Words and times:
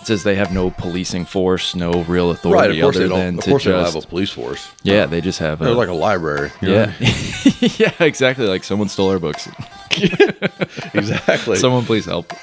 It 0.00 0.06
says 0.06 0.22
they 0.22 0.36
have 0.36 0.50
no 0.52 0.70
policing 0.70 1.26
force, 1.26 1.74
no 1.74 2.04
real 2.04 2.30
authority 2.30 2.68
Right, 2.68 2.70
of 2.78 2.82
course 2.82 2.96
other 2.96 3.08
they 3.08 3.14
than 3.14 3.34
don't. 3.34 3.38
Of 3.38 3.44
to 3.44 3.50
course 3.50 3.64
they 3.64 3.70
don't 3.70 3.82
just 3.84 3.94
have 3.94 4.04
a 4.04 4.06
police 4.06 4.30
force. 4.30 4.70
yeah, 4.82 5.04
they 5.06 5.20
just 5.20 5.38
have 5.40 5.58
They're 5.58 5.68
a 5.68 5.72
like 5.74 5.88
a 5.90 5.92
library. 5.92 6.50
you 6.62 6.68
know? 6.68 6.92
yeah, 7.00 7.12
yeah, 7.78 7.92
exactly. 8.00 8.46
Like 8.46 8.64
someone 8.64 8.88
stole 8.88 9.10
our 9.10 9.18
books. 9.18 9.48
exactly. 10.94 11.56
Someone 11.58 11.84
please 11.84 12.06
help. 12.06 12.32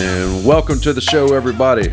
And 0.00 0.44
welcome 0.44 0.78
to 0.80 0.92
the 0.92 1.00
show, 1.00 1.34
everybody. 1.34 1.92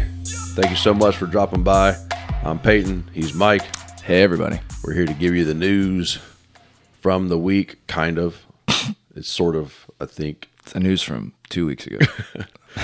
Thank 0.56 0.70
you 0.70 0.78
so 0.78 0.94
much 0.94 1.18
for 1.18 1.26
dropping 1.26 1.64
by. 1.64 1.98
I'm 2.42 2.60
Peyton. 2.60 3.10
He's 3.12 3.34
Mike. 3.34 3.64
Hey 4.04 4.24
everybody. 4.24 4.58
We're 4.86 4.94
here 4.94 5.06
to 5.06 5.14
give 5.14 5.36
you 5.36 5.44
the 5.44 5.54
news 5.54 6.18
from 7.02 7.28
the 7.28 7.38
week, 7.38 7.86
kind 7.88 8.18
of. 8.18 8.38
it's 9.18 9.28
sort 9.28 9.58
of, 9.58 9.92
I 10.00 10.06
think, 10.06 10.48
It's 10.64 10.72
the 10.72 10.80
news 10.80 11.02
from 11.02 11.34
two 11.50 11.66
weeks 11.66 11.86
ago. 11.86 12.00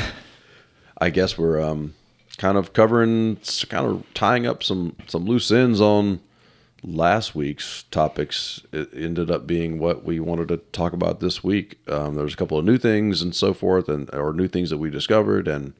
I 1.00 1.12
guess 1.12 1.38
we're 1.38 1.62
um, 1.62 1.94
kind 2.36 2.58
of 2.58 2.74
covering, 2.74 3.38
kind 3.70 3.88
of 3.88 4.04
tying 4.14 4.46
up 4.46 4.64
some 4.64 4.98
some 5.08 5.24
loose 5.24 5.50
ends 5.50 5.80
on 5.80 6.20
last 6.84 7.36
week's 7.36 7.84
topics. 7.84 8.60
It 8.74 8.90
ended 8.94 9.32
up 9.32 9.48
being 9.48 9.80
what 9.80 10.04
we 10.04 10.20
wanted 10.20 10.50
to 10.50 10.58
talk 10.58 10.92
about 10.92 11.22
this 11.22 11.42
week. 11.42 11.80
Um, 11.90 12.16
there 12.16 12.26
was 12.26 12.34
a 12.34 12.38
couple 12.38 12.58
of 12.58 12.66
new 12.66 12.78
things 12.78 13.22
and 13.22 13.34
so 13.34 13.54
forth, 13.54 13.88
and 13.88 14.14
or 14.14 14.34
new 14.34 14.50
things 14.50 14.72
that 14.72 14.78
we 14.78 14.90
discovered, 14.90 15.48
and 15.48 15.72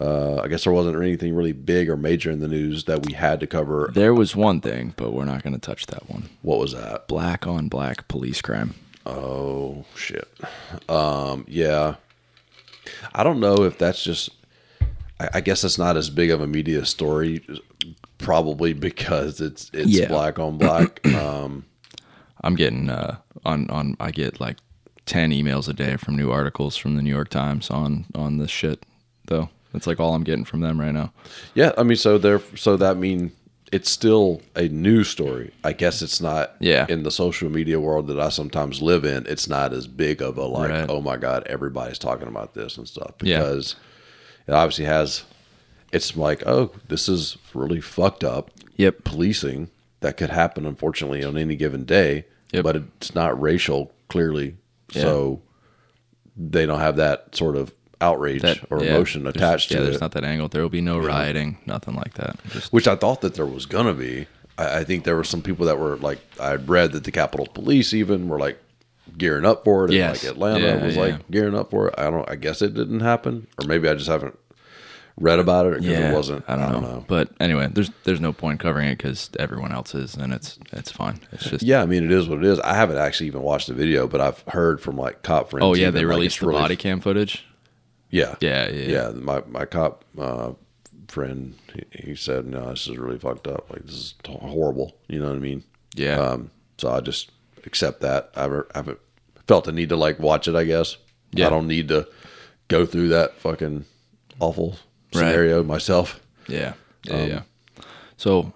uh, 0.00 0.40
I 0.42 0.48
guess 0.48 0.64
there 0.64 0.72
wasn't 0.72 0.96
anything 1.02 1.34
really 1.34 1.52
big 1.52 1.88
or 1.88 1.96
major 1.96 2.30
in 2.30 2.40
the 2.40 2.48
news 2.48 2.84
that 2.84 3.06
we 3.06 3.14
had 3.14 3.40
to 3.40 3.46
cover. 3.46 3.90
there 3.94 4.12
was 4.14 4.36
one 4.36 4.60
thing, 4.60 4.92
but 4.96 5.12
we're 5.12 5.24
not 5.24 5.42
going 5.42 5.54
to 5.54 5.58
touch 5.60 5.86
that 5.86 6.08
one. 6.10 6.28
What 6.42 6.58
was 6.58 6.72
that? 6.72 7.08
Black 7.08 7.46
on 7.46 7.68
black 7.68 8.06
police 8.08 8.40
crime. 8.42 8.74
Oh 9.06 9.84
shit. 9.94 10.28
Um, 10.88 11.44
yeah. 11.48 11.94
I 13.14 13.22
don't 13.24 13.40
know 13.40 13.62
if 13.64 13.78
that's 13.78 14.02
just. 14.02 14.30
I, 15.18 15.28
I 15.34 15.40
guess 15.40 15.64
it's 15.64 15.78
not 15.78 15.96
as 15.96 16.10
big 16.10 16.30
of 16.30 16.40
a 16.40 16.46
media 16.46 16.84
story, 16.84 17.44
probably 18.18 18.72
because 18.72 19.40
it's 19.40 19.70
it's 19.72 19.88
Yeah. 19.88 20.08
black 20.08 20.38
on 20.38 20.58
black. 20.58 21.04
um, 21.14 21.64
I'm 22.42 22.54
getting 22.56 22.90
uh, 22.90 23.16
on 23.44 23.70
on. 23.70 23.96
I 24.00 24.10
get 24.10 24.40
like 24.40 24.58
ten 25.06 25.30
emails 25.30 25.68
a 25.68 25.72
day 25.72 25.96
from 25.96 26.16
new 26.16 26.30
articles 26.30 26.76
from 26.76 26.96
the 26.96 27.02
New 27.02 27.10
York 27.14 27.28
Times 27.28 27.70
on 27.70 28.06
on 28.14 28.38
this 28.38 28.50
shit. 28.50 28.84
Though 29.26 29.48
that's 29.76 29.86
like 29.86 30.00
all 30.00 30.14
I'm 30.14 30.24
getting 30.24 30.44
from 30.44 30.60
them 30.60 30.80
right 30.80 30.92
now. 30.92 31.12
yeah, 31.54 31.72
I 31.78 31.82
mean, 31.82 31.96
so 31.96 32.18
there, 32.18 32.40
so 32.56 32.76
that 32.78 32.96
mean 32.96 33.32
it's 33.72 33.90
still 33.90 34.40
a 34.54 34.68
news 34.68 35.08
story. 35.08 35.52
I 35.64 35.72
guess 35.72 36.00
it's 36.00 36.20
not. 36.20 36.54
Yeah. 36.60 36.86
In 36.88 37.02
the 37.02 37.10
social 37.10 37.50
media 37.50 37.80
world 37.80 38.06
that 38.06 38.18
I 38.20 38.28
sometimes 38.28 38.80
live 38.80 39.04
in, 39.04 39.26
it's 39.26 39.48
not 39.48 39.72
as 39.72 39.86
big 39.86 40.22
of 40.22 40.38
a 40.38 40.44
like, 40.44 40.70
Right. 40.70 40.86
oh 40.88 41.00
my 41.00 41.16
god, 41.16 41.42
everybody's 41.46 41.98
talking 41.98 42.28
about 42.28 42.54
this 42.54 42.76
and 42.78 42.86
stuff 42.88 43.12
Yeah. 43.22 43.38
because 43.40 43.76
it 44.46 44.52
obviously 44.52 44.84
has. 44.84 45.24
It's 45.92 46.16
like, 46.16 46.46
oh, 46.46 46.72
this 46.88 47.08
is 47.08 47.36
really 47.54 47.80
fucked 47.80 48.22
up. 48.24 48.50
Yep. 48.76 49.04
policing 49.04 49.70
that 50.00 50.16
could 50.16 50.30
happen 50.30 50.66
unfortunately 50.66 51.24
on 51.24 51.36
any 51.38 51.56
given 51.56 51.84
day 51.84 52.26
Yep. 52.52 52.62
but 52.64 52.76
it's 52.76 53.14
not 53.14 53.40
racial 53.40 53.90
clearly 54.08 54.56
so 54.92 55.40
they 56.36 56.66
don't 56.66 56.80
have 56.80 56.96
that 56.96 57.34
sort 57.34 57.56
of 57.56 57.72
outrage 58.00 58.42
That 58.42 58.58
or 58.70 58.82
yeah, 58.82 58.90
emotion 58.94 59.22
there's- 59.24 59.36
attached 59.36 59.70
Yeah, 59.70 59.78
to 59.78 59.82
there's 59.84 59.96
it 59.96 60.00
not 60.00 60.12
that 60.12 60.24
angle. 60.24 60.48
There 60.48 60.62
will 60.62 60.68
be 60.68 60.80
no 60.80 60.98
rioting, 60.98 61.58
nothing 61.66 61.94
like 61.94 62.14
that. 62.14 62.36
Just 62.50 62.72
which 62.72 62.86
i 62.88 62.94
thought 62.96 63.20
that 63.22 63.34
there 63.34 63.46
was 63.46 63.64
gonna 63.66 63.94
be 63.94 64.26
I, 64.58 64.78
I 64.78 64.84
think 64.84 65.04
there 65.04 65.16
were 65.16 65.24
some 65.24 65.42
people 65.42 65.66
that 65.66 65.78
were 65.78 65.96
like 65.96 66.18
i 66.40 66.54
read 66.56 66.92
that 66.92 67.04
the 67.04 67.12
capitol 67.12 67.46
police 67.46 67.94
even 67.94 68.28
were 68.28 68.38
like 68.38 68.58
gearing 69.16 69.46
up 69.46 69.64
for 69.64 69.84
it 69.86 69.94
and 69.94 70.12
like 70.12 70.24
atlanta 70.24 70.64
Yeah, 70.64 70.84
was 70.84 70.96
yeah. 70.96 71.02
like 71.02 71.30
gearing 71.30 71.54
up 71.56 71.70
for 71.70 71.88
it 71.88 71.94
i 71.98 72.10
don't 72.10 72.28
i 72.28 72.34
guess 72.36 72.60
it 72.60 72.74
didn't 72.74 73.00
happen 73.00 73.46
or 73.58 73.66
maybe 73.66 73.88
i 73.88 73.94
just 73.94 74.08
haven't 74.08 74.36
read 75.18 75.38
about 75.38 75.64
it 75.66 75.80
because 75.80 75.86
yeah, 75.86 76.10
it 76.10 76.14
wasn't 76.14 76.44
I 76.46 76.56
don't, 76.56 76.82
know. 76.82 77.02
But 77.08 77.30
anyway, 77.40 77.68
there's 77.72 77.90
there's 78.04 78.20
no 78.20 78.34
point 78.34 78.60
covering 78.60 78.88
it 78.90 78.98
because 78.98 79.30
everyone 79.38 79.72
else 79.72 79.94
is, 79.94 80.14
and 80.14 80.30
it's 80.34 80.58
it's 80.74 80.90
fine. 80.92 81.20
It's 81.32 81.48
just 81.48 81.62
Yeah, 81.64 81.80
I 81.82 81.86
mean 81.86 82.04
it 82.04 82.12
is 82.12 82.28
what 82.28 82.36
it 82.40 82.44
is. 82.44 82.60
I 82.60 82.74
haven't 82.74 82.98
actually 82.98 83.28
even 83.28 83.40
watched 83.40 83.68
the 83.68 83.72
video, 83.72 84.06
but 84.06 84.20
I've 84.20 84.42
heard 84.48 84.78
from 84.78 84.98
like 84.98 85.22
cop 85.22 85.48
friends. 85.48 85.64
Oh 85.64 85.72
yeah, 85.74 85.90
they 85.90 86.00
like, 86.04 86.16
released 86.16 86.40
the 86.40 86.48
really- 86.48 86.60
body 86.60 86.76
cam 86.76 87.00
footage. 87.00 87.46
Yeah, 88.16 88.34
Yeah, 88.40 88.68
yeah, 88.70 88.88
yeah. 88.88 89.10
My 89.10 89.42
my 89.46 89.64
cop 89.66 90.04
uh, 90.18 90.52
friend, 91.08 91.54
he, 91.74 92.08
he 92.10 92.14
said, 92.16 92.46
"No, 92.46 92.70
this 92.70 92.86
is 92.88 92.96
really 92.96 93.18
fucked 93.18 93.46
up. 93.46 93.68
Like 93.70 93.84
this 93.84 93.94
is 93.94 94.14
horrible." 94.26 94.96
You 95.08 95.20
know 95.20 95.28
what 95.28 95.36
I 95.36 95.40
mean? 95.40 95.62
Yeah. 95.94 96.18
Um, 96.18 96.50
so 96.78 96.90
I 96.90 97.00
just 97.00 97.30
accept 97.64 98.00
that. 98.00 98.30
I 98.36 98.42
haven't, 98.74 98.98
felt 99.46 99.64
the 99.64 99.72
need 99.72 99.88
to 99.90 99.96
like 99.96 100.18
watch 100.18 100.48
it. 100.48 100.54
I 100.54 100.64
guess. 100.64 100.96
Yeah. 101.32 101.46
I 101.46 101.50
don't 101.50 101.68
need 101.68 101.88
to 101.88 102.06
go 102.68 102.86
through 102.86 103.08
that 103.08 103.36
fucking 103.36 103.84
awful 104.40 104.76
Right. 105.14 105.20
scenario 105.20 105.62
myself. 105.62 106.20
Yeah, 106.48 106.74
yeah, 107.04 107.14
Um, 107.14 107.28
yeah. 107.28 107.42
So 108.16 108.52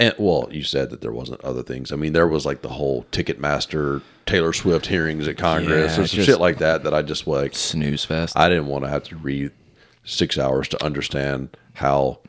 And 0.00 0.14
well, 0.18 0.48
you 0.50 0.62
said 0.62 0.90
that 0.90 1.00
there 1.00 1.12
wasn't 1.12 1.40
other 1.42 1.62
things. 1.62 1.90
I 1.90 1.96
mean, 1.96 2.12
there 2.12 2.28
was 2.28 2.46
like 2.46 2.62
the 2.62 2.68
whole 2.68 3.04
Ticketmaster 3.10 4.00
Taylor 4.26 4.52
Swift 4.52 4.86
hearings 4.86 5.26
at 5.26 5.36
Congress 5.38 5.96
Yeah, 5.96 6.02
or 6.04 6.06
some 6.06 6.24
shit 6.24 6.38
like 6.38 6.58
that. 6.58 6.84
That 6.84 6.94
I 6.94 7.02
just 7.02 7.26
like. 7.26 7.54
snooze 7.56 8.04
fest. 8.04 8.36
I 8.36 8.48
didn't 8.48 8.66
want 8.66 8.84
to 8.84 8.90
have 8.90 9.02
to 9.04 9.16
read 9.16 9.50
six 10.04 10.38
hours 10.38 10.68
to 10.68 10.84
understand 10.84 11.56
how 11.74 12.20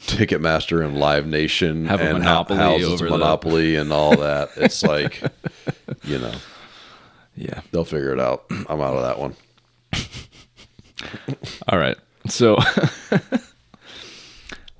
Ticketmaster 0.00 0.84
and 0.84 0.98
Live 0.98 1.26
Nation 1.26 1.86
Have 1.86 2.00
a 2.00 2.04
and 2.04 2.18
monopoly 2.18 2.58
houses 2.58 2.88
over 2.92 3.04
the- 3.04 3.10
monopoly 3.10 3.76
and 3.76 3.92
all 3.92 4.16
that. 4.16 4.48
It's 4.56 4.82
like, 4.94 5.22
you 6.04 6.18
know, 6.18 6.32
yeah. 7.36 7.60
they'll 7.70 7.84
figure 7.84 8.12
it 8.12 8.20
out. 8.20 8.44
I'm 8.50 8.80
out 8.80 8.96
of 8.96 9.02
that 9.02 9.18
one. 9.18 9.36
All 11.68 11.78
right. 11.78 11.96
So 12.28 12.56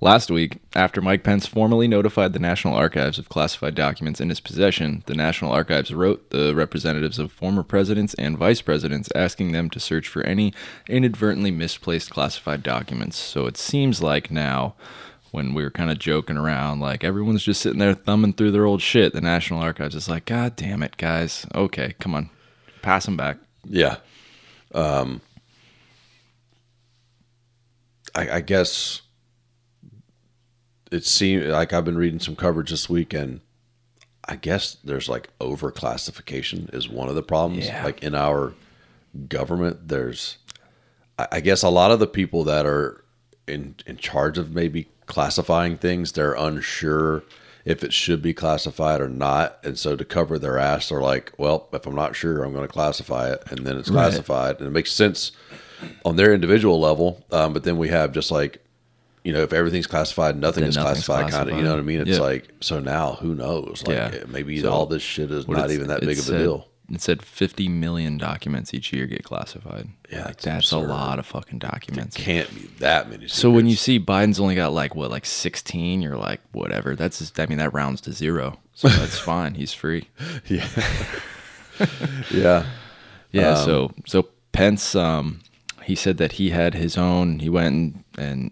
last 0.00 0.30
week, 0.30 0.58
after 0.74 1.00
Mike 1.00 1.22
Pence 1.22 1.46
formally 1.46 1.86
notified 1.86 2.32
the 2.32 2.38
National 2.38 2.74
Archives 2.74 3.18
of 3.18 3.28
classified 3.28 3.74
documents 3.74 4.20
in 4.20 4.28
his 4.28 4.40
possession, 4.40 5.02
the 5.06 5.14
National 5.14 5.52
Archives 5.52 5.92
wrote 5.92 6.30
the 6.30 6.54
representatives 6.54 7.18
of 7.18 7.32
former 7.32 7.62
presidents 7.62 8.14
and 8.14 8.38
vice 8.38 8.62
presidents 8.62 9.08
asking 9.14 9.52
them 9.52 9.70
to 9.70 9.80
search 9.80 10.08
for 10.08 10.22
any 10.22 10.52
inadvertently 10.88 11.50
misplaced 11.50 12.10
classified 12.10 12.62
documents. 12.62 13.16
So 13.16 13.46
it 13.46 13.56
seems 13.56 14.02
like 14.02 14.30
now 14.30 14.74
when 15.30 15.54
we 15.54 15.62
were 15.62 15.70
kind 15.70 15.90
of 15.90 15.98
joking 15.98 16.36
around, 16.36 16.80
like 16.80 17.04
everyone's 17.04 17.44
just 17.44 17.60
sitting 17.60 17.78
there 17.78 17.94
thumbing 17.94 18.32
through 18.32 18.50
their 18.50 18.66
old 18.66 18.82
shit, 18.82 19.12
the 19.12 19.20
National 19.20 19.60
Archives 19.60 19.94
is 19.94 20.08
like, 20.08 20.24
God 20.24 20.56
damn 20.56 20.82
it, 20.82 20.96
guys. 20.96 21.46
Okay, 21.54 21.94
come 22.00 22.14
on. 22.14 22.30
Pass 22.82 23.04
them 23.04 23.16
back. 23.16 23.36
Yeah. 23.64 23.96
Um, 24.74 25.20
I, 28.14 28.30
I 28.30 28.40
guess 28.40 29.02
it 30.90 31.04
seemed 31.06 31.46
like 31.46 31.72
I've 31.72 31.84
been 31.84 31.96
reading 31.98 32.20
some 32.20 32.36
coverage 32.36 32.70
this 32.70 32.88
week, 32.88 33.12
and 33.14 33.40
I 34.28 34.36
guess 34.36 34.76
there's 34.84 35.08
like 35.08 35.28
overclassification 35.40 36.72
is 36.74 36.88
one 36.88 37.08
of 37.08 37.14
the 37.14 37.22
problems. 37.22 37.66
Yeah. 37.66 37.84
Like 37.84 38.02
in 38.02 38.14
our 38.14 38.54
government, 39.28 39.88
there's, 39.88 40.38
I, 41.18 41.28
I 41.32 41.40
guess, 41.40 41.62
a 41.62 41.68
lot 41.68 41.90
of 41.90 41.98
the 41.98 42.06
people 42.06 42.44
that 42.44 42.66
are 42.66 43.04
in 43.46 43.74
in 43.86 43.96
charge 43.96 44.38
of 44.38 44.52
maybe 44.54 44.88
classifying 45.06 45.76
things, 45.76 46.12
they're 46.12 46.34
unsure 46.34 47.22
if 47.64 47.84
it 47.84 47.92
should 47.92 48.22
be 48.22 48.32
classified 48.32 49.00
or 49.02 49.08
not, 49.08 49.58
and 49.62 49.78
so 49.78 49.94
to 49.94 50.04
cover 50.04 50.38
their 50.38 50.56
ass, 50.58 50.88
they're 50.88 51.00
like, 51.02 51.32
"Well, 51.36 51.68
if 51.72 51.86
I'm 51.86 51.94
not 51.94 52.16
sure, 52.16 52.42
I'm 52.42 52.52
going 52.54 52.66
to 52.66 52.72
classify 52.72 53.30
it," 53.32 53.42
and 53.50 53.66
then 53.66 53.76
it's 53.76 53.90
Right. 53.90 54.08
classified, 54.08 54.58
and 54.58 54.66
it 54.66 54.70
makes 54.70 54.92
sense 54.92 55.32
on 56.04 56.16
their 56.16 56.32
individual 56.32 56.80
level. 56.80 57.24
Um, 57.30 57.52
but 57.52 57.64
then 57.64 57.76
we 57.76 57.88
have 57.88 58.12
just 58.12 58.30
like, 58.30 58.64
you 59.24 59.32
know, 59.32 59.42
if 59.42 59.52
everything's 59.52 59.86
classified, 59.86 60.36
nothing 60.36 60.62
Then 60.62 60.70
is 60.70 60.76
nothing's 60.76 61.04
classified, 61.06 61.32
kind 61.32 61.50
of. 61.50 61.56
You 61.56 61.62
know 61.62 61.70
what 61.70 61.78
I 61.78 61.82
mean? 61.82 62.00
It's 62.00 62.10
Yeah. 62.10 62.20
like 62.20 62.48
so 62.60 62.80
now 62.80 63.18
who 63.20 63.34
knows? 63.34 63.82
Like 63.86 63.96
Yeah. 63.96 64.24
maybe 64.28 64.60
So, 64.60 64.70
all 64.70 64.86
this 64.86 65.02
shit 65.02 65.30
is 65.30 65.46
not 65.48 65.70
even 65.70 65.88
that 65.88 66.00
big 66.00 66.10
of 66.12 66.18
a 66.18 66.22
said- 66.22 66.38
deal. 66.38 66.66
It 66.92 67.00
said 67.00 67.22
50 67.22 67.68
million 67.68 68.18
documents 68.18 68.74
each 68.74 68.92
year 68.92 69.06
get 69.06 69.22
classified. 69.22 69.90
Yeah, 70.10 70.24
like, 70.24 70.40
that's 70.40 70.72
a 70.72 70.78
lot 70.78 71.20
of 71.20 71.26
fucking 71.26 71.60
documents. 71.60 72.16
Can't 72.16 72.52
be 72.52 72.68
that 72.80 73.08
many. 73.08 73.28
So 73.28 73.48
when 73.48 73.68
you 73.68 73.76
see 73.76 74.00
Biden's 74.00 74.40
only 74.40 74.56
got 74.56 74.72
like 74.72 74.96
what, 74.96 75.08
like 75.08 75.24
16, 75.24 76.02
you're 76.02 76.16
like, 76.16 76.40
whatever. 76.50 76.96
That's 76.96 77.20
just, 77.20 77.38
I 77.38 77.46
mean, 77.46 77.58
that 77.58 77.72
rounds 77.72 78.00
to 78.00 78.12
zero, 78.12 78.58
so 78.74 78.88
that's 78.98 79.16
fine. 79.20 79.54
He's 79.54 79.72
free. 79.72 80.08
yeah, 80.48 80.66
yeah, 82.32 82.64
Yeah. 83.30 83.50
Um, 83.52 83.64
so 83.64 83.90
so 84.06 84.28
Pence, 84.52 84.94
um, 84.96 85.40
he 85.84 85.94
said 85.94 86.16
that 86.18 86.32
he 86.32 86.50
had 86.50 86.74
his 86.74 86.98
own. 86.98 87.38
He 87.38 87.48
went 87.48 87.68
and, 87.74 88.04
and 88.18 88.50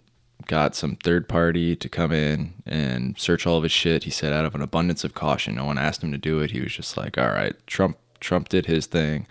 got 0.49 0.75
some 0.75 0.97
third 0.97 1.29
party 1.29 1.77
to 1.77 1.89
come 1.89 2.11
in 2.11 2.55
and 2.67 3.17
search 3.19 3.47
all 3.47 3.57
of 3.59 3.63
his 3.63 3.71
shit. 3.71 4.03
He 4.05 4.11
said 4.11 4.33
out 4.33 4.45
of 4.45 4.57
an 4.57 4.63
abundance 4.63 5.05
of 5.05 5.15
caution, 5.15 5.55
no 5.55 5.65
one 5.67 5.79
asked 5.79 6.03
him 6.03 6.11
to 6.11 6.19
do 6.19 6.41
it. 6.41 6.51
He 6.51 6.61
was 6.61 6.73
just 6.75 6.97
like, 6.97 7.17
all 7.17 7.29
right, 7.29 7.55
Trump 7.69 7.97
Trump 8.19 8.49
did 8.49 8.67
his 8.67 8.87
thing. 8.87 9.27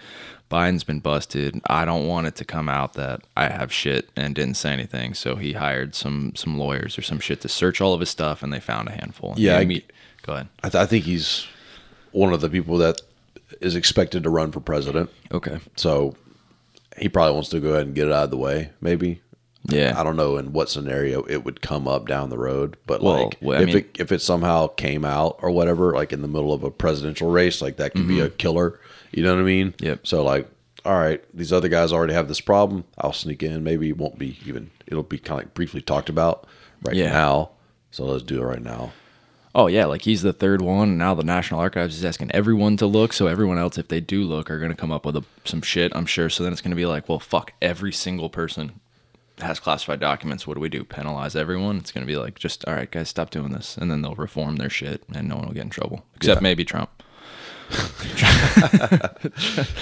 Biden's 0.50 0.86
been 0.86 1.02
busted. 1.02 1.60
I 1.68 1.84
don't 1.84 2.08
want 2.08 2.28
it 2.28 2.36
to 2.38 2.46
come 2.46 2.70
out 2.70 2.94
that 2.94 3.20
I 3.36 3.50
have 3.50 3.74
shit 3.74 4.10
and 4.16 4.34
didn't 4.34 4.54
say 4.56 4.72
anything. 4.72 5.14
So 5.14 5.36
he 5.36 5.52
hired 5.54 5.94
some 5.94 6.34
some 6.36 6.58
lawyers 6.58 6.98
or 6.98 7.02
some 7.02 7.20
shit 7.20 7.42
to 7.42 7.50
search 7.50 7.82
all 7.82 7.94
of 7.94 8.00
his 8.00 8.10
stuff, 8.10 8.42
and 8.42 8.54
they 8.54 8.62
found 8.62 8.88
a 8.88 8.92
handful. 8.94 9.32
And 9.32 9.40
Yeah, 9.40 9.58
I- 9.58 9.66
meet- 9.66 9.92
go 10.22 10.34
ahead. 10.34 10.48
I, 10.64 10.70
th- 10.70 10.82
I 10.82 10.86
think 10.86 11.04
he's 11.04 11.46
one 12.12 12.32
of 12.32 12.40
the 12.42 12.50
people 12.50 12.78
that 12.78 13.02
is 13.60 13.76
expected 13.76 14.24
to 14.24 14.30
run 14.30 14.52
for 14.54 14.60
president. 14.62 15.10
Okay. 15.34 15.60
So 15.76 16.16
he 16.98 17.10
probably 17.10 17.34
wants 17.34 17.50
to 17.50 17.60
go 17.60 17.70
ahead 17.74 17.88
and 17.88 17.96
get 17.96 18.08
it 18.08 18.14
out 18.14 18.26
of 18.26 18.32
the 18.32 18.38
way, 18.38 18.70
maybe. 18.82 19.22
Yeah. 19.70 20.00
I 20.00 20.04
don't 20.04 20.16
know 20.16 20.38
in 20.38 20.54
what 20.54 20.70
scenario 20.70 21.24
it 21.24 21.44
would 21.44 21.62
come 21.62 21.88
up 21.88 22.08
down 22.08 22.30
the 22.30 22.38
road, 22.38 22.78
but 22.86 23.02
Well, 23.02 23.26
like 23.26 23.38
well, 23.42 23.60
if 23.62 23.68
mean- 23.68 23.78
it 23.78 23.96
if 24.00 24.12
it 24.12 24.22
somehow 24.22 24.68
came 24.68 25.04
out 25.04 25.40
or 25.42 25.52
whatever, 25.52 25.94
like 25.94 26.14
in 26.14 26.22
the 26.22 26.28
middle 26.28 26.54
of 26.54 26.64
a 26.64 26.72
presidential 26.72 27.30
race, 27.30 27.62
like 27.62 27.78
that 27.78 27.94
could 27.94 28.08
be 28.08 28.20
a 28.22 28.30
killer. 28.30 28.80
You 29.12 29.24
know 29.24 29.34
what 29.36 29.42
I 29.42 29.46
mean? 29.46 29.72
Mm-hmm. 29.74 29.86
Yep. 29.86 30.08
So 30.08 30.24
like, 30.24 30.50
all 30.86 30.98
right, 30.98 31.24
these 31.34 31.52
other 31.52 31.68
guys 31.70 31.92
already 31.92 32.14
have 32.14 32.28
this 32.30 32.40
problem. 32.42 32.86
I'll 32.98 33.12
sneak 33.14 33.44
in. 33.44 33.64
Maybe 33.64 33.90
it 33.90 33.98
won't 33.98 34.18
be 34.18 34.38
even. 34.46 34.72
It'll 34.86 35.04
be 35.04 35.18
kind 35.20 35.42
of 35.42 35.46
like 35.48 35.54
briefly 35.54 35.82
talked 35.82 36.08
about 36.10 36.48
right 36.84 36.96
Yeah. 36.96 37.12
now. 37.12 37.50
So 37.92 38.06
let's 38.06 38.24
do 38.24 38.42
it 38.42 38.46
right 38.46 38.62
now. 38.64 38.92
Oh 39.56 39.68
yeah, 39.68 39.86
like 39.86 40.04
he's 40.04 40.22
the 40.22 40.34
third 40.34 40.62
one, 40.62 40.90
and 40.90 40.98
now 41.00 41.16
the 41.16 41.24
National 41.24 41.60
Archives 41.60 41.98
is 41.98 42.06
asking 42.06 42.32
everyone 42.32 42.78
to 42.78 42.86
look. 42.86 43.12
So 43.12 43.26
everyone 43.28 43.58
else, 43.58 43.78
if 43.78 43.88
they 43.88 44.00
do 44.00 44.24
look, 44.24 44.52
are 44.52 44.60
going 44.60 44.70
to 44.72 44.78
come 44.78 44.92
up 44.92 45.04
with 45.06 45.16
a, 45.18 45.24
some 45.46 45.62
shit. 45.62 45.92
I'm 45.96 46.06
sure. 46.06 46.30
So 46.30 46.44
then 46.44 46.52
it's 46.54 46.62
going 46.62 46.70
to 46.72 46.76
be 46.76 46.86
like, 46.86 47.10
well, 47.10 47.20
fuck, 47.20 47.54
every 47.62 47.92
single 47.92 48.30
person 48.30 48.80
has 49.40 49.60
classified 49.60 50.00
documents. 50.00 50.48
What 50.48 50.56
do 50.56 50.60
we 50.62 50.70
do? 50.70 50.84
Penalize 50.84 51.36
everyone? 51.36 51.78
It's 51.78 51.92
going 51.92 52.06
to 52.06 52.12
be 52.12 52.18
like, 52.18 52.40
just 52.40 52.66
all 52.68 52.74
right, 52.74 52.90
guys, 52.90 53.10
stop 53.10 53.30
doing 53.30 53.52
this, 53.52 53.78
and 53.78 53.92
then 53.92 54.02
they'll 54.02 54.16
reform 54.16 54.56
their 54.56 54.70
shit, 54.70 55.04
and 55.14 55.28
no 55.30 55.36
one 55.36 55.46
will 55.48 55.54
get 55.54 55.64
in 55.64 55.70
trouble, 55.70 56.04
except 56.16 56.40
Yeah. 56.42 56.44
maybe 56.44 56.66
Trump. 56.66 56.90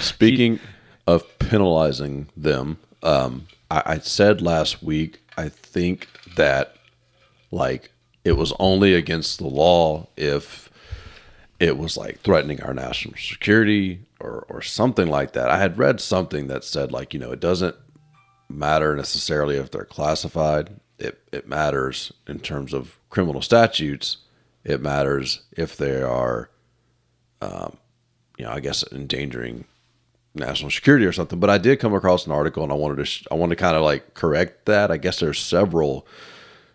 Speaking 0.00 0.58
of 1.06 1.38
penalizing 1.38 2.28
them, 2.36 2.78
um, 3.02 3.46
I, 3.70 3.82
I 3.86 3.98
said 3.98 4.42
last 4.42 4.82
week, 4.82 5.20
I 5.36 5.48
think 5.48 6.08
that 6.36 6.76
like 7.50 7.92
it 8.24 8.32
was 8.32 8.52
only 8.58 8.94
against 8.94 9.38
the 9.38 9.46
law 9.46 10.08
if 10.16 10.68
it 11.60 11.78
was 11.78 11.96
like 11.96 12.20
threatening 12.20 12.60
our 12.62 12.74
national 12.74 13.14
security 13.16 14.00
or, 14.20 14.44
or 14.48 14.60
something 14.62 15.06
like 15.08 15.32
that. 15.32 15.48
I 15.50 15.58
had 15.58 15.78
read 15.78 16.00
something 16.00 16.48
that 16.48 16.64
said 16.64 16.90
like, 16.92 17.14
you 17.14 17.20
know, 17.20 17.30
it 17.32 17.40
doesn't 17.40 17.76
matter 18.48 18.94
necessarily 18.96 19.56
if 19.56 19.70
they're 19.70 19.84
classified. 19.84 20.70
It, 20.98 21.20
it 21.32 21.46
matters 21.48 22.12
in 22.26 22.40
terms 22.40 22.72
of 22.72 22.98
criminal 23.10 23.42
statutes. 23.42 24.18
It 24.64 24.80
matters 24.80 25.42
if 25.52 25.76
they 25.76 26.00
are, 26.02 26.50
um, 27.40 27.76
you 28.38 28.44
know, 28.44 28.52
I 28.52 28.60
guess 28.60 28.84
endangering 28.92 29.64
national 30.34 30.70
security 30.70 31.04
or 31.06 31.12
something. 31.12 31.38
But 31.38 31.50
I 31.50 31.58
did 31.58 31.80
come 31.80 31.94
across 31.94 32.26
an 32.26 32.32
article, 32.32 32.62
and 32.62 32.72
I 32.72 32.76
wanted 32.76 32.96
to 32.96 33.04
sh- 33.04 33.26
I 33.30 33.34
wanted 33.34 33.56
to 33.56 33.62
kind 33.62 33.76
of 33.76 33.82
like 33.82 34.14
correct 34.14 34.66
that. 34.66 34.90
I 34.90 34.96
guess 34.96 35.20
there's 35.20 35.38
several 35.38 36.06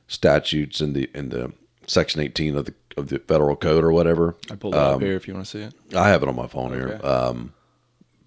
statutes 0.08 0.82
in 0.82 0.94
the 0.94 1.10
in 1.14 1.30
the 1.30 1.54
section 1.88 2.22
18 2.22 2.56
of 2.56 2.66
the 2.66 2.74
of 2.98 3.08
the 3.08 3.20
federal 3.20 3.56
code 3.56 3.84
or 3.84 3.92
whatever. 3.92 4.36
I 4.52 4.56
pulled 4.56 4.76
it 4.76 4.80
up 4.80 5.02
here 5.02 5.16
if 5.16 5.28
you 5.28 5.34
want 5.34 5.46
to 5.46 5.52
see 5.52 5.64
it. 5.64 5.74
I 5.96 6.10
have 6.10 6.24
it 6.24 6.30
on 6.30 6.36
my 6.36 6.48
phone 6.48 6.74
here. 6.74 7.00
Um, 7.04 7.54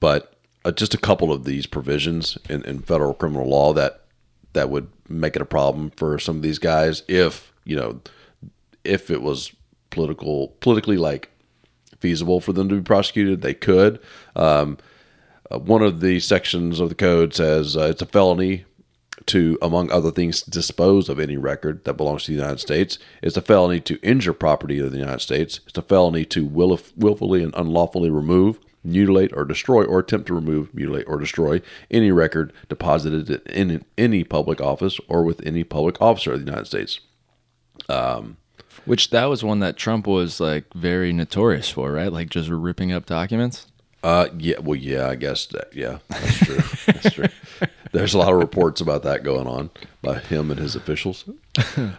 but 0.01 0.34
uh, 0.65 0.73
just 0.73 0.95
a 0.95 0.99
couple 0.99 1.33
of 1.33 1.45
these 1.45 1.67
provisions 1.67 2.39
in, 2.49 2.65
in 2.65 2.81
federal 2.81 3.15
criminal 3.15 3.49
law 3.49 3.73
that 3.73 4.03
that 4.53 4.71
would 4.71 4.89
make 5.09 5.37
it 5.37 5.43
a 5.43 5.47
problem 5.47 5.91
for 5.97 6.19
some 6.19 6.37
of 6.37 6.43
these 6.43 6.59
guys 6.59 7.03
if 7.09 7.53
you 7.65 7.77
know 7.77 8.01
if 8.85 9.11
it 9.11 9.23
was 9.23 9.53
political 9.91 10.49
politically 10.61 10.97
like 10.97 11.31
feasible 11.99 12.41
for 12.41 12.53
them 12.53 12.69
to 12.69 12.77
be 12.77 12.83
prosecuted 12.83 13.43
they 13.43 13.55
could 13.55 14.01
um, 14.37 14.77
uh, 15.51 15.59
one 15.59 15.83
of 15.83 16.01
the 16.01 16.21
sections 16.21 16.81
of 16.81 16.89
the 16.89 16.95
code 16.95 17.35
says 17.35 17.77
uh, 17.77 17.83
it's 17.83 18.03
a 18.03 18.07
felony 18.07 18.65
to, 19.27 19.59
among 19.63 19.91
other 19.91 20.11
things, 20.11 20.43
dispose 20.43 21.09
of 21.09 21.19
any 21.19 21.37
record 21.37 21.85
that 21.85 21.95
belongs 21.95 22.25
to 22.25 22.33
the 22.33 22.37
United 22.39 22.61
States. 22.61 22.99
It's 23.23 23.37
a 23.37 23.43
felony 23.43 23.81
to 23.81 23.99
injure 24.03 24.33
property 24.33 24.79
of 24.81 24.93
the 24.93 24.99
United 24.99 25.21
States. 25.21 25.61
It's 25.67 25.79
a 25.79 25.83
felony 25.83 26.25
to 26.27 26.45
will, 26.45 26.79
willfully 26.97 27.43
and 27.43 27.55
unlawfully 27.57 28.11
remove, 28.11 28.59
mutilate, 28.85 29.33
or 29.35 29.45
destroy, 29.45 29.85
or 29.85 29.99
attempt 30.01 30.27
to 30.29 30.35
remove, 30.35 30.73
mutilate, 30.75 31.07
or 31.09 31.19
destroy 31.19 31.61
any 31.91 32.11
record 32.11 32.53
deposited 32.69 33.31
in 33.49 33.85
any 33.97 34.25
public 34.25 34.61
office 34.61 35.01
or 35.09 35.25
with 35.25 35.45
any 35.47 35.65
public 35.65 36.01
officer 36.01 36.33
of 36.33 36.41
the 36.41 36.47
United 36.47 36.67
States. 36.67 37.01
Which 38.85 39.11
that 39.11 39.27
was 39.27 39.43
one 39.43 39.61
that 39.61 39.77
Trump 39.77 40.07
was 40.07 40.41
like 40.41 40.73
very 40.75 41.13
notorious 41.13 41.71
for, 41.71 41.93
right? 41.93 42.13
Like 42.13 42.29
just 42.29 42.51
ripping 42.51 42.93
up 42.93 43.07
documents. 43.07 43.67
Uh, 44.03 44.29
yeah, 44.39 44.59
well, 44.59 44.77
yeah, 44.77 45.09
I 45.09 45.15
guess 45.15 45.47
that, 45.47 45.75
yeah, 45.75 45.99
that's 46.09 46.39
true. 46.39 46.59
that's 46.87 47.15
true. 47.15 47.25
There's 47.95 48.13
a 48.13 48.19
lot 48.19 48.33
of 48.33 48.41
reports 48.41 48.81
about 48.81 49.05
that 49.05 49.23
going 49.23 49.47
on 49.47 49.71
by 50.03 50.19
him 50.19 50.51
and 50.51 50.59
his 50.59 50.77
officials. 50.77 51.25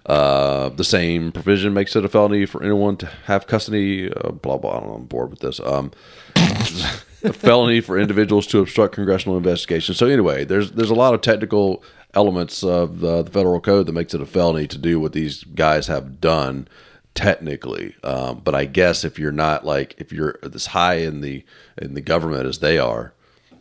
Uh, 0.06 0.68
the 0.70 0.84
same 0.84 1.32
provision 1.32 1.74
makes 1.74 1.96
it 1.96 2.04
a 2.04 2.10
felony 2.10 2.46
for 2.46 2.62
anyone 2.62 2.98
to 2.98 3.06
have 3.24 3.48
custody. 3.48 4.12
Uh, 4.12 4.32
blah 4.32 4.58
blah. 4.58 4.80
I 4.80 4.96
I'm 4.96 5.06
bored 5.06 5.32
with 5.32 5.40
this. 5.40 5.62
Um, 5.62 5.92
a 6.36 7.32
felony 7.32 7.80
for 7.80 7.98
individuals 7.98 8.46
to 8.48 8.60
obstruct 8.60 8.94
congressional 8.94 9.38
investigation. 9.38 9.96
So 9.96 10.08
anyway, 10.08 10.44
there's 10.44 10.72
there's 10.72 10.90
a 10.90 10.96
lot 10.96 11.14
of 11.14 11.22
technical 11.22 11.84
elements 12.14 12.64
of 12.64 13.00
the, 13.00 13.24
the 13.24 13.32
federal 13.32 13.62
code 13.62 13.88
that 13.88 13.94
makes 13.94 14.14
it 14.14 14.22
a 14.22 14.26
felony 14.26 14.68
to 14.68 14.78
do 14.78 15.00
what 15.00 15.14
these 15.14 15.44
guys 15.44 15.88
have 15.88 16.20
done 16.20 16.68
technically. 17.14 17.96
Um, 18.04 18.42
but 18.44 18.54
I 18.54 18.66
guess 18.66 19.04
if 19.06 19.18
you're 19.18 19.32
not 19.32 19.66
like 19.66 19.96
if 19.98 20.12
you're 20.12 20.38
as 20.44 20.68
high 20.68 20.96
in 20.96 21.22
the 21.22 21.44
in 21.78 21.94
the 21.94 22.02
government 22.02 22.46
as 22.46 22.60
they 22.60 22.78
are, 22.78 23.14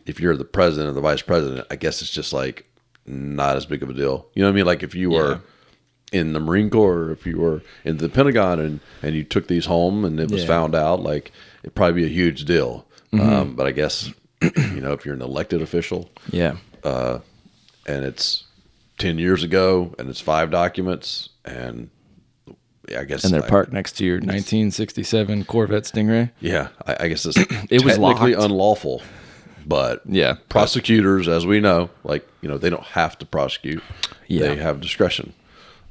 if 0.07 0.21
you're 0.21 0.37
the 0.37 0.45
president 0.45 0.91
or 0.91 0.93
the 0.93 1.01
vice 1.01 1.23
president, 1.23 1.67
I 1.71 1.77
guess 1.77 2.03
it's 2.03 2.11
just 2.11 2.33
like 2.33 2.69
not 3.07 3.57
as 3.57 3.67
big 3.67 3.83
of 3.83 3.91
a 3.91 3.95
deal. 3.95 4.27
You 4.35 4.43
know 4.43 4.49
what 4.49 4.53
I 4.53 4.57
mean? 4.57 4.67
Like 4.67 4.83
if 4.83 4.95
you 4.95 5.11
were 5.11 5.41
in 6.13 6.33
the 6.33 6.41
Marine 6.41 6.71
Corps, 6.71 7.05
or 7.05 7.11
if 7.13 7.27
you 7.27 7.39
were 7.39 7.63
in 7.85 7.97
the 7.99 8.09
Pentagon 8.09 8.61
and 8.61 8.81
and 9.03 9.15
you 9.15 9.25
took 9.25 9.49
these 9.49 9.67
home 9.67 10.05
and 10.05 10.21
it 10.21 10.31
was 10.31 10.43
Yeah. 10.43 10.49
found 10.49 10.75
out, 10.75 11.03
like 11.03 11.33
it'd 11.63 11.75
probably 11.75 12.03
be 12.03 12.07
a 12.07 12.13
huge 12.15 12.45
deal. 12.45 12.87
Um, 13.13 13.55
but 13.55 13.67
I 13.67 13.71
guess 13.71 14.11
you 14.43 14.81
know 14.81 14.93
if 14.93 15.05
you're 15.07 15.15
an 15.15 15.23
elected 15.23 15.63
official 15.63 16.11
Yeah. 16.31 16.57
and 16.85 18.05
it's 18.05 18.45
10 18.99 19.19
years 19.19 19.43
ago 19.43 19.95
and 19.99 20.09
it's 20.09 20.21
five 20.21 20.51
documents 20.51 21.29
and 21.45 21.91
yeah, 22.89 23.01
I 23.01 23.05
guess 23.05 23.25
And 23.25 23.33
they're 23.33 23.45
I- 23.45 23.49
parked 23.49 23.73
next 23.73 23.93
to 23.99 24.05
your 24.05 24.17
1967 24.17 25.45
Corvette 25.47 25.85
Stingray. 25.85 26.31
Yeah, 26.41 26.69
I, 26.87 26.97
I 27.05 27.09
guess 27.09 27.25
it's 27.25 27.37
It 27.71 27.83
was 27.85 27.97
technically 27.97 28.35
locked. 28.35 28.45
unlawful, 28.45 29.03
but 29.67 30.03
Yeah. 30.07 30.35
prosecutors, 30.49 31.29
as 31.29 31.47
we 31.47 31.61
know, 31.61 31.91
like 32.05 32.27
you 32.43 32.49
know, 32.49 32.59
they 32.59 32.71
don't 32.71 32.83
have 32.85 33.19
to 33.19 33.27
prosecute; 33.27 33.83
Yeah. 34.27 34.49
they 34.49 34.57
have 34.57 34.81
discretion. 34.81 35.33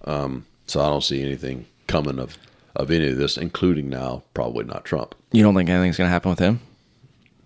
Um, 0.05 0.45
so 0.65 0.81
I 0.81 0.89
don't 0.89 1.03
see 1.03 1.21
anything 1.21 1.65
coming 1.87 2.19
of 2.19 2.37
of 2.75 2.89
any 2.89 3.09
of 3.09 3.17
this, 3.17 3.37
including 3.37 3.89
now 3.89 4.23
probably 4.33 4.65
not 4.65 4.83
Trump. 4.85 5.13
You 5.31 5.43
don't 5.43 5.55
think 5.55 5.69
anything's 5.69 5.97
gonna 5.97 6.09
happen 6.09 6.29
with 6.31 6.39
him? 6.39 6.59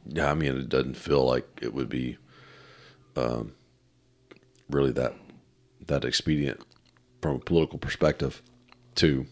Yeah, 0.07 0.31
I 0.31 0.33
mean, 0.35 0.55
it 0.57 0.69
doesn't 0.69 0.95
feel 0.95 1.25
like 1.25 1.45
it 1.61 1.73
would 1.73 1.89
be 1.89 2.17
um, 3.17 3.51
really 4.69 4.91
that 4.91 5.13
that 5.87 6.05
expedient 6.05 6.61
from 7.21 7.35
a 7.35 7.39
political 7.39 7.77
perspective 7.79 8.41
to 8.95 9.25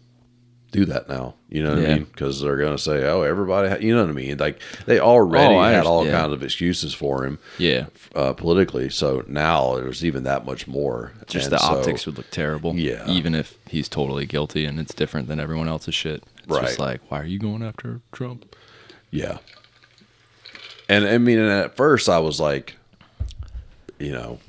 do 0.76 0.86
that 0.86 1.08
now. 1.10 1.36
You 1.50 1.64
know 1.64 1.74
what 1.76 1.82
Yeah. 1.84 1.90
I 1.90 1.94
mean? 1.96 2.04
Because 2.06 2.42
they're 2.42 2.58
going 2.58 2.76
to 2.76 2.82
say, 2.82 3.04
"Oh, 3.06 3.22
everybody," 3.22 3.70
ha-, 3.70 3.76
you 3.80 3.96
know 3.96 4.02
what 4.02 4.10
I 4.10 4.14
mean? 4.14 4.38
Like 4.38 4.60
they 4.86 5.00
already 5.00 5.56
Oh, 5.56 5.62
had 5.64 5.86
all 5.86 6.06
kinds 6.06 6.34
of 6.34 6.44
excuses 6.44 6.94
for 6.94 7.26
him, 7.26 7.40
Yeah. 7.58 7.86
uh, 8.16 8.34
politically. 8.34 8.90
So 8.90 9.24
now 9.28 9.76
there's 9.76 10.04
even 10.04 10.24
that 10.24 10.46
much 10.46 10.68
more. 10.68 11.14
Just 11.28 11.46
And 11.46 11.54
the 11.54 11.58
so- 11.60 11.78
optics 11.78 12.06
would 12.06 12.18
look 12.18 12.30
terrible. 12.32 12.76
Yeah. 12.76 13.08
Even 13.10 13.34
if 13.36 13.58
he's 13.70 13.88
totally 13.88 14.26
guilty 14.26 14.66
and 14.66 14.80
it's 14.80 14.94
different 14.94 15.28
than 15.28 15.40
everyone 15.40 15.68
else's 15.68 15.96
shit. 15.96 16.24
It's 16.48 16.60
just 16.60 16.80
like, 16.80 17.02
why 17.10 17.22
are 17.22 17.26
you 17.26 17.40
going 17.40 17.64
after 17.64 18.02
Trump? 18.12 18.56
Yeah. 19.12 19.38
And 20.88 21.06
I 21.08 21.18
mean, 21.18 21.40
and 21.40 21.50
at 21.52 21.76
first 21.76 22.08
I 22.10 22.20
was 22.20 22.40
like, 22.40 22.76
you 23.98 24.12
know, 24.12 24.40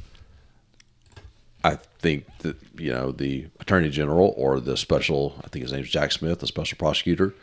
I 1.66 1.78
think 1.99 2.26
that, 2.38 2.56
you 2.78 2.92
know, 2.92 3.11
the 3.12 3.46
attorney 3.61 3.90
general 3.90 4.32
or 4.37 4.61
the 4.61 4.76
special, 4.76 5.35
I 5.44 5.49
think 5.49 5.62
his 5.62 5.73
name's 5.73 5.88
Jack 5.90 6.12
Smith, 6.12 6.38
the 6.40 6.46
special 6.46 6.78
prosecutor, 6.78 7.35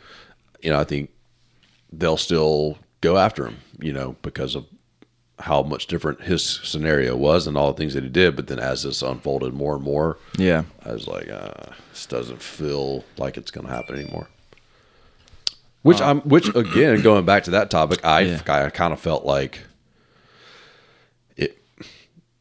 you 0.62 0.70
know, 0.70 0.78
I 0.80 0.84
think 0.84 1.10
they'll 1.92 2.16
still 2.16 2.78
go 3.00 3.18
after 3.18 3.46
him, 3.46 3.56
you 3.80 3.92
know, 3.92 4.16
because 4.22 4.54
of 4.54 4.64
how 5.40 5.62
much 5.62 5.88
different 5.88 6.22
his 6.22 6.42
scenario 6.62 7.16
was 7.16 7.46
and 7.46 7.56
all 7.56 7.72
the 7.72 7.76
things 7.76 7.92
that 7.94 8.02
he 8.04 8.08
did. 8.08 8.36
But 8.36 8.46
then 8.46 8.58
as 8.58 8.84
this 8.84 9.02
unfolded 9.02 9.52
more 9.52 9.74
and 9.74 9.84
more, 9.84 10.16
Yeah. 10.38 10.62
I 10.86 10.92
was 10.92 11.06
like, 11.06 11.28
uh, 11.28 11.72
this 11.90 12.06
doesn't 12.06 12.40
feel 12.40 13.04
like 13.18 13.36
it's 13.36 13.50
going 13.50 13.66
to 13.66 13.72
happen 13.72 13.96
anymore. 13.98 14.28
Which 15.82 16.00
I'm, 16.00 16.20
which 16.22 16.48
again, 16.54 17.02
going 17.02 17.26
back 17.26 17.44
to 17.44 17.50
that 17.50 17.68
topic, 17.70 18.02
I, 18.04 18.20
Yeah. 18.20 18.40
I 18.46 18.70
kind 18.70 18.92
of 18.94 19.00
felt 19.00 19.26
like 19.26 19.60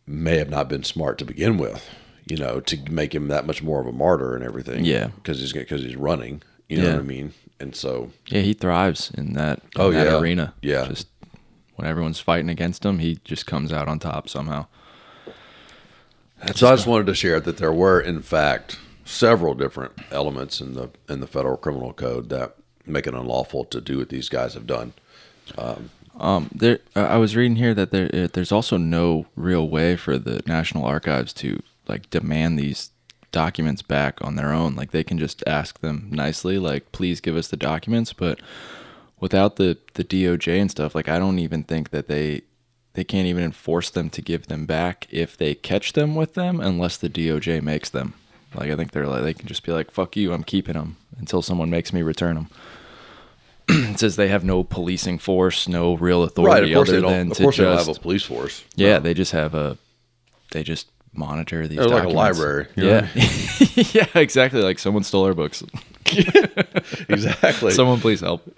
may 0.05 0.37
have 0.37 0.49
not 0.49 0.67
been 0.69 0.83
smart 0.83 1.17
to 1.19 1.25
begin 1.25 1.57
with, 1.57 1.87
you 2.25 2.37
know, 2.37 2.59
to 2.61 2.77
make 2.91 3.13
him 3.15 3.27
that 3.29 3.45
much 3.45 3.63
more 3.63 3.79
of 3.81 3.87
a 3.87 3.91
martyr 3.91 4.35
and 4.35 4.43
everything. 4.43 4.83
Yeah. 4.85 5.07
because 5.15 5.39
he's 5.39 5.53
because 5.53 5.81
he's 5.81 5.95
running. 5.95 6.41
You 6.69 6.77
know 6.77 6.83
Yeah. 6.85 6.93
what 6.93 6.99
I 6.99 7.03
mean? 7.03 7.33
And 7.59 7.75
so, 7.75 8.11
Yeah, 8.27 8.41
he 8.41 8.53
thrives 8.53 9.11
in 9.15 9.33
that, 9.33 9.59
in 9.75 9.81
Oh, 9.81 9.91
that 9.91 10.07
yeah. 10.07 10.17
arena. 10.19 10.53
Yeah. 10.61 10.87
Just 10.87 11.07
when 11.75 11.87
everyone's 11.87 12.19
fighting 12.19 12.49
against 12.49 12.83
him, 12.85 12.99
he 12.99 13.19
just 13.23 13.45
comes 13.45 13.71
out 13.71 13.87
on 13.87 13.99
top 13.99 14.27
somehow. 14.29 14.65
so 16.55 16.67
I 16.67 16.71
just 16.75 16.87
wanted 16.87 17.07
to 17.07 17.15
share 17.15 17.39
that 17.39 17.57
there 17.57 17.71
were, 17.73 17.99
in 18.01 18.21
fact, 18.21 18.77
several 19.05 19.53
different 19.53 19.93
elements 20.11 20.59
in 20.61 20.73
the 20.73 20.89
in 21.09 21.19
the 21.19 21.27
federal 21.27 21.57
criminal 21.57 21.93
code 21.93 22.29
that 22.29 22.55
make 22.85 23.07
it 23.07 23.13
unlawful 23.13 23.63
to 23.65 23.79
do 23.79 23.97
what 23.99 24.09
these 24.09 24.29
guys 24.29 24.53
have 24.53 24.67
done. 24.67 24.93
Um, 25.57 25.89
there, 26.53 26.79
uh, 26.95 27.01
I 27.01 27.17
was 27.17 27.35
reading 27.35 27.57
here 27.57 27.73
that 27.73 27.91
there, 27.91 28.07
there's 28.27 28.51
also 28.51 28.77
no 28.77 29.25
real 29.35 29.67
way 29.67 29.95
for 29.95 30.17
the 30.17 30.43
National 30.45 30.85
Archives 30.85 31.33
to 31.33 31.61
like 31.87 32.09
demand 32.09 32.57
these 32.57 32.91
documents 33.31 33.81
back 33.81 34.23
on 34.23 34.35
their 34.35 34.53
own. 34.53 34.75
Like 34.75 34.91
they 34.91 35.03
can 35.03 35.17
just 35.17 35.43
ask 35.45 35.79
them 35.79 36.07
nicely, 36.11 36.57
like, 36.57 36.91
please 36.91 37.19
give 37.19 37.35
us 37.35 37.47
the 37.47 37.57
documents. 37.57 38.13
But 38.13 38.39
without 39.19 39.57
the 39.57 39.77
the 39.95 40.03
DOJ 40.03 40.61
and 40.61 40.71
stuff, 40.71 40.95
like 40.95 41.09
I 41.09 41.19
don't 41.19 41.39
even 41.39 41.63
think 41.63 41.89
that 41.89 42.07
they 42.07 42.41
they 42.93 43.03
can't 43.03 43.27
even 43.27 43.43
enforce 43.43 43.89
them 43.89 44.09
to 44.11 44.21
give 44.21 44.47
them 44.47 44.65
back 44.65 45.07
if 45.09 45.35
they 45.35 45.55
catch 45.55 45.93
them 45.93 46.15
with 46.15 46.35
them, 46.35 46.59
unless 46.59 46.95
the 46.97 47.09
DOJ 47.09 47.61
makes 47.61 47.89
them. 47.89 48.13
Like 48.55 48.69
I 48.69 48.75
think 48.75 48.91
they're 48.91 49.07
like 49.07 49.23
they 49.23 49.33
can 49.33 49.47
just 49.47 49.63
be 49.63 49.71
like, 49.71 49.91
fuck 49.91 50.15
you, 50.15 50.31
I'm 50.31 50.43
keeping 50.43 50.75
them 50.75 50.97
until 51.17 51.41
someone 51.41 51.69
makes 51.69 51.91
me 51.91 52.01
return 52.01 52.35
them. 52.35 52.49
It 53.69 53.99
says 53.99 54.15
they 54.15 54.27
have 54.29 54.43
no 54.43 54.63
policing 54.63 55.19
force, 55.19 55.67
no 55.67 55.95
real 55.95 56.23
authority 56.23 56.53
Right, 56.53 56.63
of 56.63 56.75
course 56.75 56.89
other 56.89 56.97
they 56.97 57.01
don't. 57.01 57.11
than 57.11 57.31
Of 57.31 57.37
to 57.37 57.43
course 57.43 57.57
they 57.57 57.63
don't 57.63 57.75
just 57.77 57.87
have 57.87 57.97
a 57.97 57.99
police 57.99 58.23
force. 58.23 58.63
yeah, 58.75 58.93
No. 58.95 58.99
they 59.01 59.13
just 59.13 59.31
have 59.31 59.53
a 59.55 59.77
they 60.51 60.63
just 60.63 60.87
monitor 61.13 61.67
these 61.67 61.77
They're 61.79 61.87
like 61.87 62.03
a 62.05 62.09
library. 62.09 62.67
Yeah. 62.75 63.07
yeah, 63.75 64.07
exactly. 64.15 64.61
Like 64.61 64.79
someone 64.79 65.03
stole 65.03 65.25
our 65.25 65.33
books. 65.33 65.63
exactly. 67.09 67.71
Someone 67.71 67.99
please 67.99 68.19
help. 68.21 68.43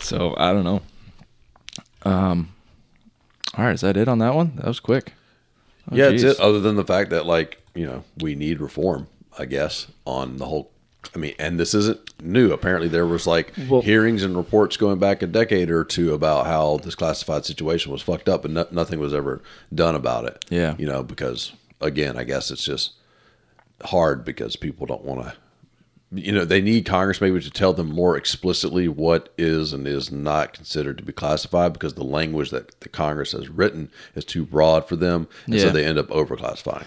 so 0.00 0.34
I 0.36 0.52
don't 0.52 0.64
know. 0.64 0.82
Um 2.04 2.50
all 3.56 3.64
right, 3.64 3.74
is 3.74 3.82
that 3.82 3.96
it 3.96 4.08
on 4.08 4.18
that 4.18 4.34
one? 4.34 4.56
That 4.56 4.66
was 4.66 4.80
quick. 4.80 5.12
Oh, 5.90 5.94
yeah, 5.96 6.08
it's 6.08 6.22
it. 6.24 6.40
Other 6.40 6.58
than 6.60 6.74
the 6.76 6.84
fact 6.84 7.10
that, 7.10 7.24
like, 7.24 7.62
you 7.74 7.86
know, 7.86 8.02
we 8.20 8.34
need 8.34 8.58
reform, 8.60 9.06
I 9.38 9.44
guess, 9.44 9.86
on 10.06 10.38
the 10.38 10.46
whole. 10.46 10.70
I 11.14 11.18
mean, 11.18 11.34
and 11.38 11.58
this 11.58 11.74
isn't 11.74 12.00
new. 12.22 12.52
Apparently, 12.52 12.88
there 12.88 13.06
was 13.06 13.26
like 13.26 13.52
Well- 13.68 13.82
hearings 13.82 14.22
and 14.22 14.36
reports 14.36 14.76
going 14.76 14.98
back 14.98 15.22
a 15.22 15.26
decade 15.26 15.70
or 15.70 15.84
two 15.84 16.14
about 16.14 16.46
how 16.46 16.78
this 16.78 16.94
classified 16.94 17.44
situation 17.44 17.90
was 17.92 18.02
fucked 18.02 18.28
up, 18.28 18.44
and 18.44 18.54
no, 18.54 18.66
nothing 18.70 18.98
was 19.00 19.14
ever 19.14 19.42
done 19.74 19.94
about 19.94 20.24
it. 20.26 20.44
Yeah. 20.50 20.74
you 20.78 20.86
know, 20.86 21.02
because 21.02 21.52
again, 21.80 22.16
I 22.16 22.24
guess 22.24 22.50
it's 22.50 22.64
just 22.64 22.92
hard 23.84 24.24
because 24.24 24.56
people 24.56 24.86
don't 24.86 25.04
want 25.04 25.22
to. 25.22 25.32
You 26.12 26.30
know, 26.30 26.44
they 26.44 26.60
need 26.60 26.86
Congress 26.86 27.20
maybe 27.20 27.40
to 27.40 27.50
tell 27.50 27.72
them 27.72 27.88
more 27.88 28.16
explicitly 28.16 28.86
what 28.86 29.32
is 29.36 29.72
and 29.72 29.84
is 29.86 30.12
not 30.12 30.52
considered 30.52 30.96
to 30.98 31.02
be 31.04 31.12
classified 31.12 31.72
because 31.72 31.94
the 31.94 32.04
language 32.04 32.50
that 32.50 32.78
the 32.80 32.88
Congress 32.88 33.32
has 33.32 33.48
written 33.48 33.90
is 34.14 34.24
too 34.24 34.44
broad 34.44 34.86
for 34.86 34.94
them, 34.94 35.26
and 35.46 35.58
so 35.60 35.70
they 35.70 35.84
end 35.84 35.98
up 35.98 36.08
overclassifying. 36.08 36.84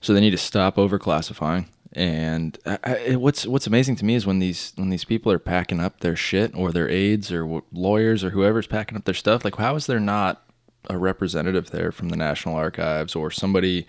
So 0.00 0.12
they 0.12 0.20
need 0.20 0.32
to 0.32 0.38
stop 0.38 0.74
overclassifying. 0.76 1.66
And 1.94 2.58
I, 2.66 2.78
I, 2.82 3.16
what's 3.16 3.46
what's 3.46 3.66
amazing 3.68 3.96
to 3.96 4.04
me 4.04 4.16
is 4.16 4.26
when 4.26 4.40
these 4.40 4.72
when 4.76 4.90
these 4.90 5.04
people 5.04 5.30
are 5.30 5.38
packing 5.38 5.80
up 5.80 6.00
their 6.00 6.16
shit 6.16 6.54
or 6.56 6.72
their 6.72 6.88
aides 6.88 7.30
or 7.30 7.62
lawyers 7.72 8.24
or 8.24 8.30
whoever's 8.30 8.66
packing 8.66 8.96
up 8.96 9.04
their 9.04 9.14
stuff. 9.14 9.44
Like, 9.44 9.56
how 9.56 9.76
is 9.76 9.86
there 9.86 10.00
not 10.00 10.42
a 10.90 10.98
representative 10.98 11.70
there 11.70 11.92
from 11.92 12.08
the 12.08 12.16
National 12.16 12.56
Archives 12.56 13.14
or 13.14 13.30
somebody? 13.30 13.86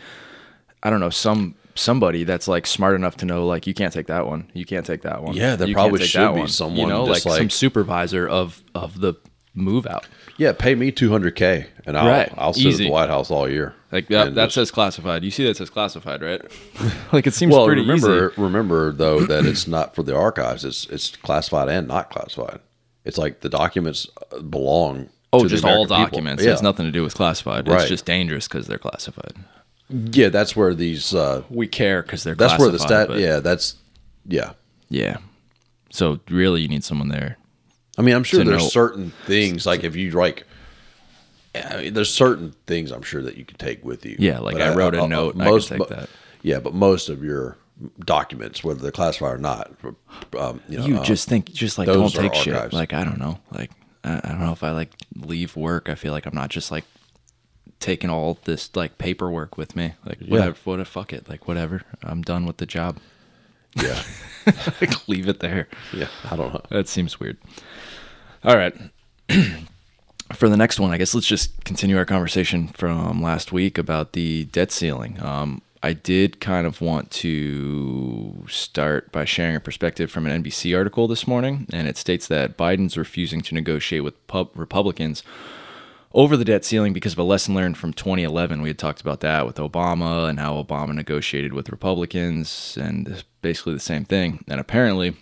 I 0.84 0.92
don't 0.92 1.00
know 1.00 1.10
some 1.10 1.56
somebody 1.74 2.24
that's 2.24 2.48
like 2.48 2.68
smart 2.68 2.96
enough 2.96 3.18
to 3.18 3.26
know 3.26 3.46
like 3.46 3.68
you 3.68 3.74
can't 3.74 3.92
take 3.92 4.08
that 4.08 4.28
one, 4.28 4.52
you 4.54 4.66
can't 4.66 4.86
take 4.86 5.02
that 5.02 5.24
one. 5.24 5.36
Yeah, 5.36 5.56
there 5.56 5.68
you 5.68 5.74
probably 5.74 6.06
should 6.06 6.34
be 6.34 6.42
one. 6.42 6.48
someone 6.48 6.78
you 6.78 6.88
know, 6.88 7.06
like, 7.06 7.24
just 7.24 7.38
some 7.38 7.50
supervisor 7.50 8.28
of 8.28 8.64
of 8.76 9.02
the 9.02 9.16
move 9.56 9.88
out. 9.88 10.08
Yeah, 10.38 10.52
pay 10.52 10.76
me 10.76 10.92
two 10.92 11.10
hundred 11.12 11.36
k, 11.36 11.68
and 11.86 11.98
I'll 11.98 12.08
Right. 12.08 12.34
I'll 12.38 12.54
sit 12.54 12.74
at 12.74 12.78
the 12.78 12.90
White 12.90 13.10
House 13.10 13.32
all 13.32 13.50
year. 13.50 13.74
Like 13.92 14.08
that, 14.10 14.36
that 14.36 14.46
just- 14.46 14.56
says 14.56 14.72
classified. 14.72 15.24
You 15.24 15.32
see 15.32 15.46
that 15.46 15.56
says 15.58 15.70
classified, 15.70 16.22
right? 16.22 16.42
like 17.14 17.26
it 17.28 17.34
seems 17.34 17.54
well. 17.54 17.66
pretty 17.66 17.82
Remember, 17.82 18.32
easy. 18.32 18.42
remember 18.42 18.92
though 18.92 19.22
that 19.22 19.46
it's 19.46 19.68
not 19.68 19.96
for 19.96 20.04
the 20.04 20.16
archives. 20.16 20.66
It's 20.66 20.86
it's 20.88 21.16
classified 21.16 21.70
and 21.70 21.88
not 21.88 22.10
classified. 22.10 22.60
It's 23.06 23.18
like 23.18 23.42
the 23.42 23.50
documents 23.50 24.08
uh, 24.32 24.42
belong. 24.42 25.10
Oh, 25.32 25.40
to 25.40 25.44
the 25.46 25.50
just 25.50 25.66
all 25.66 25.86
documents. 25.86 26.42
Yeah. 26.44 26.50
It 26.50 26.52
has 26.54 26.62
nothing 26.62 26.86
to 26.86 26.92
do 26.92 27.04
with 27.04 27.14
classified. 27.14 27.68
Right. 27.68 27.82
It's 27.82 27.90
just 27.90 28.06
dangerous 28.06 28.48
because 28.48 28.68
they're 28.68 28.78
classified. 28.78 29.34
Yeah, 29.90 30.30
that's 30.30 30.56
where 30.56 30.74
these. 30.74 31.14
Uh, 31.14 31.44
We 31.50 31.68
care 31.68 32.02
because 32.02 32.24
they're 32.24 32.36
that's 32.36 32.60
where 32.60 32.72
the 32.72 32.80
stat. 32.80 33.10
Yeah, 33.18 33.40
that's 33.40 33.76
yeah. 34.26 34.54
yeah. 34.90 35.18
So 35.92 36.20
really, 36.30 36.62
you 36.62 36.68
need 36.68 36.84
someone 36.84 37.10
there. 37.10 37.38
I 37.98 38.02
mean, 38.02 38.16
I'm 38.16 38.24
sure 38.24 38.44
there's 38.44 38.64
know- 38.64 38.70
certain 38.70 39.12
things 39.26 39.66
like 39.66 39.84
if 39.84 39.96
you 39.96 40.12
like. 40.12 40.46
I 41.56 41.84
mean, 41.84 41.94
there's 41.94 42.14
certain 42.14 42.54
things 42.68 42.92
I'm 42.92 43.02
sure 43.02 43.22
that 43.22 43.38
you 43.38 43.46
could 43.46 43.60
take 43.60 43.84
with 43.86 44.06
you. 44.06 44.18
Yeah, 44.20 44.40
like 44.40 44.56
But 44.56 44.62
I 44.64 44.76
wrote 44.76 44.94
a 44.94 45.08
note, 45.08 45.40
I 45.40 45.50
could 45.50 45.64
take 45.64 45.88
that. 45.88 46.10
Yeah, 46.42 46.60
but 46.60 46.74
most 46.74 47.08
of 47.08 47.24
your 47.24 47.58
documents, 48.00 48.64
whether 48.64 48.80
they're 48.80 48.92
classified 48.92 49.36
or 49.36 49.38
not, 49.38 49.72
um, 50.38 50.62
you 50.68 50.80
know, 50.80 50.86
You 50.86 50.98
uh, 50.98 51.04
just 51.04 51.30
think, 51.30 51.52
just 51.54 51.78
like 51.78 51.88
don't 51.88 52.14
take 52.14 52.34
shit. 52.36 52.74
Like 52.74 52.94
I 52.94 53.04
don't 53.06 53.20
know. 53.20 53.40
Like 53.52 53.72
I, 54.04 54.22
I 54.24 54.30
don't 54.30 54.42
know 54.42 54.52
if 54.52 54.64
I 54.64 54.72
like 54.72 54.92
leave 55.16 55.56
work. 55.56 55.88
I 55.90 55.96
feel 55.96 56.12
like 56.12 56.26
I'm 56.26 56.36
not 56.36 56.50
just 56.50 56.72
like 56.72 56.84
taking 57.80 58.10
all 58.10 58.38
this 58.44 58.76
like 58.76 58.98
paperwork 58.98 59.58
with 59.58 59.76
me. 59.76 59.94
Like 60.06 60.20
whatever, 60.28 60.58
what 60.66 60.80
a 60.80 60.86
fuck 60.86 61.14
it. 61.14 61.30
Like 61.30 61.48
whatever. 61.48 61.84
I'm 62.04 62.22
done 62.22 62.46
with 62.46 62.58
the 62.58 62.66
job. 62.66 63.00
Yeah, 63.76 64.02
like 64.82 65.08
leave 65.08 65.28
it 65.28 65.40
there. 65.40 65.68
yeah. 65.94 66.08
I 66.30 66.36
don't 66.36 66.54
know. 66.54 66.62
That 66.70 66.88
seems 66.88 67.20
weird. 67.20 67.38
All 68.44 68.58
right. 68.58 68.76
For 70.34 70.50
the 70.50 70.58
next 70.58 70.80
one, 70.80 70.92
I 70.92 70.98
guess 70.98 71.14
let's 71.14 71.28
just 71.28 71.64
continue 71.66 71.98
our 71.98 72.06
conversation 72.06 72.68
from 72.70 73.22
last 73.22 73.52
week 73.52 73.78
about 73.78 74.14
the 74.14 74.46
debt 74.46 74.72
ceiling. 74.72 75.22
Um, 75.22 75.62
I 75.84 75.94
did 75.94 76.40
kind 76.42 76.66
of 76.66 76.82
want 76.82 77.12
to 77.12 78.44
start 78.50 79.12
by 79.12 79.26
sharing 79.26 79.56
a 79.56 79.60
perspective 79.60 80.10
from 80.10 80.26
an 80.26 80.44
NBC 80.44 80.76
article 80.76 81.08
this 81.08 81.28
morning, 81.28 81.68
and 81.72 81.88
it 81.88 81.96
states 81.96 82.28
that 82.28 82.58
Biden's 82.58 82.98
refusing 82.98 83.42
to 83.42 83.54
negotiate 83.54 84.04
with 84.04 84.26
pub- 84.26 84.50
Republicans 84.56 85.22
over 86.16 86.38
the 86.38 86.46
debt 86.46 86.64
ceiling 86.64 86.94
because 86.94 87.12
of 87.12 87.20
a 87.20 87.24
lesson 87.24 87.54
learned 87.54 87.78
from 87.78 87.92
2011. 87.92 88.62
We 88.62 88.70
had 88.70 88.80
talked 88.80 89.02
about 89.02 89.20
that 89.20 89.46
with 89.46 89.58
Obama 89.58 90.30
and 90.30 90.40
how 90.40 90.64
Obama 90.64 90.96
negotiated 90.96 91.52
with 91.52 91.70
Republicans, 91.70 92.78
and 92.82 93.24
basically 93.42 93.74
the 93.74 93.82
same 93.82 94.06
thing. 94.06 94.44
And 94.48 94.62
apparently, 94.62 95.18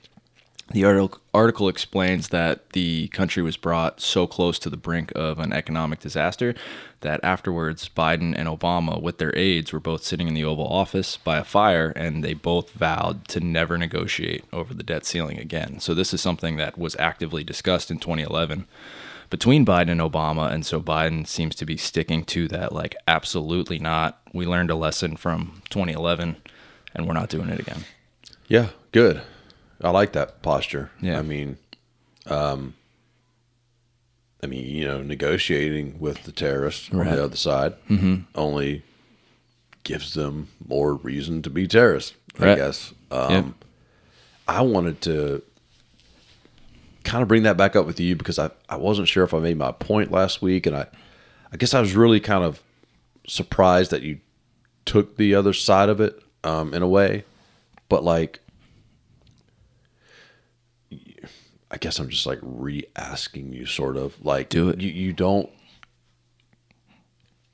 the 0.71 0.85
article, 1.33 1.67
explains 1.67 2.29
that 2.29 2.69
the 2.71 3.07
country 3.09 3.41
was 3.41 3.57
brought 3.57 4.01
so 4.01 4.27
close 4.27 4.59
to 4.59 4.69
the 4.69 4.77
brink 4.77 5.11
of 5.15 5.39
an 5.39 5.51
economic 5.51 5.99
disaster 5.99 6.53
that 7.01 7.19
afterwards 7.23 7.89
Biden 7.89 8.33
and 8.37 8.47
Obama, 8.47 9.01
with 9.01 9.17
their 9.17 9.35
aides, 9.35 9.73
were 9.73 9.79
both 9.79 10.03
sitting 10.03 10.27
in 10.27 10.35
the 10.35 10.45
Oval 10.45 10.67
Office 10.67 11.17
by 11.17 11.37
a 11.39 11.43
fire 11.43 11.91
and 11.95 12.23
they 12.23 12.33
both 12.33 12.69
vowed 12.69 13.27
to 13.29 13.39
never 13.39 13.77
negotiate 13.77 14.45
over 14.53 14.73
the 14.73 14.83
debt 14.83 15.05
ceiling 15.05 15.39
again. 15.39 15.79
So, 15.79 15.93
this 15.93 16.13
is 16.13 16.21
something 16.21 16.55
that 16.57 16.77
was 16.77 16.95
actively 16.97 17.43
discussed 17.43 17.89
in 17.89 17.97
2011 17.97 18.65
between 19.33 19.65
Biden 19.65 19.89
and 19.89 19.99
Obama. 19.99 20.51
And 20.51 20.63
so 20.63 20.79
Biden 20.79 21.25
seems 21.25 21.55
to 21.55 21.65
be 21.65 21.75
sticking 21.75 22.23
to 22.25 22.47
that, 22.49 22.71
like, 22.71 22.95
absolutely 23.07 23.79
not. 23.79 24.21
We 24.31 24.45
learned 24.45 24.69
a 24.69 24.75
lesson 24.75 25.17
from 25.17 25.63
2011 25.71 26.35
and 26.93 27.07
we're 27.07 27.15
not 27.15 27.29
doing 27.29 27.49
it 27.49 27.59
again. 27.59 27.83
Yeah, 28.47 28.67
good. 28.91 29.23
I 29.81 29.89
like 29.89 30.13
that 30.13 30.43
posture. 30.43 30.91
Yeah. 31.01 31.17
I 31.17 31.23
mean, 31.23 31.57
um, 32.27 32.75
I 34.43 34.45
mean, 34.45 34.67
you 34.67 34.85
know, 34.85 35.01
negotiating 35.01 35.99
with 35.99 36.25
the 36.25 36.31
terrorists 36.31 36.91
on 36.91 36.99
the 36.99 37.23
other 37.23 37.35
side 37.35 37.73
only 38.35 38.83
gives 39.83 40.13
them 40.13 40.49
more 40.67 40.93
reason 40.93 41.41
to 41.41 41.49
be 41.49 41.67
terrorists. 41.67 42.13
I 42.39 42.53
guess. 42.53 42.93
Um, 43.09 43.31
Yep. 43.33 43.45
I 44.47 44.61
wanted 44.61 45.01
to 45.01 45.41
kind 47.03 47.21
of 47.21 47.27
bring 47.27 47.43
that 47.43 47.57
back 47.57 47.75
up 47.75 47.85
with 47.85 47.99
you 47.99 48.15
because 48.15 48.39
I, 48.39 48.51
I 48.69 48.77
wasn't 48.77 49.07
sure 49.07 49.23
if 49.23 49.33
I 49.33 49.39
made 49.39 49.57
my 49.57 49.71
point 49.71 50.11
last 50.11 50.41
week, 50.41 50.65
and 50.65 50.75
I 50.75 50.87
I 51.51 51.57
guess 51.57 51.73
I 51.73 51.81
was 51.81 51.95
really 51.95 52.19
kind 52.19 52.43
of 52.43 52.61
surprised 53.27 53.91
that 53.91 54.01
you 54.01 54.19
took 54.85 55.17
the 55.17 55.35
other 55.35 55.53
side 55.53 55.89
of 55.89 56.01
it 56.01 56.21
um, 56.43 56.73
in 56.73 56.81
a 56.81 56.87
way, 56.87 57.23
but 57.89 58.03
like 58.03 58.39
I 61.73 61.77
guess 61.77 61.97
I'm 61.97 62.09
just 62.09 62.27
like 62.27 62.39
re-asking 62.41 63.51
you, 63.51 63.65
sort 63.65 63.97
of 63.97 64.23
like 64.23 64.49
Do 64.49 64.69
it. 64.69 64.79
You 64.79 64.89
you 64.91 65.11
don't 65.11 65.49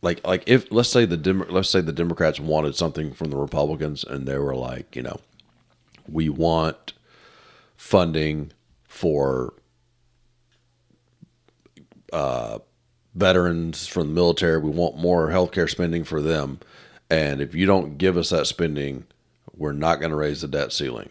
like 0.01 0.25
like 0.27 0.43
if 0.45 0.71
let's 0.71 0.89
say 0.89 1.05
the 1.05 1.17
Dem- 1.17 1.45
let's 1.49 1.69
say 1.69 1.79
the 1.81 1.93
Democrats 1.93 2.39
wanted 2.39 2.75
something 2.75 3.13
from 3.13 3.29
the 3.29 3.37
Republicans 3.37 4.03
and 4.03 4.27
they 4.27 4.37
were 4.37 4.55
like, 4.55 4.95
you 4.95 5.01
know, 5.01 5.19
we 6.07 6.27
want 6.27 6.93
funding 7.77 8.51
for 8.99 9.53
uh, 12.11 12.59
veterans 13.15 13.87
from 13.87 14.07
the 14.07 14.13
military. 14.13 14.57
We 14.57 14.71
want 14.71 14.97
more 14.97 15.29
healthcare 15.29 15.69
spending 15.69 16.03
for 16.03 16.21
them, 16.21 16.59
and 17.09 17.39
if 17.39 17.55
you 17.55 17.65
don't 17.65 17.97
give 17.97 18.17
us 18.17 18.31
that 18.31 18.45
spending, 18.45 19.05
we're 19.55 19.71
not 19.71 20.01
going 20.01 20.09
to 20.09 20.17
raise 20.17 20.41
the 20.41 20.49
debt 20.49 20.73
ceiling. 20.73 21.09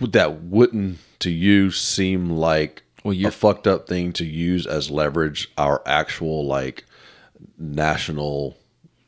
Would 0.00 0.12
that 0.12 0.40
wouldn't 0.40 1.00
to 1.18 1.30
you 1.30 1.70
seem 1.70 2.30
like 2.30 2.82
Well, 3.04 3.12
you 3.12 3.28
a 3.28 3.30
fucked 3.30 3.66
up 3.66 3.86
thing 3.86 4.14
to 4.14 4.24
use 4.24 4.66
as 4.66 4.90
leverage 4.90 5.52
our 5.58 5.82
actual 5.84 6.46
like 6.46 6.86
national 7.58 8.56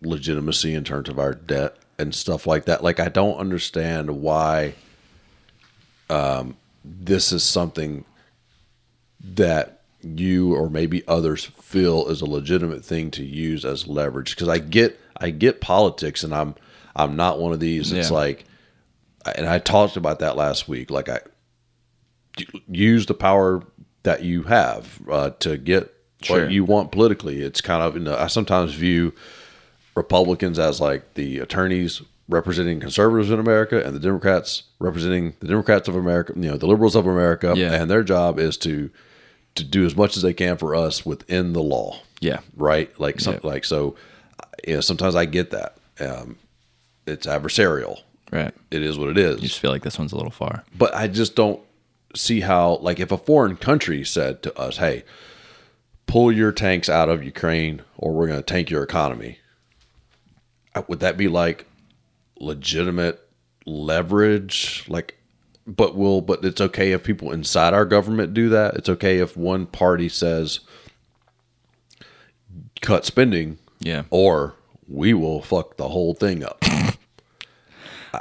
legitimacy 0.03 0.75
in 0.75 0.85
terms 0.85 1.09
of 1.09 1.19
our 1.19 1.33
debt 1.33 1.77
and 1.99 2.15
stuff 2.15 2.47
like 2.47 2.67
that. 2.67 2.85
Like 2.85 3.01
I 3.01 3.09
don't 3.09 3.39
understand 3.39 4.21
why 4.21 4.75
um, 6.11 6.57
this 6.85 7.33
is 7.33 7.43
something 7.45 8.05
that 9.21 9.81
you 10.03 10.55
or 10.55 10.71
maybe 10.71 11.03
others 11.09 11.45
feel 11.45 12.07
is 12.09 12.21
a 12.21 12.27
legitimate 12.27 12.85
thing 12.85 13.11
to 13.11 13.25
use 13.25 13.65
as 13.65 13.87
leverage 13.87 14.35
because 14.35 14.49
I 14.49 14.59
get 14.59 14.99
I 15.17 15.31
get 15.31 15.61
politics 15.61 16.23
and 16.23 16.33
I'm 16.35 16.55
I'm 16.95 17.17
not 17.17 17.41
one 17.41 17.53
of 17.53 17.61
these. 17.61 17.93
It's 17.93 18.11
Yeah. 18.11 18.17
like 18.17 18.45
and 19.37 19.47
I 19.47 19.59
talked 19.59 19.97
about 19.97 20.21
that 20.21 20.37
last 20.37 20.69
week. 20.69 20.91
Like 20.91 21.09
I 21.09 21.21
use 22.69 23.07
the 23.07 23.15
power 23.15 23.63
that 24.05 24.23
you 24.23 24.45
have 24.45 25.01
uh, 25.11 25.31
to 25.41 25.57
get 25.57 25.93
Sure. 26.23 26.43
what 26.43 26.51
you 26.51 26.65
want 26.65 26.91
politically. 26.91 27.43
It's 27.43 27.61
kind 27.61 27.81
of 27.83 27.95
you 27.95 28.01
know, 28.01 28.17
I 28.17 28.27
sometimes 28.27 28.75
view 28.75 29.13
Republicans 29.95 30.59
as 30.59 30.81
like 30.81 31.15
the 31.15 31.39
attorneys 31.39 32.03
representing 32.29 32.79
conservatives 32.81 33.31
in 33.31 33.39
America 33.39 33.83
and 33.85 33.95
the 33.97 34.01
Democrats 34.01 34.65
representing 34.79 35.35
the 35.41 35.47
Democrats 35.49 35.89
of 35.89 35.97
America, 35.97 36.33
you 36.37 36.51
know, 36.51 36.57
the 36.57 36.67
liberals 36.67 36.95
of 36.95 37.07
America, 37.07 37.55
Yeah. 37.57 37.73
and 37.73 37.91
their 37.91 38.03
job 38.03 38.39
is 38.39 38.57
to 38.59 38.91
to 39.55 39.65
do 39.65 39.85
as 39.85 39.97
much 39.97 40.17
as 40.17 40.23
they 40.23 40.35
can 40.35 40.57
for 40.57 40.75
us 40.75 41.05
within 41.05 41.53
the 41.53 41.63
law 41.63 42.01
yeah, 42.21 42.39
right? 42.57 42.91
Like 43.01 43.19
some, 43.21 43.35
Yeah. 43.35 43.41
like 43.45 43.65
so, 43.65 43.97
you 44.67 44.75
know, 44.75 44.81
sometimes 44.81 45.15
I 45.17 45.25
get 45.25 45.51
that. 45.51 45.77
Um, 45.99 46.37
it's 47.07 47.27
adversarial. 47.27 48.01
right. 48.31 48.55
It 48.71 48.83
is 48.83 48.99
what 48.99 49.09
it 49.09 49.19
is. 49.19 49.37
You 49.43 49.49
just 49.49 49.59
feel 49.61 49.71
like 49.73 49.83
this 49.83 49.99
one's 49.99 50.13
a 50.13 50.17
little 50.17 50.31
far. 50.31 50.65
but 50.77 50.95
I 50.95 51.09
just 51.09 51.35
don't 51.35 51.61
see 52.15 52.41
how, 52.41 52.77
like, 52.83 53.01
if 53.01 53.11
a 53.11 53.19
foreign 53.19 53.57
country 53.57 54.05
said 54.05 54.43
to 54.43 54.57
us, 54.59 54.77
"Hey, 54.79 55.05
pull 56.07 56.31
your 56.33 56.53
tanks 56.53 56.89
out 56.89 57.09
of 57.09 57.23
Ukraine, 57.25 57.83
or 57.97 58.13
we're 58.13 58.27
going 58.27 58.39
to 58.41 58.43
tank 58.55 58.69
your 58.71 58.83
economy," 58.83 59.39
would 60.87 61.01
that 61.01 61.17
be 61.17 61.29
like 61.29 61.67
legitimate 62.41 63.21
leverage? 63.67 64.85
Like, 64.89 65.17
but 65.67 65.95
will 65.97 66.21
but 66.23 66.45
it's 66.45 66.61
okay 66.61 66.93
if 66.93 67.05
people 67.05 67.31
inside 67.33 67.75
our 67.75 67.85
government 67.85 68.33
do 68.35 68.49
that. 68.51 68.75
It's 68.77 68.89
okay 68.89 69.19
if 69.19 69.37
one 69.37 69.67
party 69.67 70.09
says 70.09 70.61
cut 72.81 73.05
spending 73.05 73.59
Yeah. 73.81 74.05
or 74.11 74.55
we 74.89 75.13
will 75.15 75.43
fuck 75.43 75.77
the 75.77 75.89
whole 75.89 76.15
thing 76.15 76.43
up. 76.45 76.63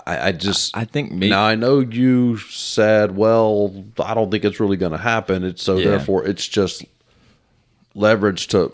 I, 0.06 0.28
I 0.28 0.32
just 0.34 0.76
I 0.76 0.84
think 0.84 1.12
maybe 1.12 1.30
now 1.30 1.44
I 1.46 1.56
know 1.56 1.80
you 1.80 2.38
said, 2.38 3.16
well, 3.16 3.86
I 4.04 4.14
don't 4.14 4.30
think 4.30 4.44
it's 4.44 4.60
really 4.60 4.76
going 4.76 4.92
to 4.92 4.98
happen. 4.98 5.44
It's 5.46 5.64
so 5.64 5.78
Yeah. 5.78 5.92
therefore 5.92 6.26
it's 6.28 6.46
just 6.46 6.84
leverage 7.96 8.48
to, 8.50 8.74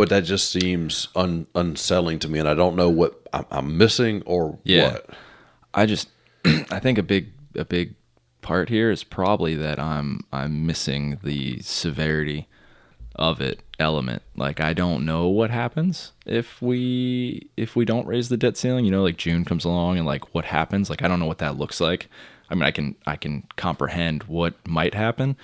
but 0.00 0.08
that 0.08 0.24
just 0.24 0.50
seems 0.50 1.08
un, 1.14 1.46
unsettling 1.54 2.18
to 2.20 2.26
me, 2.26 2.38
and 2.38 2.48
I 2.48 2.54
don't 2.54 2.74
know 2.74 2.88
what 2.88 3.20
I'm, 3.34 3.44
I'm 3.50 3.76
missing 3.76 4.22
or 4.24 4.58
Yeah. 4.64 4.92
what. 4.92 5.10
I 5.74 5.84
just 5.84 6.08
I 6.70 6.78
think 6.80 6.96
a 6.96 7.02
big 7.02 7.32
a 7.54 7.66
big 7.66 7.96
part 8.40 8.70
here 8.70 8.90
is 8.90 9.04
probably 9.04 9.56
that 9.56 9.78
I'm 9.78 10.24
I'm 10.32 10.64
missing 10.64 11.18
the 11.22 11.58
severity 11.60 12.48
of 13.14 13.42
it 13.42 13.60
element. 13.78 14.22
Like 14.36 14.58
I 14.58 14.72
don't 14.72 15.04
know 15.04 15.28
what 15.28 15.50
happens 15.50 16.12
if 16.24 16.62
we 16.62 17.50
if 17.58 17.76
we 17.76 17.84
don't 17.84 18.06
raise 18.06 18.30
the 18.30 18.38
debt 18.38 18.56
ceiling. 18.56 18.86
You 18.86 18.92
know, 18.92 19.02
like 19.02 19.18
June 19.18 19.44
comes 19.44 19.66
along 19.66 19.98
and 19.98 20.06
like 20.06 20.34
what 20.34 20.46
happens? 20.46 20.88
Like 20.88 21.02
I 21.02 21.08
don't 21.08 21.20
know 21.20 21.26
what 21.26 21.38
that 21.44 21.58
looks 21.58 21.78
like. 21.78 22.08
I 22.48 22.54
mean, 22.54 22.62
I 22.62 22.70
can 22.70 22.94
I 23.06 23.16
can 23.16 23.46
comprehend 23.56 24.22
what 24.22 24.54
might 24.66 24.94
happen, 24.94 25.36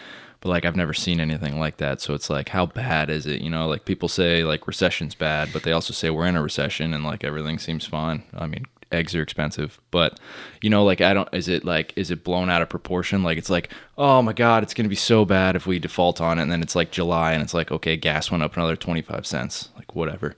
but 0.46 0.52
like 0.52 0.64
I've 0.64 0.76
never 0.76 0.94
seen 0.94 1.18
anything 1.18 1.58
like 1.58 1.78
that. 1.78 2.00
So 2.00 2.14
it's 2.14 2.30
like 2.30 2.50
how 2.50 2.66
bad 2.66 3.10
is 3.10 3.26
it? 3.26 3.42
You 3.42 3.50
know, 3.50 3.66
like 3.66 3.84
people 3.84 4.08
say 4.08 4.44
like 4.44 4.68
recession's 4.68 5.14
bad, 5.14 5.48
but 5.52 5.64
they 5.64 5.72
also 5.72 5.92
say 5.92 6.08
we're 6.08 6.26
in 6.26 6.36
a 6.36 6.42
recession 6.42 6.94
and 6.94 7.04
like 7.04 7.24
everything 7.24 7.58
seems 7.58 7.84
fine. 7.84 8.22
I 8.32 8.46
mean, 8.46 8.64
eggs 8.92 9.14
are 9.16 9.22
expensive, 9.22 9.80
but 9.90 10.20
you 10.62 10.70
know, 10.70 10.84
like 10.84 11.00
I 11.00 11.14
don't 11.14 11.28
is 11.32 11.48
it 11.48 11.64
like 11.64 11.92
is 11.96 12.12
it 12.12 12.22
blown 12.22 12.48
out 12.48 12.62
of 12.62 12.68
proportion? 12.68 13.24
Like 13.24 13.38
it's 13.38 13.50
like, 13.50 13.72
oh 13.98 14.22
my 14.22 14.32
god, 14.32 14.62
it's 14.62 14.72
gonna 14.72 14.88
be 14.88 14.94
so 14.94 15.24
bad 15.24 15.56
if 15.56 15.66
we 15.66 15.80
default 15.80 16.20
on 16.20 16.38
it, 16.38 16.42
and 16.42 16.52
then 16.52 16.62
it's 16.62 16.76
like 16.76 16.92
July 16.92 17.32
and 17.32 17.42
it's 17.42 17.54
like, 17.54 17.72
okay, 17.72 17.96
gas 17.96 18.30
went 18.30 18.44
up 18.44 18.56
another 18.56 18.76
twenty 18.76 19.02
five 19.02 19.26
cents. 19.26 19.70
Like 19.76 19.96
whatever. 19.96 20.36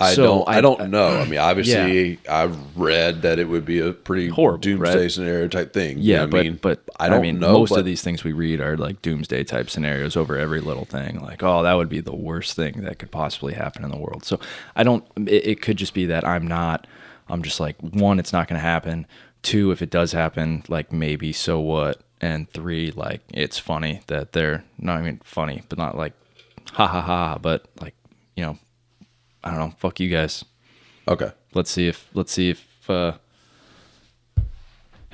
I 0.00 0.14
So, 0.14 0.22
don't. 0.22 0.48
I, 0.48 0.58
I- 0.58 0.60
don't 0.62 0.90
know. 0.90 1.20
I 1.20 1.24
mean, 1.26 1.38
obviously, 1.40 2.18
I've 2.28 2.56
read 2.76 3.22
that 3.22 3.38
it 3.38 3.46
would 3.48 3.66
be 3.66 3.80
a 3.80 3.92
pretty 3.92 4.28
Horrible, 4.28 4.58
doomsday 4.58 5.02
right? 5.02 5.10
scenario 5.10 5.48
type 5.48 5.72
thing. 5.74 5.98
You 5.98 6.14
Yeah, 6.14 6.20
know 6.20 6.28
but 6.28 6.40
I 6.40 6.42
mean, 6.44 6.58
but 6.62 6.82
I 6.98 7.08
don't 7.08 7.20
mean, 7.22 7.38
know. 7.38 7.52
most 7.52 7.76
of 7.76 7.84
these 7.84 8.02
things 8.02 8.24
we 8.24 8.32
read 8.32 8.60
are 8.60 8.76
like 8.76 9.02
doomsday 9.02 9.44
type 9.44 9.70
scenarios 9.70 10.16
over 10.16 10.36
every 10.38 10.60
little 10.60 10.86
thing. 10.86 11.20
Like, 11.20 11.42
oh, 11.42 11.62
that 11.62 11.74
would 11.74 11.88
be 11.90 12.00
the 12.00 12.14
worst 12.14 12.56
thing 12.56 12.82
that 12.82 12.98
could 12.98 13.10
possibly 13.10 13.54
happen 13.54 13.84
in 13.84 13.90
the 13.90 13.98
world. 13.98 14.24
So 14.24 14.40
I 14.76 14.82
don't. 14.84 15.04
It, 15.28 15.46
it 15.46 15.62
could 15.62 15.76
just 15.76 15.94
be 15.94 16.06
that 16.06 16.26
I'm 16.26 16.46
not. 16.46 16.86
I'm 17.28 17.42
just 17.42 17.60
like 17.60 17.76
one. 17.80 18.18
It's 18.18 18.32
not 18.32 18.48
going 18.48 18.58
to 18.58 18.66
happen. 18.66 19.06
Two, 19.42 19.70
if 19.70 19.82
it 19.82 19.90
does 19.90 20.12
happen, 20.12 20.62
like 20.68 20.92
maybe 20.92 21.32
so 21.32 21.60
what. 21.60 22.00
And 22.22 22.50
three, 22.50 22.90
like 22.90 23.22
it's 23.32 23.58
funny 23.58 24.02
that 24.08 24.32
they're 24.32 24.64
not 24.78 24.98
I 24.98 25.02
mean 25.02 25.20
funny, 25.24 25.62
but 25.70 25.78
not 25.78 25.96
like 25.96 26.12
ha 26.72 26.86
ha 26.86 27.00
ha. 27.00 27.38
But 27.40 27.66
like 27.80 27.94
you 28.36 28.44
know, 28.44 28.58
I 29.42 29.50
don't 29.50 29.58
know. 29.58 29.74
Fuck 29.78 30.00
you 30.00 30.08
guys. 30.08 30.44
Okay. 31.08 31.32
let's 31.54 31.70
see 31.70 31.88
if 31.88 32.08
let's 32.14 32.32
see 32.32 32.50
if 32.50 32.88
uh 32.90 33.12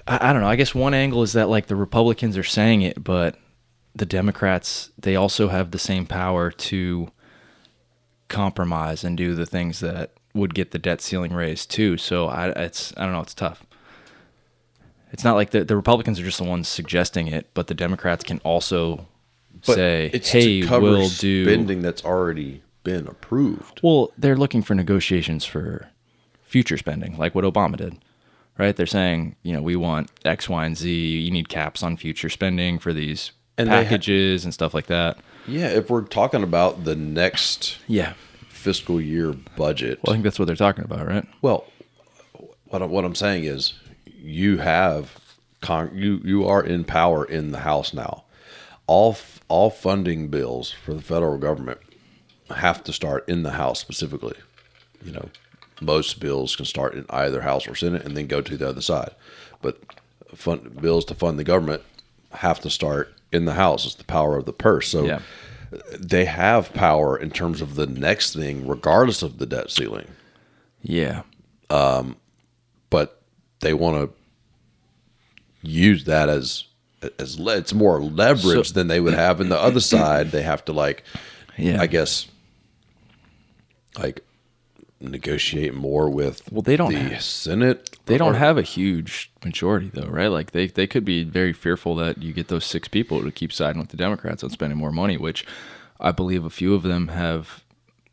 I, 0.06 0.30
I 0.30 0.32
don't 0.32 0.42
know. 0.42 0.48
I 0.48 0.56
guess 0.56 0.74
one 0.74 0.94
angle 0.94 1.22
is 1.22 1.32
that 1.32 1.48
like 1.48 1.66
the 1.66 1.76
republicans 1.76 2.36
are 2.36 2.44
saying 2.44 2.82
it 2.82 3.02
but 3.02 3.36
the 3.94 4.06
democrats 4.06 4.90
they 4.98 5.16
also 5.16 5.48
have 5.48 5.70
the 5.70 5.78
same 5.78 6.04
power 6.06 6.50
to 6.50 7.08
compromise 8.28 9.04
and 9.04 9.16
do 9.16 9.34
the 9.34 9.46
things 9.46 9.80
that 9.80 10.12
would 10.34 10.54
get 10.54 10.70
the 10.72 10.78
debt 10.78 11.00
ceiling 11.00 11.32
raised 11.32 11.70
too. 11.70 11.96
So 11.96 12.26
i 12.26 12.48
it's 12.48 12.92
i 12.96 13.04
don't 13.04 13.12
know. 13.12 13.20
It's 13.20 13.34
tough. 13.34 13.64
It's 15.12 15.24
not 15.24 15.36
like 15.36 15.50
the, 15.50 15.64
the 15.64 15.76
republicans 15.76 16.20
are 16.20 16.24
just 16.24 16.38
the 16.38 16.44
ones 16.44 16.68
suggesting 16.68 17.28
it 17.28 17.48
but 17.54 17.68
the 17.68 17.74
democrats 17.74 18.22
can 18.24 18.38
also 18.40 19.06
But 19.66 19.76
say 19.76 20.10
it's 20.12 20.28
hey 20.28 20.62
we'll 20.66 21.08
do 21.08 21.44
spending 21.44 21.80
that's 21.80 22.04
already 22.04 22.62
been 22.86 23.06
approved. 23.08 23.80
well, 23.82 24.12
they're 24.16 24.36
looking 24.36 24.62
for 24.62 24.74
negotiations 24.76 25.44
for 25.44 25.88
future 26.44 26.78
spending, 26.78 27.18
like 27.18 27.34
what 27.34 27.44
Obama 27.44 27.76
did, 27.76 27.98
right? 28.58 28.76
They're 28.76 28.86
saying, 28.86 29.34
you 29.42 29.52
know, 29.52 29.60
we 29.60 29.74
want 29.74 30.08
X, 30.24 30.48
Y, 30.48 30.64
and 30.64 30.76
Z. 30.76 30.88
You 30.88 31.30
need 31.32 31.48
caps 31.48 31.82
on 31.82 31.96
future 31.96 32.28
spending 32.30 32.78
for 32.78 32.92
these 32.92 33.32
And 33.58 33.68
they 33.68 33.72
ha- 33.74 33.82
packages 33.82 34.44
and 34.44 34.54
stuff 34.54 34.72
like 34.72 34.86
that. 34.86 35.18
Yeah, 35.48 35.66
if 35.68 35.90
we're 35.90 36.02
talking 36.02 36.44
about 36.44 36.84
the 36.84 36.94
next 36.94 37.78
Yeah. 37.88 38.12
fiscal 38.48 39.00
year 39.00 39.32
budget, 39.56 39.98
Well, 40.04 40.12
I 40.12 40.14
think 40.14 40.22
that's 40.24 40.38
what 40.38 40.44
they're 40.46 40.54
talking 40.56 40.84
about, 40.84 41.08
right? 41.08 41.26
well, 41.42 41.66
what 42.68 42.82
I'm, 42.82 42.90
what 42.90 43.04
I'm 43.04 43.14
saying 43.16 43.44
is, 43.44 43.74
you 44.06 44.58
have 44.58 45.18
con- 45.60 45.90
you 45.94 46.20
you 46.24 46.46
are 46.46 46.62
in 46.62 46.84
power 46.84 47.24
in 47.24 47.50
the 47.52 47.58
House 47.60 47.92
now. 47.92 48.24
All 48.86 49.12
f- 49.12 49.40
all 49.48 49.70
funding 49.70 50.28
bills 50.28 50.70
for 50.70 50.92
the 50.94 51.02
federal 51.02 51.38
government 51.38 51.78
have 52.54 52.82
to 52.84 52.92
start 52.92 53.28
in 53.28 53.42
the 53.42 53.52
House 53.52 53.80
specifically. 53.80 54.36
You 55.04 55.12
know, 55.12 55.28
most 55.80 56.20
bills 56.20 56.56
can 56.56 56.64
start 56.64 56.94
in 56.94 57.04
either 57.10 57.42
House 57.42 57.66
or 57.68 57.74
Senate 57.74 58.04
and 58.04 58.16
then 58.16 58.26
go 58.26 58.40
to 58.40 58.56
the 58.56 58.68
other 58.68 58.80
side, 58.80 59.10
but 59.62 59.78
fund 60.34 60.80
bills 60.80 61.04
to 61.06 61.14
fund 61.14 61.38
the 61.38 61.44
government 61.44 61.82
have 62.30 62.60
to 62.60 62.70
start 62.70 63.12
in 63.32 63.44
the 63.44 63.54
House. 63.54 63.84
It's 63.86 63.94
the 63.94 64.04
power 64.04 64.36
of 64.36 64.44
the 64.44 64.52
purse. 64.52 64.88
So 64.88 65.04
Yeah. 65.04 65.20
they 65.98 66.24
have 66.24 66.72
power 66.72 67.16
in 67.16 67.30
terms 67.30 67.60
of 67.60 67.74
the 67.74 67.86
next 67.86 68.34
thing, 68.34 68.66
regardless 68.66 69.22
of 69.22 69.38
the 69.38 69.46
debt 69.46 69.70
ceiling. 69.70 70.06
Yeah. 70.82 71.22
Um, 71.70 72.16
but 72.90 73.20
they 73.60 73.74
want 73.74 74.10
to 75.62 75.68
use 75.68 76.04
that 76.04 76.28
as 76.28 76.64
as 77.20 77.38
le- 77.38 77.56
it's 77.56 77.74
more 77.74 78.02
leverage 78.02 78.68
So- 78.68 78.74
than 78.74 78.88
they 78.88 79.00
would 79.00 79.14
have 79.14 79.40
in 79.40 79.48
the 79.48 79.58
other 79.60 79.80
side. 79.80 80.30
They 80.30 80.42
have 80.42 80.64
to 80.66 80.72
like, 80.72 81.04
Yeah. 81.58 81.80
I 81.80 81.86
guess, 81.86 82.26
like 83.98 84.22
negotiate 85.00 85.74
more 85.74 86.08
with 86.08 86.50
Well, 86.50 86.62
they 86.62 86.76
don't 86.76 86.92
the 86.92 86.98
have- 86.98 87.22
Senate. 87.22 87.90
They 88.06 88.16
don't 88.18 88.34
or- 88.34 88.38
have 88.38 88.56
a 88.56 88.62
huge 88.62 89.30
majority, 89.44 89.90
though, 89.92 90.06
right? 90.08 90.28
Like 90.28 90.52
they, 90.52 90.68
they 90.68 90.86
could 90.86 91.04
be 91.04 91.22
very 91.24 91.52
fearful 91.52 91.94
that 91.96 92.22
you 92.22 92.32
get 92.32 92.48
those 92.48 92.64
six 92.64 92.88
people 92.88 93.22
to 93.22 93.30
keep 93.30 93.52
siding 93.52 93.80
with 93.80 93.90
the 93.90 93.96
Democrats 93.96 94.42
on 94.42 94.50
spending 94.50 94.78
more 94.78 94.92
money, 94.92 95.16
which 95.18 95.44
I 96.00 96.12
believe 96.12 96.44
a 96.44 96.50
few 96.50 96.74
of 96.74 96.82
them 96.82 97.08
have 97.08 97.62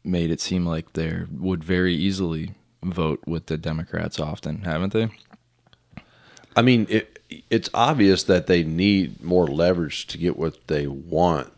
made 0.03 0.29
it 0.31 0.41
seem 0.41 0.65
like 0.65 0.93
they 0.93 1.21
would 1.31 1.63
very 1.63 1.93
easily 1.95 2.51
vote 2.83 3.21
with 3.25 3.45
the 3.45 3.57
Democrats 3.57 4.19
often, 4.19 4.63
haven't 4.63 4.91
they? 4.91 5.09
I 6.57 6.61
mean, 6.61 6.85
it 6.89 7.19
it's 7.49 7.69
obvious 7.73 8.23
that 8.23 8.47
they 8.47 8.63
need 8.63 9.23
more 9.23 9.47
leverage 9.47 10.05
to 10.07 10.17
get 10.17 10.37
what 10.37 10.67
they 10.67 10.85
want. 10.87 11.52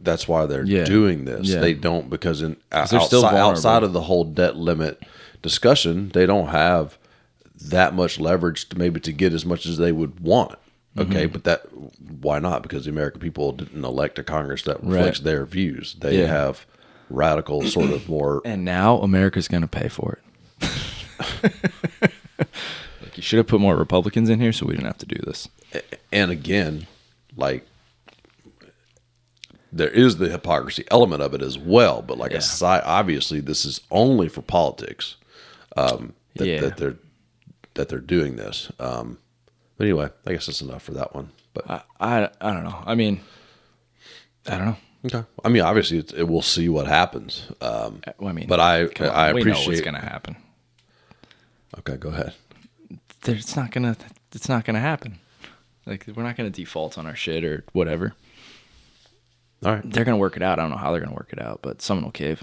That's 0.00 0.28
why 0.28 0.46
they're 0.46 0.64
Yeah. 0.64 0.84
doing 0.84 1.24
this. 1.24 1.48
Yeah. 1.48 1.60
They 1.60 1.74
don't 1.74 2.08
because 2.08 2.40
in 2.42 2.56
they're 2.70 2.80
outside, 2.82 3.02
still 3.02 3.24
outside 3.26 3.82
of 3.82 3.92
the 3.92 4.02
whole 4.02 4.24
debt 4.24 4.56
limit 4.56 5.02
discussion, 5.42 6.10
they 6.14 6.24
don't 6.26 6.48
have 6.48 6.96
that 7.66 7.94
much 7.94 8.20
leverage 8.20 8.68
to 8.68 8.78
maybe 8.78 9.00
to 9.00 9.12
get 9.12 9.32
as 9.32 9.44
much 9.44 9.66
as 9.66 9.76
they 9.78 9.90
would 9.92 10.20
want. 10.20 10.54
Okay, 10.96 11.24
Mm-hmm. 11.24 11.32
but 11.32 11.44
that 11.44 11.62
why 12.20 12.38
not? 12.38 12.62
Because 12.62 12.84
the 12.84 12.90
American 12.90 13.20
people 13.20 13.52
didn't 13.52 13.84
elect 13.84 14.18
a 14.18 14.22
Congress 14.24 14.62
that 14.62 14.82
reflects 14.82 15.18
Right. 15.18 15.24
their 15.24 15.44
views. 15.46 15.96
They 16.00 16.20
Yeah. 16.20 16.26
have 16.26 16.64
radical, 17.10 17.62
sort 17.66 17.90
of 17.90 18.08
more. 18.08 18.40
And 18.44 18.64
now 18.64 18.98
America's 18.98 19.48
going 19.48 19.62
to 19.62 19.68
pay 19.68 19.88
for 19.88 20.18
it. 20.60 20.68
like 23.02 23.16
you 23.16 23.22
should 23.22 23.38
have 23.38 23.46
put 23.46 23.60
more 23.60 23.76
Republicans 23.76 24.28
in 24.28 24.40
here 24.40 24.52
so 24.52 24.66
we 24.66 24.74
didn't 24.74 24.86
have 24.86 24.98
to 24.98 25.06
do 25.06 25.20
this. 25.24 25.48
And 26.12 26.30
again, 26.30 26.86
like 27.36 27.66
there 29.72 29.88
is 29.88 30.16
the 30.16 30.28
hypocrisy 30.28 30.84
element 30.90 31.22
of 31.22 31.34
it 31.34 31.42
as 31.42 31.58
well. 31.58 32.02
But 32.02 32.18
like 32.18 32.32
Yeah. 32.32 32.38
aside, 32.38 32.82
obviously, 32.84 33.40
this 33.40 33.64
is 33.64 33.80
only 33.90 34.28
for 34.28 34.42
politics. 34.42 35.16
Um, 35.76 36.14
that, 36.36 36.46
Yeah. 36.46 36.60
that 36.60 36.76
they're 36.76 36.96
that 37.74 37.88
they're 37.88 38.00
doing 38.00 38.36
this. 38.36 38.72
Um, 38.80 39.18
but 39.76 39.84
anyway, 39.84 40.08
I 40.26 40.32
guess 40.32 40.46
that's 40.46 40.60
enough 40.62 40.82
for 40.82 40.92
that 40.94 41.14
one. 41.14 41.30
But 41.54 41.70
I, 41.70 41.82
I, 42.00 42.30
I 42.40 42.52
don't 42.52 42.64
know. 42.64 42.82
I 42.84 42.94
mean, 42.96 43.20
I 44.46 44.56
don't 44.58 44.64
know. 44.66 44.76
okay, 45.06 45.24
I 45.44 45.48
mean, 45.48 45.62
obviously, 45.62 45.98
it's, 45.98 46.12
it, 46.12 46.24
we'll 46.24 46.42
see 46.42 46.68
what 46.68 46.86
happens. 46.88 47.46
Um, 47.60 48.00
Well, 48.18 48.30
I 48.30 48.32
mean, 48.32 48.46
But 48.48 48.58
I- 48.58 48.82
on, 48.84 48.90
I 49.00 49.32
we 49.32 49.44
know 49.44 49.50
what's 49.50 49.62
appreciate- 49.62 49.84
going 49.84 49.94
to 49.94 50.00
happen. 50.00 50.36
okay, 51.78 51.96
go 51.96 52.08
ahead. 52.10 52.34
It's 53.26 53.54
not 53.56 53.70
gonna. 53.70 53.96
It's 54.34 54.48
not 54.48 54.64
gonna 54.64 54.80
happen. 54.80 55.18
Like 55.86 56.06
we're 56.14 56.22
not 56.22 56.36
gonna 56.36 56.50
default 56.50 56.96
on 56.98 57.06
our 57.06 57.16
shit 57.16 57.44
or 57.44 57.64
whatever. 57.72 58.14
All 59.64 59.74
right. 59.74 59.90
They're 59.90 60.04
gonna 60.04 60.16
work 60.18 60.36
it 60.36 60.42
out. 60.42 60.58
I 60.58 60.62
don't 60.62 60.70
know 60.70 60.76
how 60.76 60.92
they're 60.92 61.00
gonna 61.00 61.14
work 61.16 61.30
it 61.32 61.40
out, 61.40 61.60
but 61.62 61.82
someone 61.82 62.04
will 62.04 62.12
cave. 62.12 62.42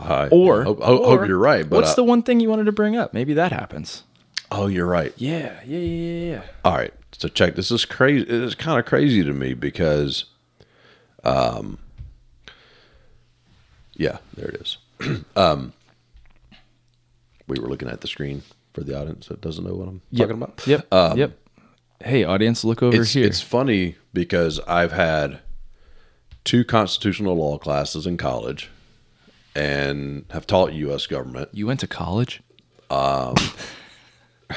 I 0.00 0.28
Or 0.28 0.62
hope, 0.62 0.80
hope, 0.80 1.04
hope 1.04 1.26
you're 1.26 1.36
right. 1.38 1.68
But 1.68 1.74
what's 1.74 1.90
uh, 1.90 1.96
the 1.96 2.04
one 2.04 2.22
thing 2.22 2.38
you 2.38 2.48
wanted 2.48 2.66
to 2.66 2.72
bring 2.72 2.94
up? 2.96 3.12
Maybe 3.12 3.34
that 3.34 3.50
happens. 3.50 4.04
oh, 4.52 4.68
you're 4.68 4.86
right. 4.86 5.12
Yeah, 5.16 5.58
yeah, 5.66 5.78
yeah, 5.78 5.80
yeah. 5.80 6.30
yeah. 6.36 6.42
All 6.64 6.76
right. 6.76 6.94
So 7.10 7.26
check. 7.26 7.56
This 7.56 7.72
is 7.72 7.84
crazy. 7.84 8.24
It's 8.28 8.54
kind 8.54 8.78
of 8.78 8.86
crazy 8.86 9.24
to 9.24 9.32
me 9.32 9.54
because, 9.54 10.26
um, 11.24 11.78
yeah, 13.94 14.18
there 14.36 14.50
it 14.50 14.60
is. 14.60 14.78
um, 15.36 15.72
we 17.48 17.58
were 17.58 17.66
looking 17.68 17.88
at 17.88 18.00
the 18.00 18.06
screen 18.06 18.42
for 18.72 18.82
the 18.84 18.96
audience 18.96 19.26
that 19.26 19.40
doesn't 19.40 19.64
know 19.64 19.74
what 19.74 19.88
I'm 19.88 20.00
Yep. 20.12 20.28
talking 20.28 20.42
about. 20.42 20.66
Yep. 20.66 20.94
Um, 20.94 21.18
yep. 21.18 21.38
Hey, 22.02 22.24
audience, 22.24 22.64
look 22.64 22.82
over 22.82 23.00
It's, 23.00 23.12
here. 23.12 23.24
it's 23.26 23.40
funny 23.40 23.94
because 24.12 24.58
I've 24.60 24.92
had 24.92 25.40
two 26.44 26.64
constitutional 26.64 27.36
law 27.36 27.58
classes 27.58 28.06
in 28.06 28.16
college 28.16 28.70
and 29.54 30.24
have 30.30 30.46
taught 30.46 30.72
U.S. 30.72 31.06
government. 31.06 31.48
you 31.52 31.66
went 31.66 31.80
to 31.80 31.86
college? 31.88 32.40
Um, 32.90 33.34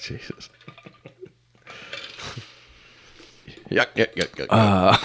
Jesus. 0.00 0.48
yeah, 3.68 3.84
yeah, 3.96 4.06
yeah, 4.14 4.24
yeah. 4.38 4.96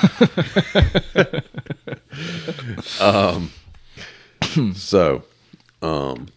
um, 3.01 3.51
so 4.75 5.23
um, 5.81 6.27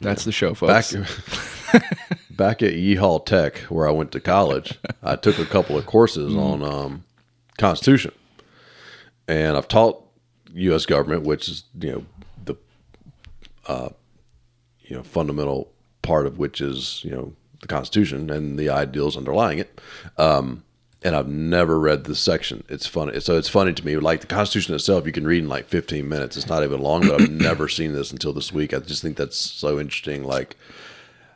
That's 0.00 0.24
the 0.24 0.32
show, 0.32 0.54
folks. 0.54 0.92
back 0.94 1.82
at 2.62 2.74
Yeehall 2.74 3.24
Tech, 3.24 3.58
where 3.68 3.88
I 3.88 3.92
went 3.92 4.12
to 4.12 4.20
college, 4.20 4.78
I 5.02 5.16
took 5.16 5.38
a 5.38 5.44
couple 5.44 5.76
of 5.76 5.86
courses 5.86 6.34
on 6.34 6.62
um, 6.62 7.04
Constitution, 7.58 8.12
and 9.28 9.56
I've 9.56 9.68
taught 9.68 10.02
U.S. 10.54 10.86
government, 10.86 11.24
which 11.24 11.48
is 11.48 11.64
you 11.80 11.92
know 11.92 12.04
the 12.44 12.54
uh, 13.66 13.88
you 14.80 14.96
know 14.96 15.02
fundamental 15.02 15.70
part 16.02 16.26
of 16.26 16.38
which 16.38 16.60
is 16.60 17.02
you 17.04 17.10
know 17.10 17.32
the 17.60 17.66
Constitution 17.66 18.30
and 18.30 18.58
the 18.58 18.68
ideals 18.68 19.16
underlying 19.16 19.58
it. 19.58 19.80
Um, 20.18 20.64
and 21.02 21.14
I've 21.14 21.28
never 21.28 21.78
read 21.78 22.04
this 22.04 22.18
section. 22.18 22.64
It's 22.68 22.86
funny. 22.86 23.20
So 23.20 23.36
it's 23.36 23.48
funny 23.48 23.74
to 23.74 23.84
me. 23.84 23.96
Like 23.96 24.22
the 24.22 24.26
Constitution 24.26 24.74
itself, 24.74 25.04
you 25.04 25.12
can 25.12 25.26
read 25.26 25.42
in 25.42 25.50
like 25.50 25.66
15 25.66 26.08
minutes. 26.08 26.38
It's 26.38 26.48
not 26.48 26.64
even 26.64 26.80
long, 26.80 27.02
but 27.02 27.20
I've 27.20 27.30
never 27.30 27.68
seen 27.68 27.92
this 27.92 28.10
until 28.10 28.32
this 28.32 28.52
week. 28.52 28.72
I 28.72 28.78
just 28.78 29.02
think 29.02 29.18
that's 29.18 29.36
so 29.36 29.78
interesting. 29.78 30.24
Like 30.24 30.56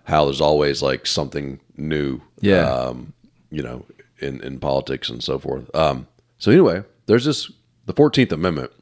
how 0.09 0.25
there's 0.25 0.41
always 0.41 0.83
like 0.83 1.07
something 1.07 1.61
new. 1.77 2.21
Yeah. 2.41 2.69
Um, 2.69 3.13
you 3.51 3.63
know, 3.63 3.85
in, 4.21 4.41
in 4.43 4.59
politics 4.59 5.09
and 5.09 5.23
so 5.23 5.39
forth. 5.39 5.75
Um, 5.75 6.07
so 6.39 6.51
anyway, 6.51 6.83
there's 7.07 7.25
this, 7.25 7.51
the 7.87 7.95
14th 7.95 8.33
Amendment 8.33 8.73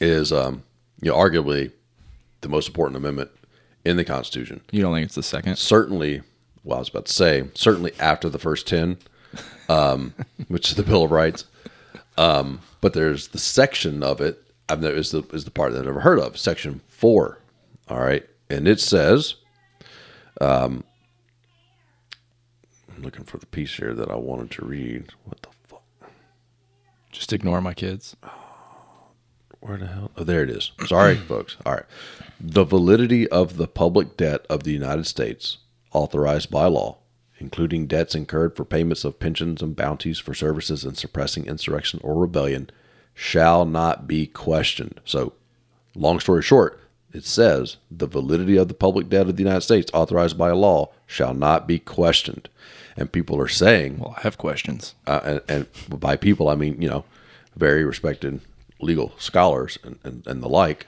is, 0.00 0.32
um, 0.32 0.62
you 1.00 1.10
know, 1.10 1.16
arguably 1.16 1.72
the 2.40 2.48
most 2.48 2.68
important 2.68 2.96
amendment 2.96 3.30
in 3.84 3.96
the 3.96 4.04
Constitution 4.04 4.60
You 4.70 4.82
don't 4.82 4.94
think 4.94 5.06
it's 5.06 5.14
the 5.14 5.22
second? 5.22 5.56
certainly 5.56 6.22
well 6.64 6.76
i 6.76 6.80
was 6.80 6.90
about 6.90 7.06
to 7.06 7.12
say 7.12 7.44
certainly 7.54 7.92
after 7.98 8.28
the 8.28 8.38
first 8.38 8.66
10 8.66 8.98
um, 9.70 10.14
which 10.48 10.68
is 10.68 10.76
the 10.76 10.82
bill 10.82 11.04
of 11.04 11.10
rights 11.10 11.44
um, 12.18 12.60
but 12.82 12.92
there's 12.92 13.28
the 13.28 13.38
section 13.38 14.02
of 14.02 14.20
it 14.20 14.42
i've 14.68 14.82
never 14.82 14.94
is 14.94 15.10
the, 15.10 15.22
is 15.32 15.44
the 15.44 15.50
part 15.50 15.72
that 15.72 15.78
i've 15.78 15.86
never 15.86 16.00
heard 16.00 16.18
of 16.18 16.38
section 16.38 16.82
4 16.88 17.38
all 17.88 18.00
right 18.00 18.26
and 18.50 18.68
it 18.68 18.80
says 18.80 19.36
um, 20.40 20.84
i'm 22.94 23.02
looking 23.02 23.24
for 23.24 23.38
the 23.38 23.46
piece 23.46 23.74
here 23.74 23.94
that 23.94 24.10
i 24.10 24.16
wanted 24.16 24.50
to 24.50 24.64
read 24.64 25.12
what 25.24 25.40
the 25.42 25.48
fuck 25.66 25.82
Just 27.12 27.32
ignore 27.32 27.60
my 27.60 27.74
kids. 27.74 28.16
Where 29.60 29.76
the 29.76 29.88
hell? 29.88 30.10
Oh, 30.16 30.24
there 30.24 30.42
it 30.42 30.48
is. 30.50 30.72
Sorry, 30.86 31.16
folks. 31.28 31.56
All 31.66 31.74
right. 31.74 31.84
The 32.40 32.64
validity 32.64 33.28
of 33.28 33.56
the 33.58 33.66
public 33.68 34.16
debt 34.16 34.46
of 34.48 34.62
the 34.62 34.72
United 34.72 35.06
States, 35.06 35.58
authorized 35.92 36.50
by 36.50 36.66
law, 36.66 36.96
including 37.38 37.86
debts 37.86 38.14
incurred 38.14 38.56
for 38.56 38.64
payments 38.64 39.04
of 39.04 39.18
pensions 39.18 39.60
and 39.60 39.76
bounties 39.76 40.18
for 40.18 40.32
services 40.32 40.84
in 40.84 40.94
suppressing 40.94 41.46
insurrection 41.46 42.00
or 42.02 42.14
rebellion, 42.14 42.70
shall 43.12 43.66
not 43.66 44.06
be 44.06 44.26
questioned. 44.26 45.00
So, 45.04 45.34
long 45.94 46.20
story 46.20 46.42
short, 46.42 46.80
it 47.12 47.24
says 47.24 47.76
the 47.90 48.06
validity 48.06 48.56
of 48.56 48.68
the 48.68 48.74
public 48.74 49.08
debt 49.08 49.28
of 49.28 49.36
the 49.36 49.42
United 49.42 49.62
States, 49.62 49.90
authorized 49.92 50.38
by 50.38 50.50
law, 50.52 50.90
shall 51.06 51.34
not 51.34 51.66
be 51.66 51.78
questioned. 51.78 52.48
And 52.96 53.10
people 53.10 53.40
are 53.40 53.48
saying, 53.48 53.98
Well, 53.98 54.14
I 54.16 54.20
have 54.22 54.38
questions. 54.38 54.94
uh, 55.06 55.20
and, 55.48 55.66
and 55.88 56.00
by 56.00 56.16
people 56.16 56.48
I 56.48 56.54
mean 56.54 56.80
you 56.80 56.88
know 56.88 57.04
very 57.56 57.84
respected 57.84 58.40
legal 58.80 59.12
scholars 59.18 59.78
and, 59.84 59.98
and, 60.04 60.26
and 60.26 60.42
the 60.42 60.48
like 60.48 60.86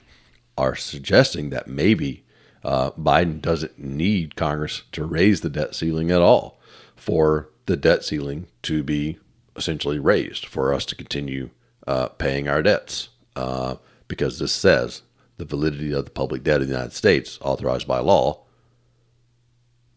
are 0.57 0.75
suggesting 0.77 1.51
that 1.51 1.67
maybe 1.69 2.25
uh, 2.65 2.91
Biden 2.93 3.41
doesn't 3.41 3.79
need 3.79 4.37
Congress 4.37 4.83
to 4.93 5.05
raise 5.05 5.41
the 5.41 5.51
debt 5.51 5.75
ceiling 5.75 6.11
at 6.11 6.21
all 6.21 6.59
for 6.97 7.49
the 7.67 7.77
debt 7.77 8.05
ceiling 8.05 8.47
to 8.63 8.83
be 8.83 9.19
essentially 9.57 9.99
raised 9.99 10.47
for 10.47 10.73
us 10.73 10.85
to 10.87 10.95
continue 10.95 11.51
uh, 11.87 12.09
paying 12.09 12.49
our 12.49 12.63
debts 12.63 13.09
uh, 13.37 13.75
because 14.09 14.39
this 14.39 14.53
says 14.53 15.03
the 15.43 15.57
validity 15.57 15.93
of 15.93 16.05
the 16.05 16.11
public 16.11 16.45
debt 16.45 16.61
of 16.61 16.69
the 16.69 16.73
United 16.73 16.93
States 16.93 17.37
authorized 17.43 17.89
by 17.89 17.99
law 17.99 18.43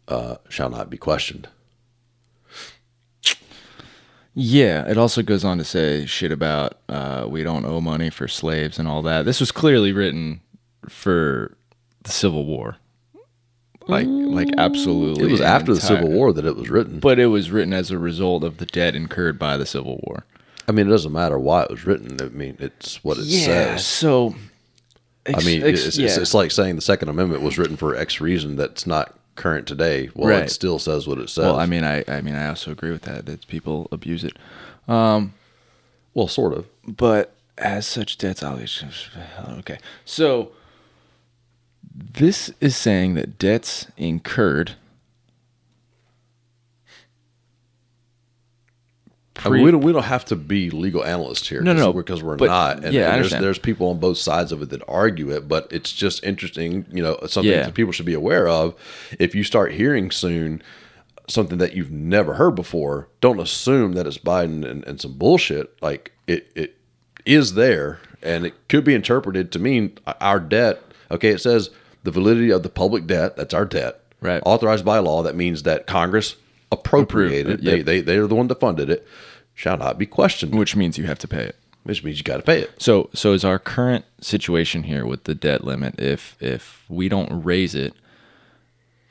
uh, 0.08 0.38
shall 0.50 0.72
not 0.72 0.90
be 0.90 0.98
questioned. 0.98 1.48
Yeah, 4.34 4.86
it 4.90 4.98
also 4.98 5.22
goes 5.22 5.46
on 5.46 5.60
to 5.60 5.64
say 5.64 6.06
shit 6.08 6.32
about 6.32 6.80
uh, 6.90 7.26
we 7.30 7.44
don't 7.44 7.64
owe 7.64 7.80
money 7.80 8.10
for 8.10 8.28
slaves 8.28 8.80
and 8.80 8.88
all 8.88 9.02
that. 9.04 9.24
This 9.24 9.40
was 9.40 9.52
clearly 9.52 9.94
written 9.94 10.42
for 10.90 11.56
the 12.02 12.12
Civil 12.12 12.46
War. 12.46 12.78
Like, 13.88 14.08
like 14.10 14.50
absolutely. 14.58 15.26
It 15.26 15.32
was 15.32 15.42
after 15.42 15.76
the 15.76 15.80
Civil 15.80 16.10
War 16.10 16.34
that 16.34 16.44
it 16.44 16.56
was 16.56 16.70
written. 16.72 17.00
but 17.00 17.20
it 17.20 17.28
was 17.28 17.52
written 17.52 17.72
as 17.72 17.92
a 17.92 18.00
result 18.00 18.44
of 18.44 18.58
the 18.58 18.66
debt 18.66 18.96
incurred 18.96 19.38
by 19.38 19.58
the 19.58 19.66
Civil 19.66 20.02
War. 20.08 20.26
I 20.68 20.72
mean, 20.72 20.88
it 20.88 20.90
doesn't 20.90 21.12
matter 21.12 21.38
why 21.38 21.64
it 21.64 21.70
was 21.70 21.86
written. 21.86 22.20
I 22.20 22.30
mean, 22.30 22.58
it's 22.60 23.04
what 23.04 23.18
it 23.20 23.26
says. 23.26 23.86
So, 23.86 24.34
I 25.28 25.44
mean, 25.44 25.64
ex- 25.64 25.86
it's, 25.86 25.98
yeah. 25.98 26.06
it's, 26.08 26.18
it's 26.18 26.34
like 26.34 26.52
saying 26.52 26.76
the 26.76 26.82
Second 26.82 27.10
Amendment 27.10 27.42
was 27.42 27.58
written 27.58 27.78
for 27.78 27.96
X 27.96 28.22
reason 28.22 28.56
that's 28.56 28.86
not 28.86 29.14
current 29.36 29.68
today. 29.68 30.10
Well, 30.14 30.30
Right. 30.30 30.44
it 30.44 30.50
still 30.52 30.80
says 30.80 31.08
what 31.08 31.18
it 31.18 31.30
says. 31.30 31.44
well, 31.46 31.60
I 31.60 31.66
mean, 31.66 31.84
I, 31.84 32.04
I 32.08 32.22
mean, 32.22 32.36
I 32.36 32.48
also 32.48 32.72
agree 32.72 32.92
with 32.92 33.02
that. 33.04 33.26
That 33.26 33.48
people 33.48 33.88
abuse 33.92 34.24
it. 34.24 34.38
Um, 34.88 35.34
well, 36.14 36.28
sort 36.28 36.54
of. 36.54 36.68
but 36.86 37.32
as 37.58 37.88
such 37.88 38.18
debts 38.18 38.44
obligations 38.44 39.10
okay 39.60 39.78
so 40.04 40.52
this 41.92 42.52
is 42.60 42.76
saying 42.76 43.14
that 43.14 43.40
debts 43.40 43.88
incurred 43.96 44.74
I 49.44 49.50
mean, 49.50 49.64
we 49.64 49.72
don't 49.72 49.82
we 49.82 49.92
don't 49.92 50.04
have 50.04 50.26
to 50.26 50.36
be 50.36 50.70
legal 50.70 51.04
analysts 51.04 51.48
here. 51.50 51.62
No, 51.62 51.74
no, 51.74 51.92
because 51.92 52.24
we're 52.24 52.38
not. 52.38 52.84
And, 52.86 52.94
yeah, 52.94 53.14
and 53.14 53.22
there's 53.24 53.32
there's 53.32 53.60
people 53.60 53.90
on 53.90 54.00
both 54.00 54.18
sides 54.18 54.52
of 54.52 54.62
it 54.62 54.70
that 54.70 54.82
argue 54.88 55.30
it, 55.32 55.48
but 55.48 55.68
it's 55.72 55.92
just 55.92 56.24
interesting. 56.24 56.86
You 56.92 57.04
know, 57.04 57.20
something 57.28 57.52
Yeah. 57.52 57.64
that 57.66 57.74
people 57.74 57.92
should 57.92 58.06
be 58.06 58.14
aware 58.14 58.48
of. 58.48 58.76
If 59.20 59.36
you 59.36 59.44
start 59.44 59.74
hearing 59.74 60.10
soon 60.12 60.62
something 61.28 61.58
that 61.58 61.74
you've 61.74 61.92
never 61.92 62.36
heard 62.36 62.56
before, 62.56 63.10
don't 63.20 63.40
assume 63.40 63.94
that 63.94 64.06
it's 64.08 64.18
Biden 64.18 64.64
and, 64.64 64.86
and 64.88 65.02
some 65.02 65.14
bullshit. 65.18 65.76
Like 65.82 66.14
it 66.28 66.50
it 66.56 66.78
is 67.26 67.56
there, 67.56 68.00
and 68.24 68.46
it 68.46 68.54
could 68.70 68.84
be 68.86 68.94
interpreted 68.94 69.52
to 69.52 69.60
mean 69.60 69.98
our 70.22 70.40
debt. 70.40 70.82
Okay, 71.12 71.30
it 71.30 71.42
says 71.42 71.72
the 72.04 72.12
validity 72.12 72.52
of 72.52 72.64
the 72.64 72.70
public 72.70 73.06
debt. 73.06 73.36
That's 73.36 73.54
our 73.54 73.66
debt. 73.66 74.00
Right. 74.22 74.42
Authorized 74.46 74.86
by 74.86 75.00
law. 75.00 75.24
That 75.24 75.36
means 75.36 75.64
that 75.64 75.88
Congress 75.88 76.36
appropriated, 76.72 77.62
yep. 77.64 77.74
they, 77.78 77.82
they 77.82 78.02
they're 78.02 78.28
the 78.28 78.36
one 78.36 78.48
that 78.48 78.60
funded 78.60 78.90
it, 78.90 79.08
shall 79.54 79.78
not 79.78 79.98
be 79.98 80.06
questioned, 80.06 80.56
which 80.56 80.76
means 80.76 80.98
you 80.98 81.06
have 81.06 81.20
to 81.20 81.28
pay 81.28 81.44
it. 81.44 81.56
which 81.84 82.04
means 82.04 82.18
you 82.18 82.24
got 82.24 82.38
to 82.38 82.44
pay 82.44 82.62
it. 82.62 82.72
So 82.82 83.10
so 83.14 83.34
is 83.34 83.46
our 83.46 83.60
current 83.60 84.06
situation 84.22 84.84
here 84.84 85.06
with 85.06 85.26
the 85.26 85.36
debt 85.36 85.64
limit 85.64 86.00
if 86.00 86.36
if 86.42 86.84
we 86.90 87.08
don't 87.10 87.44
raise 87.44 87.76
it, 87.76 87.94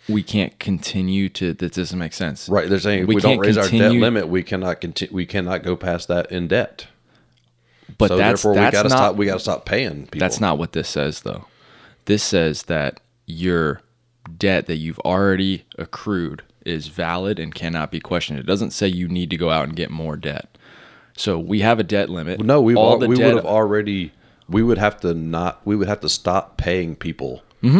we 0.08 0.22
can't 0.22 0.58
continue 0.58 1.28
to 1.30 1.52
that 1.54 1.72
doesn't 1.72 1.98
make 1.98 2.12
sense. 2.12 2.48
Right? 2.48 2.68
They're 2.68 2.78
saying 2.78 3.02
if 3.02 3.08
We 3.08 3.14
we, 3.16 3.20
don't 3.20 3.38
raise 3.38 3.56
our 3.56 3.68
debt 3.68 3.92
limit, 3.92 4.28
we 4.28 4.42
cannot 4.42 4.80
continue. 4.80 5.14
We 5.14 5.26
cannot 5.26 5.62
go 5.62 5.76
past 5.76 6.08
that 6.08 6.30
in 6.30 6.48
debt. 6.48 6.88
But 7.96 8.08
so 8.08 8.16
that's 8.16 8.42
therefore, 8.42 8.52
we 8.52 8.70
got 8.70 8.82
to 8.82 8.88
not 8.88 8.90
stop. 8.90 9.16
We 9.16 9.26
got 9.26 9.34
to 9.34 9.40
stop 9.40 9.64
paying 9.66 10.02
people. 10.06 10.18
that's 10.20 10.40
not 10.40 10.58
what 10.58 10.72
this 10.72 10.88
says 10.88 11.20
though. 11.22 11.46
This 12.06 12.22
says 12.22 12.64
that 12.64 13.00
your 13.26 13.80
debt 14.36 14.66
that 14.66 14.76
you've 14.76 14.98
already 15.00 15.64
accrued 15.78 16.42
is 16.64 16.88
valid 16.88 17.38
and 17.38 17.54
cannot 17.54 17.90
be 17.90 18.00
questioned. 18.00 18.38
It 18.38 18.46
doesn't 18.46 18.72
say 18.72 18.88
you 18.88 19.08
need 19.08 19.30
to 19.30 19.36
go 19.36 19.50
out 19.50 19.64
and 19.68 19.76
get 19.76 19.90
more 19.90 20.16
debt. 20.16 20.56
So 21.16 21.38
we 21.38 21.60
have 21.60 21.78
a 21.78 21.84
debt 21.84 22.08
limit. 22.10 22.40
No, 22.40 22.60
we've 22.60 22.76
all 22.76 23.02
al- 23.02 23.08
we 23.08 23.16
debt 23.16 23.34
would 23.34 23.44
have 23.44 23.46
already. 23.46 24.12
We 24.48 24.62
would 24.62 24.78
have 24.78 25.00
to 25.00 25.14
not. 25.14 25.60
We 25.64 25.76
would 25.76 25.88
have 25.88 26.00
to 26.00 26.08
stop 26.08 26.56
paying 26.56 26.96
people 26.96 27.42
that 27.62 27.70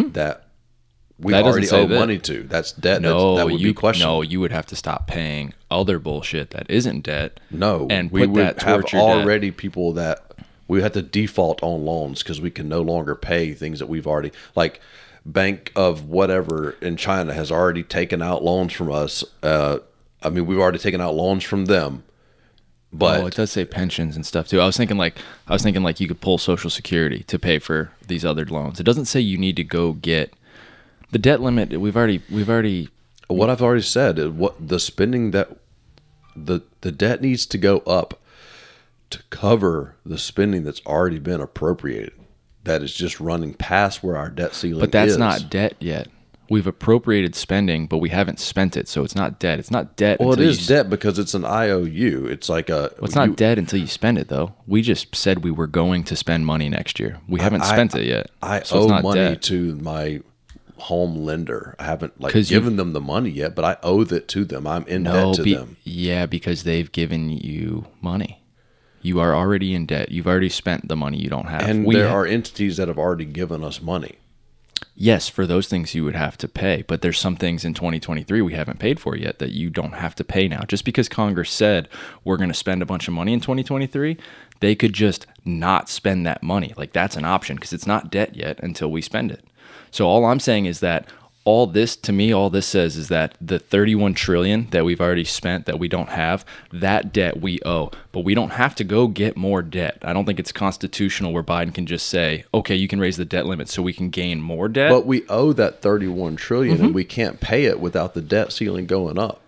we 1.17 1.31
Mm-hmm. 1.31 1.31
That 1.31 1.43
already 1.45 1.69
owe 1.69 1.87
that. 1.87 1.99
money 1.99 2.17
to. 2.19 2.43
That's 2.43 2.71
debt. 2.71 3.01
No, 3.01 3.35
that's, 3.35 3.45
that 3.45 3.51
would 3.51 3.61
you 3.61 3.69
be 3.69 3.73
questioned. 3.73 4.07
no, 4.09 4.21
you 4.21 4.39
would 4.39 4.51
have 4.51 4.65
to 4.67 4.75
stop 4.75 5.07
paying 5.07 5.53
other 5.71 5.99
bullshit 5.99 6.49
that 6.51 6.65
isn't 6.69 7.01
debt. 7.03 7.39
No, 7.51 7.87
and 7.89 8.11
we 8.11 8.25
would 8.27 8.61
have 8.61 8.81
your 8.81 8.81
debt. 8.83 8.95
already 8.95 9.51
people 9.51 9.93
that 9.93 10.33
we 10.67 10.81
have 10.81 10.93
to 10.93 11.01
default 11.01 11.61
on 11.63 11.85
loans 11.85 12.23
because 12.23 12.41
we 12.41 12.51
can 12.51 12.67
no 12.67 12.81
longer 12.81 13.15
pay 13.15 13.53
things 13.53 13.79
that 13.79 13.87
we've 13.87 14.07
already 14.07 14.31
like. 14.55 14.81
Bank 15.25 15.71
of 15.75 16.05
whatever 16.05 16.71
in 16.81 16.97
China 16.97 17.33
has 17.33 17.51
already 17.51 17.83
taken 17.83 18.21
out 18.21 18.43
loans 18.43 18.73
from 18.73 18.91
us. 18.91 19.23
Uh, 19.41 19.79
I 20.21 20.29
mean, 20.29 20.45
we've 20.45 20.59
already 20.59 20.77
taken 20.77 21.01
out 21.01 21.15
loans 21.15 21.43
from 21.43 21.65
them. 21.65 22.03
But 22.93 23.21
oh, 23.21 23.25
it 23.25 23.35
does 23.35 23.51
say 23.51 23.65
pensions 23.65 24.15
and 24.15 24.25
stuff 24.25 24.47
too. 24.47 24.61
I 24.61 24.65
was 24.65 24.77
thinking 24.77 24.97
like 24.97 25.17
I 25.47 25.53
was 25.53 25.63
thinking 25.63 25.83
like 25.83 25.99
you 25.99 26.07
could 26.07 26.21
pull 26.21 26.37
Social 26.37 26.69
Security 26.69 27.23
to 27.23 27.37
pay 27.37 27.59
for 27.59 27.91
these 28.07 28.23
other 28.23 28.45
loans. 28.45 28.79
It 28.79 28.83
doesn't 28.83 29.05
say 29.05 29.19
you 29.19 29.37
need 29.37 29.57
to 29.57 29.63
go 29.65 29.93
get 29.93 30.33
the 31.11 31.17
debt 31.17 31.41
limit. 31.41 31.77
We've 31.79 31.97
already 31.97 32.21
we've 32.29 32.49
already 32.49 32.89
what 33.27 33.49
I've 33.49 33.61
already 33.61 33.81
said 33.81 34.17
is 34.17 34.29
what 34.29 34.67
the 34.67 34.79
spending 34.79 35.31
that 35.31 35.57
the 36.35 36.61
the 36.81 36.91
debt 36.91 37.21
needs 37.21 37.45
to 37.47 37.57
go 37.57 37.79
up 37.79 38.21
to 39.09 39.21
cover 39.29 39.95
the 40.05 40.17
spending 40.17 40.63
that's 40.63 40.81
already 40.85 41.19
been 41.19 41.41
appropriated. 41.41 42.13
That 42.65 42.83
is 42.83 42.93
just 42.93 43.19
running 43.19 43.53
past 43.53 44.03
where 44.03 44.17
our 44.17 44.29
debt 44.29 44.53
ceiling. 44.53 44.81
Is. 44.81 44.81
But 44.81 44.91
that's 44.91 45.11
is. 45.13 45.17
not 45.17 45.49
debt 45.49 45.75
yet. 45.79 46.07
We've 46.47 46.67
appropriated 46.67 47.33
spending, 47.33 47.87
but 47.87 47.97
we 47.97 48.09
haven't 48.09 48.39
spent 48.39 48.77
it, 48.77 48.87
so 48.87 49.03
it's 49.03 49.15
not 49.15 49.39
debt. 49.39 49.57
It's 49.57 49.71
not 49.71 49.95
debt. 49.95 50.19
Well, 50.19 50.29
it 50.29 50.33
until 50.33 50.45
you 50.53 50.59
s- 50.59 50.67
debt 50.67 50.89
because 50.91 51.17
it's 51.17 51.33
an 51.33 51.43
IOU. 51.43 52.27
It's 52.27 52.49
like 52.49 52.69
a. 52.69 52.91
Well, 52.97 53.05
it's 53.05 53.15
not 53.15 53.29
you- 53.29 53.35
debt 53.35 53.57
until 53.57 53.79
you 53.79 53.87
spend 53.87 54.19
it, 54.19 54.27
though. 54.27 54.53
We 54.67 54.83
just 54.83 55.15
said 55.15 55.43
we 55.43 55.49
were 55.49 55.65
going 55.65 56.03
to 56.03 56.15
spend 56.15 56.45
money 56.45 56.69
next 56.69 56.99
year. 56.99 57.19
We 57.27 57.39
haven't 57.39 57.61
I- 57.63 57.73
spent 57.73 57.95
it 57.95 58.05
yet. 58.05 58.29
I 58.43 58.61
so 58.61 58.81
owe 58.81 59.01
money 59.01 59.21
debt. 59.21 59.41
to 59.43 59.75
my 59.77 60.21
home 60.77 61.15
lender. 61.23 61.75
I 61.79 61.85
haven't 61.85 62.19
like 62.21 62.33
given 62.45 62.75
them 62.75 62.93
the 62.93 63.01
money 63.01 63.31
yet, 63.31 63.55
but 63.55 63.65
I 63.65 63.77
owe 63.81 64.03
that 64.03 64.27
to 64.29 64.45
them. 64.45 64.67
I'm 64.67 64.85
in 64.87 65.01
No, 65.03 65.27
debt 65.31 65.35
to 65.37 65.43
be- 65.43 65.55
them. 65.55 65.77
yeah, 65.83 66.25
because 66.27 66.61
they've 66.63 66.91
given 66.91 67.29
you 67.31 67.85
money. 68.01 68.43
You 69.05 69.19
are 69.19 69.35
already 69.35 69.73
in 69.75 69.85
debt. 69.85 70.11
You've 70.11 70.27
already 70.27 70.49
spent 70.49 70.87
the 70.87 70.95
money 70.95 71.17
you 71.17 71.29
don't 71.29 71.47
have. 71.47 71.61
And 71.69 71.85
We 71.85 71.95
there 71.95 72.09
ha- 72.09 72.15
are 72.15 72.25
entities 72.25 72.77
that 72.77 72.87
have 72.87 72.97
already 72.97 73.25
given 73.25 73.63
us 73.63 73.81
money. 73.81 74.15
yes, 74.97 75.27
for 75.29 75.45
those 75.45 75.67
things 75.67 75.93
you 75.93 76.03
would 76.05 76.15
have 76.15 76.37
to 76.37 76.47
pay, 76.47 76.83
but 76.87 77.01
there's 77.01 77.19
some 77.19 77.35
things 77.35 77.63
in 77.65 77.73
2023 77.73 78.41
we 78.41 78.53
haven't 78.53 78.79
paid 78.79 78.99
for 78.99 79.15
yet 79.15 79.39
that 79.39 79.51
you 79.51 79.69
don't 79.69 79.93
have 79.93 80.15
to 80.15 80.23
pay 80.23 80.47
now. 80.47 80.61
Just 80.67 80.85
because 80.85 81.07
Congress 81.09 81.51
said 81.51 81.87
we're 82.23 82.37
going 82.37 82.49
to 82.49 82.53
spend 82.65 82.81
a 82.81 82.85
bunch 82.85 83.07
of 83.07 83.13
money 83.13 83.33
in 83.33 83.39
2023, 83.41 84.17
they 84.61 84.73
could 84.75 84.93
just 84.93 85.27
not 85.43 85.89
spend 85.89 86.25
that 86.25 86.41
money. 86.43 86.73
Like 86.77 86.93
that's 86.93 87.17
an 87.17 87.25
option 87.25 87.55
because 87.57 87.73
it's 87.73 87.87
not 87.87 88.09
debt 88.09 88.35
yet 88.35 88.59
until 88.63 88.89
we 88.91 89.01
spend 89.01 89.31
it. 89.31 89.43
So 89.91 90.07
all 90.07 90.25
I'm 90.25 90.39
saying 90.39 90.65
is 90.65 90.79
that 90.79 91.07
all 91.45 91.67
this 91.67 91.95
to 91.95 92.11
me 92.11 92.33
all 92.33 92.49
this 92.49 92.65
says 92.65 92.97
is 92.97 93.07
that 93.07 93.37
the 93.39 93.59
31 93.59 94.13
trillion 94.15 94.67
that 94.71 94.83
we've 94.83 94.99
already 94.99 95.23
spent 95.23 95.65
that 95.67 95.77
we 95.79 95.87
don't 95.87 96.09
have 96.09 96.43
that 96.73 97.13
debt 97.13 97.39
we 97.39 97.59
owe 97.65 97.91
but 98.11 98.21
we 98.21 98.33
don't 98.33 98.53
have 98.53 98.73
to 98.73 98.83
go 98.83 99.07
get 99.07 99.37
more 99.37 99.61
debt 99.61 99.97
i 100.01 100.11
don't 100.11 100.25
think 100.25 100.39
it's 100.39 100.51
constitutional 100.51 101.31
where 101.31 101.43
biden 101.43 101.71
can 101.73 101.85
just 101.85 102.07
say 102.07 102.43
okay 102.53 102.75
you 102.75 102.87
can 102.87 102.99
raise 102.99 103.15
the 103.17 103.25
debt 103.25 103.45
limit 103.45 103.69
so 103.69 103.81
we 103.83 103.93
can 103.93 104.09
gain 104.09 104.41
more 104.41 104.67
debt 104.67 104.89
But 104.89 105.05
we 105.05 105.23
owe 105.29 105.53
that 105.53 105.81
31 105.81 106.35
trillion 106.35 106.77
Mm-hmm. 106.77 106.85
and 106.87 106.95
we 106.95 107.03
can't 107.05 107.39
pay 107.39 107.65
it 107.65 107.79
without 107.79 108.15
the 108.15 108.21
debt 108.21 108.51
ceiling 108.51 108.87
going 108.87 109.19
up. 109.19 109.39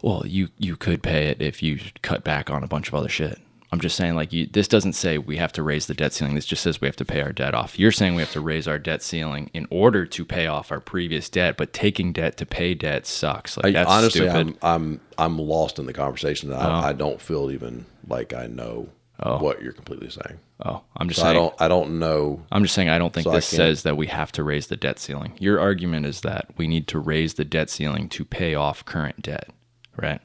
Well, 0.00 0.22
you 0.26 0.48
you 0.58 0.76
could 0.76 1.02
pay 1.02 1.26
it 1.26 1.42
if 1.42 1.62
you 1.62 1.80
cut 2.02 2.24
back 2.24 2.50
on 2.50 2.62
a 2.64 2.66
bunch 2.68 2.88
of 2.88 2.94
other 2.94 3.08
shit. 3.08 3.38
I'm 3.70 3.80
just 3.80 3.96
saying, 3.96 4.14
like, 4.14 4.32
you, 4.32 4.46
this 4.46 4.66
doesn't 4.66 4.94
say 4.94 5.18
we 5.18 5.36
have 5.36 5.52
to 5.52 5.62
raise 5.62 5.86
the 5.86 5.94
debt 5.94 6.14
ceiling. 6.14 6.34
This 6.34 6.46
just 6.46 6.62
says 6.62 6.80
we 6.80 6.88
have 6.88 6.96
to 6.96 7.04
pay 7.04 7.20
our 7.20 7.32
debt 7.32 7.54
off. 7.54 7.78
You're 7.78 7.92
saying 7.92 8.14
we 8.14 8.22
have 8.22 8.32
to 8.32 8.40
raise 8.40 8.66
our 8.66 8.78
debt 8.78 9.02
ceiling 9.02 9.50
in 9.52 9.66
order 9.70 10.06
to 10.06 10.24
pay 10.24 10.46
off 10.46 10.72
our 10.72 10.80
previous 10.80 11.28
debt, 11.28 11.58
but 11.58 11.74
taking 11.74 12.14
debt 12.14 12.38
to 12.38 12.46
pay 12.46 12.72
debt 12.74 13.06
sucks. 13.06 13.58
Like, 13.58 13.76
I, 13.76 13.84
honestly, 13.84 14.22
stupid. 14.22 14.34
I'm 14.34 14.56
I'm 14.62 15.00
I'm 15.18 15.38
lost 15.38 15.78
in 15.78 15.84
the 15.84 15.92
conversation. 15.92 16.52
I, 16.52 16.66
oh. 16.66 16.86
I 16.86 16.92
don't 16.94 17.20
feel 17.20 17.50
even 17.50 17.84
like 18.06 18.32
I 18.32 18.46
know 18.46 18.88
oh. 19.20 19.38
what 19.38 19.62
you're 19.62 19.72
completely 19.72 20.10
saying. 20.10 20.38
oh, 20.64 20.82
I'm 20.96 21.08
just 21.08 21.20
So 21.20 21.26
I 21.26 21.34
don't 21.34 21.54
I 21.60 21.68
don't 21.68 21.98
know. 21.98 22.42
I'm 22.50 22.62
just 22.62 22.74
saying 22.74 22.88
I 22.88 22.98
don't 22.98 23.12
think 23.12 23.24
So 23.24 23.32
this 23.32 23.46
says 23.46 23.82
that 23.82 23.98
we 23.98 24.06
have 24.06 24.32
to 24.32 24.42
raise 24.42 24.68
the 24.68 24.76
debt 24.76 24.98
ceiling. 24.98 25.34
Your 25.38 25.60
argument 25.60 26.06
is 26.06 26.22
that 26.22 26.46
we 26.56 26.68
need 26.68 26.86
to 26.88 26.98
raise 26.98 27.34
the 27.34 27.44
debt 27.44 27.68
ceiling 27.68 28.08
to 28.10 28.24
pay 28.24 28.54
off 28.54 28.84
current 28.84 29.20
debt, 29.20 29.50
right? 29.96 30.22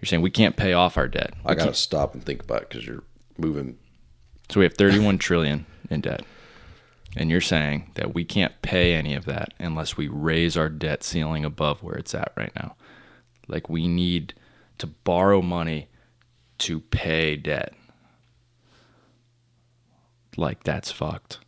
You're 0.00 0.06
saying 0.06 0.22
we 0.22 0.30
can't 0.30 0.56
pay 0.56 0.72
off 0.72 0.96
our 0.96 1.08
debt. 1.08 1.34
I 1.44 1.54
gotta 1.54 1.74
stop 1.74 2.14
and 2.14 2.22
think 2.22 2.42
about 2.42 2.62
it 2.62 2.68
because 2.68 2.86
you're 2.86 3.04
moving. 3.38 3.78
So 4.50 4.60
we 4.60 4.66
have 4.66 4.74
31 4.74 5.18
trillion 5.18 5.66
in 5.90 6.02
debt. 6.02 6.22
And 7.16 7.30
you're 7.30 7.40
saying 7.40 7.92
that 7.94 8.14
we 8.14 8.24
can't 8.24 8.60
pay 8.60 8.94
any 8.94 9.14
of 9.14 9.24
that 9.24 9.54
unless 9.58 9.96
we 9.96 10.06
raise 10.06 10.56
our 10.56 10.68
debt 10.68 11.02
ceiling 11.02 11.44
above 11.46 11.82
where 11.82 11.96
it's 11.96 12.14
at 12.14 12.32
right 12.36 12.52
now. 12.54 12.76
Like 13.48 13.70
we 13.70 13.88
need 13.88 14.34
to 14.78 14.86
borrow 14.86 15.40
money 15.40 15.88
to 16.58 16.80
pay 16.80 17.36
debt. 17.36 17.72
Like 20.36 20.62
that's 20.64 20.92
fucked. 20.92 21.38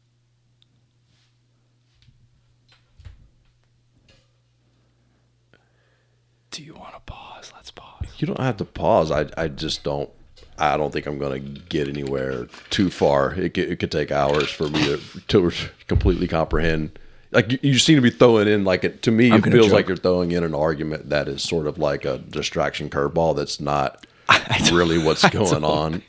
Do 6.50 6.62
you 6.64 6.74
want 6.74 6.94
to 6.94 7.00
pause? 7.00 7.52
Let's 7.54 7.70
pause. 7.70 8.07
You 8.18 8.26
don't 8.26 8.40
have 8.40 8.56
to 8.58 8.64
pause. 8.64 9.10
I 9.10 9.26
I 9.36 9.48
just 9.48 9.84
don't. 9.84 10.10
I 10.58 10.76
don't 10.76 10.92
think 10.92 11.06
I'm 11.06 11.18
gonna 11.18 11.38
get 11.38 11.88
anywhere 11.88 12.46
too 12.70 12.90
far. 12.90 13.32
It 13.34 13.54
could, 13.54 13.70
it 13.70 13.78
could 13.78 13.92
take 13.92 14.10
hours 14.10 14.50
for 14.50 14.68
me 14.68 14.82
to 14.84 15.00
to 15.28 15.52
completely 15.86 16.26
comprehend. 16.26 16.98
Like 17.30 17.52
you, 17.52 17.58
you 17.62 17.78
seem 17.78 17.96
to 17.96 18.02
be 18.02 18.10
throwing 18.10 18.48
in 18.48 18.64
like 18.64 18.84
it 18.84 19.02
to 19.02 19.10
me. 19.10 19.30
I'm 19.30 19.38
it 19.38 19.44
feels 19.44 19.66
joke. 19.66 19.74
like 19.74 19.88
you're 19.88 19.96
throwing 19.96 20.32
in 20.32 20.42
an 20.42 20.54
argument 20.54 21.10
that 21.10 21.28
is 21.28 21.42
sort 21.42 21.66
of 21.66 21.78
like 21.78 22.04
a 22.04 22.18
distraction 22.18 22.90
curveball. 22.90 23.36
That's 23.36 23.60
not 23.60 24.06
really 24.72 24.98
what's 25.04 25.28
going 25.28 25.64
on. 25.64 26.02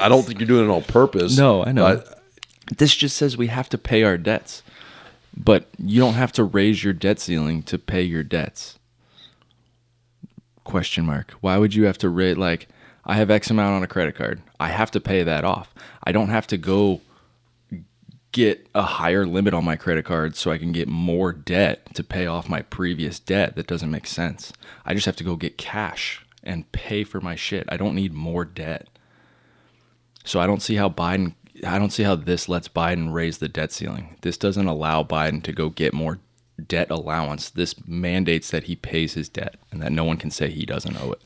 I 0.00 0.08
don't 0.08 0.24
think 0.24 0.38
you're 0.38 0.46
doing 0.46 0.70
it 0.70 0.72
on 0.72 0.82
purpose. 0.84 1.36
No, 1.36 1.64
I 1.64 1.72
know. 1.72 1.96
but 1.96 2.22
this 2.76 2.94
just 2.94 3.16
says 3.16 3.36
we 3.36 3.48
have 3.48 3.68
to 3.70 3.78
pay 3.78 4.02
our 4.04 4.16
debts. 4.16 4.62
But 5.34 5.68
you 5.78 5.98
don't 5.98 6.14
have 6.14 6.32
to 6.32 6.44
raise 6.44 6.84
your 6.84 6.92
debt 6.92 7.18
ceiling 7.18 7.62
to 7.64 7.78
pay 7.78 8.02
your 8.02 8.22
debts. 8.22 8.78
Question 10.64 11.06
mark. 11.06 11.32
Why 11.40 11.58
would 11.58 11.74
you 11.74 11.84
have 11.84 11.98
to 11.98 12.08
rate 12.08 12.38
like 12.38 12.68
I 13.04 13.16
have 13.16 13.30
X 13.30 13.50
amount 13.50 13.74
on 13.74 13.82
a 13.82 13.88
credit 13.88 14.14
card. 14.14 14.42
I 14.60 14.68
have 14.68 14.90
to 14.92 15.00
pay 15.00 15.22
that 15.24 15.44
off. 15.44 15.74
I 16.04 16.12
don't 16.12 16.28
have 16.28 16.46
to 16.48 16.56
go 16.56 17.00
get 18.30 18.66
a 18.74 18.82
higher 18.82 19.26
limit 19.26 19.52
on 19.52 19.64
my 19.64 19.76
credit 19.76 20.04
card 20.04 20.36
so 20.36 20.50
I 20.50 20.58
can 20.58 20.72
get 20.72 20.88
more 20.88 21.32
debt 21.32 21.94
to 21.94 22.04
pay 22.04 22.26
off 22.26 22.48
my 22.48 22.62
previous 22.62 23.18
debt. 23.18 23.56
That 23.56 23.66
doesn't 23.66 23.90
make 23.90 24.06
sense. 24.06 24.52
I 24.86 24.94
just 24.94 25.06
have 25.06 25.16
to 25.16 25.24
go 25.24 25.36
get 25.36 25.58
cash 25.58 26.24
and 26.42 26.70
pay 26.72 27.04
for 27.04 27.20
my 27.20 27.34
shit. 27.34 27.66
I 27.68 27.76
don't 27.76 27.94
need 27.94 28.14
more 28.14 28.44
debt. 28.44 28.88
So 30.24 30.40
I 30.40 30.46
don't 30.46 30.62
see 30.62 30.76
how 30.76 30.88
Biden 30.88 31.34
I 31.66 31.78
don't 31.78 31.92
see 31.92 32.02
how 32.02 32.16
this 32.16 32.48
lets 32.48 32.66
Biden 32.68 33.12
raise 33.12 33.38
the 33.38 33.48
debt 33.48 33.72
ceiling. 33.72 34.16
This 34.22 34.36
doesn't 34.38 34.66
allow 34.66 35.02
Biden 35.04 35.42
to 35.44 35.52
go 35.52 35.68
get 35.68 35.92
more 35.92 36.18
debt 36.68 36.90
allowance. 36.90 37.50
This 37.50 37.74
mandates 37.86 38.50
that 38.50 38.64
he 38.64 38.76
pays 38.76 39.14
his 39.14 39.28
debt 39.28 39.56
and 39.70 39.82
that 39.82 39.92
no 39.92 40.04
one 40.04 40.16
can 40.16 40.30
say 40.30 40.50
he 40.50 40.64
doesn't 40.66 40.96
owe 41.02 41.12
it. 41.12 41.20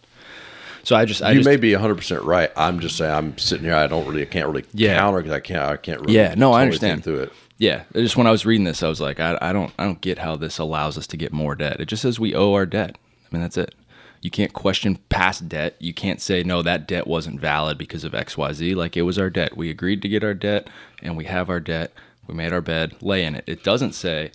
So 0.83 0.95
I 0.95 1.05
just 1.05 1.21
I 1.23 1.31
you 1.33 1.39
just 1.41 1.49
may 1.49 1.57
be 1.57 1.73
100 1.73 1.97
percent 1.97 2.23
right. 2.23 2.51
I'm 2.57 2.79
just 2.81 2.97
saying 2.97 3.13
I'm 3.13 3.39
sitting 3.39 3.65
here. 3.65 3.75
I 3.75 3.87
don't 3.89 4.07
really, 4.07 4.23
I 4.23 4.27
can't 4.27 4.47
really 4.47 4.65
Yeah. 4.73 4.99
counter 4.99 5.19
because 5.19 5.33
I 5.33 5.41
can't, 5.41 5.63
I 5.63 5.77
can't 5.77 6.01
really. 6.01 6.15
Yeah, 6.15 6.35
no, 6.37 6.53
I 6.53 6.63
understand. 6.63 7.03
Through 7.05 7.23
it. 7.23 7.33
Yeah, 7.59 7.85
just 7.95 8.17
when 8.17 8.27
I 8.27 8.31
was 8.31 8.45
reading 8.47 8.65
this, 8.65 8.83
I 8.83 8.89
was 8.89 9.01
like, 9.01 9.19
I, 9.19 9.39
I 9.41 9.53
don't, 9.53 9.73
I 9.79 9.85
don't 9.85 10.01
get 10.03 10.19
how 10.19 10.37
this 10.37 10.59
allows 10.59 10.99
us 10.99 11.07
to 11.09 11.17
get 11.17 11.33
more 11.33 11.55
debt. 11.55 11.81
It 11.81 11.87
just 11.87 12.03
says 12.03 12.21
we 12.21 12.35
owe 12.35 12.53
our 12.53 12.67
debt. 12.67 12.97
I 13.01 13.35
mean, 13.35 13.41
that's 13.43 13.57
it. 13.57 13.75
You 14.21 14.31
can't 14.31 14.53
question 14.53 14.99
past 15.09 15.49
debt. 15.49 15.75
You 15.79 15.95
can't 15.95 16.21
say 16.21 16.43
no, 16.43 16.61
that 16.63 16.87
debt 16.87 17.07
wasn't 17.07 17.41
valid 17.41 17.79
because 17.79 18.05
of 18.05 18.15
X, 18.15 18.37
Y, 18.37 18.53
Z. 18.53 18.75
Like 18.75 18.97
it 18.97 19.03
was 19.03 19.19
our 19.19 19.31
debt. 19.31 19.57
We 19.57 19.71
agreed 19.71 20.03
to 20.03 20.09
get 20.09 20.23
our 20.23 20.35
debt, 20.35 20.69
and 21.03 21.17
we 21.17 21.25
have 21.25 21.49
our 21.49 21.61
debt. 21.61 21.93
We 22.27 22.35
made 22.35 22.53
our 22.53 22.61
bed, 22.61 22.95
lay 23.01 23.25
in 23.25 23.35
it. 23.35 23.45
It 23.47 23.65
doesn't 23.65 23.93
say 23.93 24.33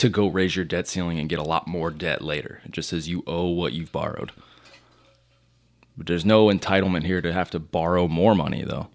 to 0.00 0.08
go 0.08 0.26
raise 0.28 0.56
your 0.56 0.64
debt 0.64 0.88
ceiling 0.88 1.18
and 1.18 1.28
get 1.28 1.38
a 1.38 1.42
lot 1.44 1.66
more 1.68 1.90
debt 1.90 2.22
later. 2.22 2.60
It 2.64 2.72
just 2.72 2.88
says 2.88 3.08
you 3.08 3.22
owe 3.26 3.48
what 3.48 3.72
you've 3.72 3.92
borrowed. 3.92 4.32
But 5.96 6.06
there's 6.06 6.24
no 6.24 6.46
entitlement 6.46 7.04
here 7.04 7.20
to 7.20 7.32
have 7.32 7.50
to 7.50 7.58
borrow 7.58 8.08
more 8.08 8.34
money 8.34 8.64
though. 8.64 8.88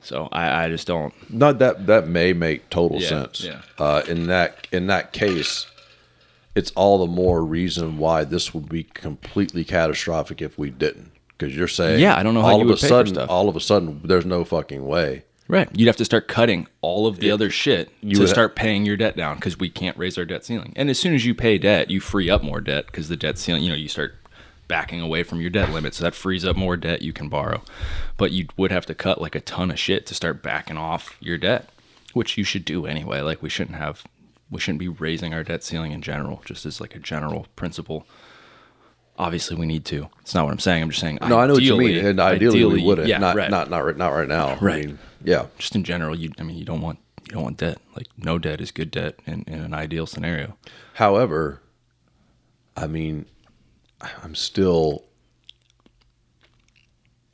So 0.00 0.28
I, 0.30 0.64
I 0.64 0.68
just 0.68 0.86
don't. 0.86 1.12
Not 1.32 1.58
that 1.58 1.86
that 1.86 2.06
may 2.08 2.32
make 2.32 2.68
total 2.70 3.00
Yeah, 3.00 3.08
sense. 3.08 3.40
yeah. 3.44 3.62
Uh, 3.78 4.02
in 4.06 4.26
that 4.26 4.66
in 4.72 4.86
that 4.88 5.12
case, 5.12 5.66
it's 6.54 6.70
all 6.72 6.98
the 6.98 7.12
more 7.12 7.44
reason 7.44 7.98
why 7.98 8.24
this 8.24 8.54
would 8.54 8.68
be 8.68 8.84
completely 8.84 9.64
catastrophic 9.64 10.40
if 10.42 10.58
we 10.58 10.70
didn't. 10.70 11.10
Because 11.36 11.56
you're 11.56 11.68
saying, 11.68 12.00
Yeah, 12.00 12.16
I 12.16 12.22
don't 12.22 12.34
know 12.34 12.42
how 12.42 12.52
all 12.52 12.58
you 12.58 12.62
of 12.64 12.68
would 12.68 12.78
a 12.82 12.86
sudden, 12.86 13.18
all 13.18 13.48
of 13.48 13.56
a 13.56 13.60
sudden, 13.60 14.00
there's 14.04 14.24
no 14.26 14.44
fucking 14.44 14.86
way. 14.86 15.24
Right. 15.48 15.68
You'd 15.72 15.86
have 15.86 15.96
to 15.96 16.04
start 16.04 16.26
cutting 16.26 16.66
all 16.80 17.06
of 17.06 17.20
the 17.20 17.30
other 17.30 17.50
shit 17.50 17.90
to 18.02 18.18
would- 18.20 18.28
start 18.28 18.56
paying 18.56 18.84
your 18.84 18.96
debt 18.96 19.16
down 19.16 19.36
because 19.36 19.58
we 19.58 19.68
can't 19.68 19.96
raise 19.96 20.18
our 20.18 20.24
debt 20.24 20.44
ceiling. 20.44 20.72
And 20.76 20.90
as 20.90 20.98
soon 20.98 21.14
as 21.14 21.24
you 21.24 21.34
pay 21.34 21.56
debt, 21.58 21.90
you 21.90 22.00
free 22.00 22.28
up 22.28 22.42
more 22.42 22.60
debt 22.60 22.86
because 22.86 23.08
the 23.08 23.16
debt 23.16 23.38
ceiling, 23.38 23.62
you 23.62 23.68
know, 23.70 23.76
you 23.76 23.88
start 23.88 24.16
backing 24.68 25.00
away 25.00 25.22
from 25.22 25.40
your 25.40 25.50
debt 25.50 25.70
limit. 25.70 25.94
So 25.94 26.02
that 26.02 26.14
frees 26.16 26.44
up 26.44 26.56
more 26.56 26.76
debt 26.76 27.02
you 27.02 27.12
can 27.12 27.28
borrow. 27.28 27.62
But 28.16 28.32
you 28.32 28.46
would 28.56 28.72
have 28.72 28.86
to 28.86 28.94
cut 28.94 29.20
like 29.20 29.36
a 29.36 29.40
ton 29.40 29.70
of 29.70 29.78
shit 29.78 30.06
to 30.06 30.14
start 30.14 30.42
backing 30.42 30.76
off 30.76 31.16
your 31.20 31.38
debt, 31.38 31.68
which 32.12 32.36
you 32.36 32.42
should 32.42 32.64
do 32.64 32.84
anyway. 32.84 33.20
Like 33.20 33.40
we 33.42 33.48
shouldn't 33.48 33.78
have, 33.78 34.02
we 34.50 34.58
shouldn't 34.58 34.80
be 34.80 34.88
raising 34.88 35.32
our 35.32 35.44
debt 35.44 35.62
ceiling 35.62 35.92
in 35.92 36.02
general, 36.02 36.42
just 36.44 36.66
as 36.66 36.80
like 36.80 36.96
a 36.96 36.98
general 36.98 37.46
principle. 37.54 38.04
Obviously, 39.18 39.56
we 39.56 39.64
need 39.66 39.84
to. 39.86 40.08
It's 40.20 40.34
not 40.34 40.44
what 40.44 40.52
I'm 40.52 40.58
saying. 40.58 40.82
I'm 40.82 40.90
just 40.90 41.00
saying. 41.00 41.18
No, 41.26 41.38
I 41.38 41.46
know 41.46 41.54
what 41.54 41.62
you 41.62 41.76
mean. 41.76 41.88
ideally- 41.90 42.10
And 42.10 42.20
ideally, 42.20 42.64
we 42.64 42.82
wouldn't. 42.84 43.08
Yeah, 43.08 43.18
not, 43.18 43.34
right. 43.36 43.50
not 43.50 43.70
not 43.70 43.84
right 43.84 43.96
not 43.96 44.08
right 44.12 44.28
now. 44.28 44.48
I 44.48 44.58
Right. 44.58 44.84
mean, 44.86 44.98
yeah. 45.24 45.46
just 45.58 45.74
in 45.74 45.84
general, 45.84 46.14
you 46.16 46.30
I 46.38 46.42
mean 46.42 46.56
you 46.58 46.64
don't 46.66 46.82
want 46.82 46.98
you 47.26 47.32
don't 47.32 47.42
want 47.42 47.56
debt. 47.56 47.78
Like 47.96 48.08
no 48.18 48.38
debt 48.38 48.60
is 48.60 48.70
good 48.70 48.90
debt 48.90 49.18
in, 49.26 49.42
in 49.46 49.60
an 49.60 49.72
ideal 49.74 50.06
scenario. 50.06 50.56
However, 50.94 51.62
I 52.76 52.86
mean, 52.86 53.24
I'm 54.22 54.34
still 54.34 55.04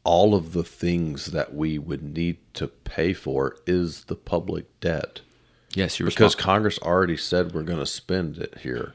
all 0.05 0.35
of 0.35 0.53
the 0.53 0.64
things 0.64 1.27
that 1.27 1.55
we 1.55 1.79
would 1.79 2.03
need 2.03 2.37
to 2.55 2.66
pay 2.66 3.12
for 3.12 3.57
is 3.66 4.05
the 4.05 4.16
public 4.16 4.66
debt 4.81 5.21
Yes, 5.75 5.99
you're 5.99 6.09
because. 6.09 6.35
Congress 6.35 6.79
already 6.81 7.16
said 7.16 7.53
we're 7.55 7.62
going 7.62 7.79
to 7.79 7.87
spend 7.87 8.37
it 8.37 8.59
here. 8.59 8.95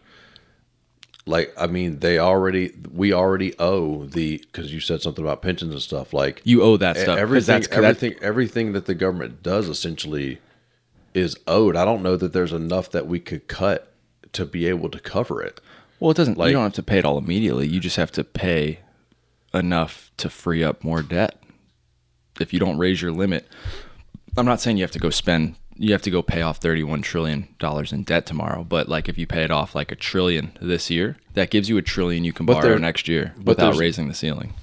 Like, 1.27 1.53
I 1.57 1.67
mean, 1.67 1.99
they 1.99 2.17
already, 2.19 2.71
we 2.91 3.11
already 3.13 3.53
owe 3.59 4.05
the 4.05 4.37
because 4.37 4.73
you 4.73 4.79
said 4.79 5.01
something 5.01 5.23
about 5.23 5.41
pensions 5.41 5.73
and 5.73 5.81
stuff. 5.81 6.13
Like, 6.13 6.41
You 6.45 6.61
owe 6.63 6.77
that 6.77 6.97
stuff 6.97 7.17
everything, 7.19 7.55
that's, 7.55 7.67
that- 7.67 7.75
everything, 7.77 8.15
everything 8.21 8.73
that 8.73 8.85
the 8.85 8.95
government 8.95 9.43
does 9.43 9.67
essentially 9.69 10.39
is 11.13 11.35
owed. 11.47 11.75
I 11.75 11.83
don't 11.85 12.01
know 12.03 12.15
that 12.17 12.33
there's 12.33 12.53
enough 12.53 12.89
that 12.91 13.07
we 13.07 13.19
could 13.19 13.47
cut 13.47 13.91
to 14.33 14.45
be 14.45 14.67
able 14.67 14.89
to 14.89 14.99
cover 14.99 15.41
it. 15.41 15.59
well, 15.99 16.11
it 16.11 16.17
doesn't. 16.17 16.37
like- 16.37 16.47
you 16.49 16.53
don't 16.53 16.63
have 16.63 16.73
to 16.73 16.83
pay 16.83 16.99
it 16.99 17.05
all 17.05 17.17
immediately. 17.17 17.67
You 17.67 17.79
just 17.79 17.95
have 17.97 18.11
to 18.13 18.23
pay 18.23 18.79
enough 19.53 20.11
to 20.17 20.29
free 20.29 20.63
up 20.63 20.83
more 20.83 21.01
debt. 21.01 21.41
If 22.39 22.53
you 22.53 22.59
don't 22.59 22.77
raise 22.77 23.01
your 23.01 23.11
limit, 23.11 23.47
I'm 24.37 24.45
not 24.45 24.61
saying 24.61 24.77
you 24.77 24.83
have 24.83 24.91
to 24.91 24.99
go 24.99 25.09
spend. 25.09 25.55
You 25.79 25.91
have 25.91 26.01
to 26.03 26.11
go 26.11 26.21
pay 26.21 26.41
off 26.41 26.57
31 26.57 27.01
trillion 27.03 27.47
dollars 27.59 27.91
in 27.93 28.03
debt 28.03 28.25
tomorrow. 28.25 28.63
But 28.63 28.89
like 28.89 29.07
if 29.07 29.17
you 29.17 29.27
pay 29.27 29.43
it 29.43 29.51
off 29.51 29.75
like 29.75 29.91
a 29.91 29.95
trillion 29.95 30.51
this 30.61 30.89
year, 30.89 31.17
that 31.33 31.49
gives 31.51 31.69
you 31.69 31.77
a 31.77 31.81
trillion 31.81 32.23
you 32.23 32.33
can 32.33 32.45
But 32.45 32.61
borrow 32.61 32.77
next 32.77 33.07
year 33.07 33.33
without 33.43 33.75
raising 33.75 34.07
the 34.07 34.13
ceiling. 34.13 34.53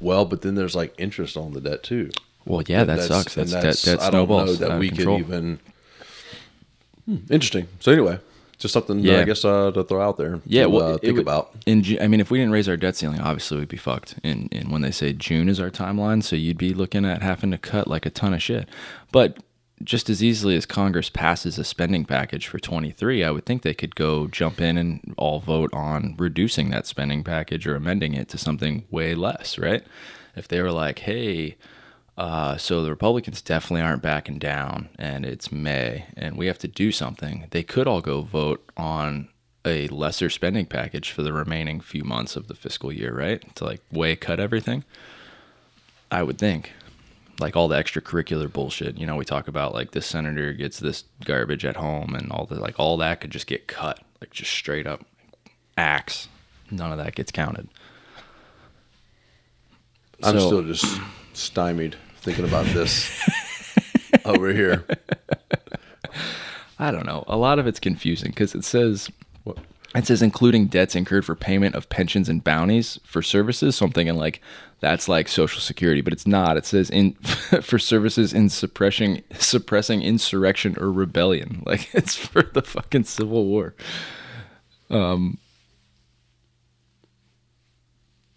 Well, 0.00 0.24
but 0.24 0.42
then 0.42 0.54
there's 0.54 0.74
like 0.74 0.94
interest 0.98 1.36
on 1.36 1.52
the 1.52 1.60
debt 1.60 1.82
too. 1.82 2.10
Well, 2.44 2.62
yeah, 2.66 2.84
that 2.84 3.00
sucks. 3.00 3.34
That's, 3.34 3.52
that, 3.52 3.62
that 3.62 4.00
I 4.00 4.10
don't 4.10 4.26
snowballs 4.26 4.60
know 4.60 4.68
that 4.68 4.78
we 4.78 4.88
control. 4.90 5.18
could 5.18 5.26
even. 5.26 5.60
Hmm, 7.06 7.16
interesting. 7.30 7.68
So 7.80 7.92
anyway, 7.92 8.18
just 8.58 8.72
something 8.72 8.98
Yeah. 8.98 9.20
I 9.20 9.24
guess 9.24 9.44
uh, 9.44 9.70
to 9.72 9.84
throw 9.84 10.00
out 10.00 10.16
there. 10.16 10.40
Yeah, 10.46 10.64
to, 10.64 10.70
well, 10.70 10.94
uh, 10.94 10.98
think 10.98 11.14
would- 11.14 11.22
about. 11.22 11.50
In 11.66 11.84
I 12.00 12.08
mean, 12.08 12.20
if 12.20 12.30
we 12.30 12.38
didn't 12.38 12.52
raise 12.52 12.68
our 12.68 12.76
debt 12.76 12.96
ceiling, 12.96 13.20
obviously 13.20 13.58
we'd 13.58 13.68
be 13.68 13.76
fucked. 13.76 14.16
And 14.24 14.48
and 14.52 14.70
when 14.70 14.82
they 14.82 14.90
say 14.90 15.12
June 15.12 15.48
is 15.48 15.60
our 15.60 15.70
timeline, 15.70 16.22
so 16.22 16.36
you'd 16.36 16.58
be 16.58 16.74
looking 16.74 17.04
at 17.04 17.22
having 17.22 17.50
to 17.52 17.58
cut 17.58 17.88
like 17.88 18.06
a 18.06 18.10
ton 18.10 18.34
of 18.34 18.42
shit. 18.42 18.68
But 19.12 19.38
just 19.84 20.08
as 20.08 20.22
easily 20.22 20.56
as 20.56 20.66
Congress 20.66 21.10
passes 21.10 21.58
a 21.58 21.64
spending 21.64 22.04
package 22.04 22.46
for 22.46 22.58
23, 22.58 23.22
I 23.22 23.30
would 23.30 23.44
think 23.44 23.62
they 23.62 23.74
could 23.74 23.94
go 23.94 24.26
jump 24.26 24.60
in 24.60 24.78
and 24.78 25.14
all 25.18 25.40
vote 25.40 25.72
on 25.72 26.14
reducing 26.18 26.70
that 26.70 26.86
spending 26.86 27.22
package 27.22 27.66
or 27.66 27.76
amending 27.76 28.14
it 28.14 28.28
to 28.30 28.38
something 28.38 28.84
way 28.90 29.14
less, 29.14 29.58
right? 29.58 29.84
If 30.34 30.48
they 30.48 30.62
were 30.62 30.72
like, 30.72 31.00
hey, 31.00 31.56
uh, 32.16 32.56
so 32.56 32.82
the 32.82 32.90
Republicans 32.90 33.42
definitely 33.42 33.82
aren't 33.82 34.02
backing 34.02 34.38
down, 34.38 34.88
and 34.98 35.26
it's 35.26 35.52
May, 35.52 36.06
and 36.16 36.36
we 36.36 36.46
have 36.46 36.58
to 36.58 36.68
do 36.68 36.92
something. 36.92 37.46
They 37.50 37.62
could 37.62 37.86
all 37.86 38.00
go 38.00 38.22
vote 38.22 38.64
on 38.76 39.28
a 39.64 39.88
lesser 39.88 40.30
spending 40.30 40.66
package 40.66 41.10
for 41.10 41.22
the 41.22 41.32
remaining 41.32 41.80
few 41.80 42.04
months 42.04 42.36
of 42.36 42.48
the 42.48 42.54
fiscal 42.54 42.92
year, 42.92 43.14
right? 43.14 43.54
To 43.56 43.64
like 43.64 43.80
way 43.90 44.14
cut 44.14 44.38
everything. 44.38 44.84
I 46.10 46.22
would 46.22 46.38
think, 46.38 46.72
like 47.40 47.56
all 47.56 47.68
the 47.68 47.76
extracurricular 47.76 48.52
bullshit. 48.52 48.96
You 48.98 49.06
know, 49.06 49.16
we 49.16 49.24
talk 49.24 49.48
about 49.48 49.74
like 49.74 49.90
this 49.92 50.06
senator 50.06 50.52
gets 50.52 50.78
this 50.78 51.04
garbage 51.24 51.64
at 51.64 51.76
home, 51.76 52.14
and 52.14 52.30
all 52.32 52.46
the 52.46 52.56
like 52.56 52.78
all 52.78 52.96
that 52.98 53.20
could 53.20 53.30
just 53.30 53.46
get 53.46 53.66
cut, 53.66 54.00
like 54.20 54.30
just 54.30 54.50
straight 54.52 54.86
up 54.86 55.04
axe. 55.76 56.28
None 56.70 56.92
of 56.92 56.98
that 56.98 57.14
gets 57.14 57.30
counted. 57.32 57.68
I'm 60.22 60.38
So- 60.38 60.46
still 60.46 60.62
just 60.62 61.00
stymied 61.32 61.96
thinking 62.18 62.44
about 62.44 62.66
this 62.66 63.10
over 64.24 64.52
here. 64.52 64.84
I 66.78 66.90
don't 66.90 67.06
know. 67.06 67.24
A 67.26 67.36
lot 67.36 67.58
of 67.58 67.66
it's 67.66 67.80
confusing 67.80 68.30
because 68.30 68.54
it 68.54 68.64
says 68.64 69.10
it 69.94 70.06
says 70.06 70.22
including 70.22 70.66
debts 70.66 70.94
incurred 70.96 71.24
for 71.24 71.36
payment 71.36 71.74
of 71.74 71.88
pensions 71.88 72.28
and 72.28 72.42
bounties 72.42 72.98
for 73.04 73.22
services. 73.22 73.76
So 73.76 73.86
I'm 73.86 73.92
thinking 73.92 74.16
like 74.16 74.40
that's 74.80 75.08
like 75.08 75.28
Social 75.28 75.60
Security, 75.60 76.00
but 76.00 76.12
it's 76.12 76.26
not. 76.26 76.56
It 76.56 76.66
says 76.66 76.90
in 76.90 77.12
for 77.62 77.78
services 77.78 78.32
in 78.32 78.48
suppressing 78.48 79.22
suppressing 79.38 80.02
insurrection 80.02 80.76
or 80.78 80.90
rebellion. 80.90 81.62
Like 81.64 81.88
it's 81.94 82.14
for 82.16 82.42
the 82.42 82.62
fucking 82.62 83.04
Civil 83.04 83.46
War. 83.46 83.74
Um. 84.90 85.38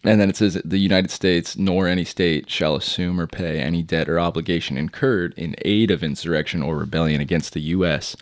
And 0.08 0.22
then 0.22 0.30
it 0.30 0.38
says 0.38 0.60
the 0.64 0.78
United 0.78 1.12
States 1.12 1.58
nor 1.58 1.88
any 1.88 2.06
state 2.06 2.50
shall 2.50 2.76
assume 2.76 3.20
or 3.20 3.28
pay 3.28 3.60
any 3.60 3.84
debt 3.84 4.08
or 4.08 4.20
obligation 4.20 4.78
incurred 4.78 5.34
in 5.38 5.56
aid 5.66 5.92
of 5.92 6.02
insurrection 6.04 6.62
or 6.64 6.78
rebellion 6.78 7.20
against 7.20 7.54
the 7.54 7.60
U.S. 7.76 8.16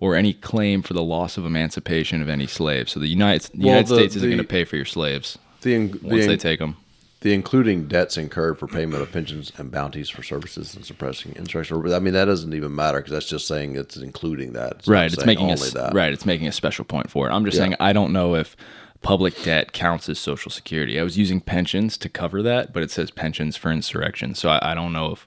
or 0.00 0.14
any 0.16 0.34
claim 0.34 0.82
for 0.82 0.92
the 0.94 1.02
loss 1.02 1.38
of 1.38 1.46
emancipation 1.46 2.20
of 2.20 2.28
any 2.28 2.46
slave. 2.46 2.88
So 2.88 3.00
the 3.00 3.06
United, 3.08 3.50
the 3.54 3.58
Well, 3.58 3.66
United 3.68 3.88
the- 3.88 3.94
States 3.96 4.16
isn't 4.16 4.28
going 4.28 4.38
to 4.38 4.44
pay 4.44 4.64
for 4.64 4.76
your 4.76 4.84
slaves 4.84 5.38
The, 5.62 5.74
in, 5.74 5.88
once 6.02 6.22
the, 6.24 6.26
they 6.28 6.36
take 6.36 6.58
them. 6.58 6.76
the 7.22 7.32
including 7.32 7.86
debts 7.88 8.16
incurred 8.18 8.58
for 8.58 8.66
payment 8.66 9.02
of 9.02 9.10
pensions 9.10 9.50
and 9.56 9.70
bounties 9.70 10.10
for 10.10 10.22
services 10.22 10.74
and 10.74 10.84
suppressing 10.84 11.32
insurrection. 11.36 11.92
I 11.92 11.98
mean, 12.00 12.14
that 12.14 12.26
doesn't 12.26 12.52
even 12.52 12.74
matter 12.74 12.98
because 12.98 13.12
that's 13.12 13.28
just 13.28 13.46
saying 13.46 13.76
it's 13.76 13.96
including 13.96 14.52
that. 14.54 14.72
It's 14.80 14.88
Right, 14.88 15.10
it's 15.12 15.24
making 15.24 15.50
a 15.50 15.56
that. 15.56 15.92
right. 15.94 16.12
It's 16.12 16.26
making 16.26 16.48
a 16.48 16.52
special 16.52 16.84
point 16.84 17.10
for 17.10 17.28
it. 17.28 17.32
I'm 17.32 17.44
just 17.44 17.56
Yeah. 17.56 17.62
saying 17.64 17.76
I 17.80 17.92
don't 17.94 18.12
know 18.12 18.34
if 18.34 18.56
public 19.02 19.42
debt 19.42 19.72
counts 19.72 20.08
as 20.08 20.18
Social 20.18 20.50
Security. 20.50 20.98
I 21.00 21.02
was 21.02 21.16
using 21.16 21.40
pensions 21.40 21.96
to 21.98 22.08
cover 22.08 22.42
that, 22.42 22.72
but 22.72 22.82
it 22.82 22.90
says 22.90 23.10
pensions 23.10 23.56
for 23.56 23.70
insurrection. 23.72 24.34
So 24.34 24.50
I, 24.50 24.72
I 24.72 24.74
don't 24.74 24.92
know 24.92 25.12
if 25.12 25.26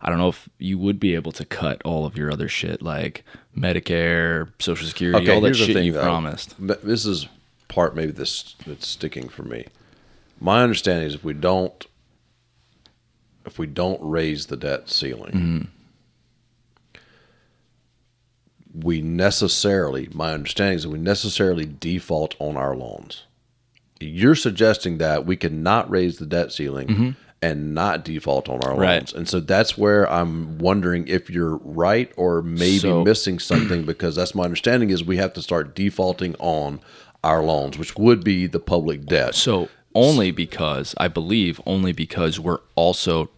I 0.00 0.10
don't 0.10 0.18
know 0.18 0.28
if 0.28 0.48
you 0.58 0.78
would 0.78 1.00
be 1.00 1.14
able 1.14 1.32
to 1.32 1.44
cut 1.44 1.82
all 1.84 2.06
of 2.06 2.16
your 2.16 2.30
other 2.30 2.48
shit 2.48 2.82
like 2.82 3.24
Medicare, 3.56 4.50
Social 4.60 4.86
Security, 4.86 5.30
all 5.30 5.40
that 5.40 5.54
shit 5.56 5.74
thing, 5.74 5.86
you've 5.86 5.94
though. 5.96 6.02
promised. 6.02 6.54
This 6.58 7.04
is 7.06 7.26
part 7.68 7.94
maybe 7.96 8.12
this 8.12 8.54
that's 8.66 8.86
sticking 8.86 9.28
for 9.28 9.42
me. 9.42 9.66
My 10.40 10.62
understanding 10.62 11.06
is 11.06 11.14
if 11.14 11.24
we 11.24 11.34
don't 11.34 11.84
if 13.44 13.58
we 13.58 13.66
don't 13.66 14.00
raise 14.02 14.46
the 14.46 14.56
debt 14.56 14.88
ceiling, 14.90 15.32
Mm-hmm. 15.32 15.64
We 18.74 19.00
necessarily 19.00 20.08
my 20.12 20.32
understanding 20.32 20.76
is 20.76 20.82
that 20.84 20.90
we 20.90 20.98
necessarily 20.98 21.64
default 21.66 22.34
on 22.38 22.56
our 22.56 22.76
loans. 22.76 23.24
You're 24.00 24.34
suggesting 24.36 24.98
that 24.98 25.26
we 25.26 25.36
cannot 25.36 25.90
raise 25.90 26.18
the 26.18 26.26
debt 26.26 26.52
ceiling 26.52 27.16
and 27.42 27.74
not 27.74 28.04
default 28.04 28.48
on 28.48 28.56
our 28.62 28.72
Mm-hmm. 28.72 28.80
Right. 28.80 28.94
loans. 28.96 29.12
And 29.12 29.28
so 29.28 29.40
that's 29.40 29.76
where 29.78 30.10
I'm 30.10 30.58
wondering 30.58 31.06
if 31.08 31.30
you're 31.30 31.56
right 31.56 32.12
or 32.16 32.42
maybe 32.42 32.78
So- 32.78 33.04
missing 33.04 33.38
something 33.38 33.84
because 33.84 34.14
that's 34.16 34.34
my 34.34 34.44
understanding 34.44 34.90
is 34.90 35.02
we 35.04 35.16
have 35.16 35.32
to 35.34 35.42
start 35.42 35.74
defaulting 35.74 36.34
on 36.38 36.80
our 37.24 37.42
loans, 37.42 37.76
which 37.78 37.96
would 37.96 38.22
be 38.22 38.46
the 38.46 38.60
public 38.60 39.04
debt. 39.06 39.34
So 39.34 39.68
only 39.94 40.30
because 40.30 40.94
I 40.98 41.08
believe 41.08 41.60
only 41.66 41.92
because 41.92 42.38
we're 42.38 42.60
also 42.76 43.30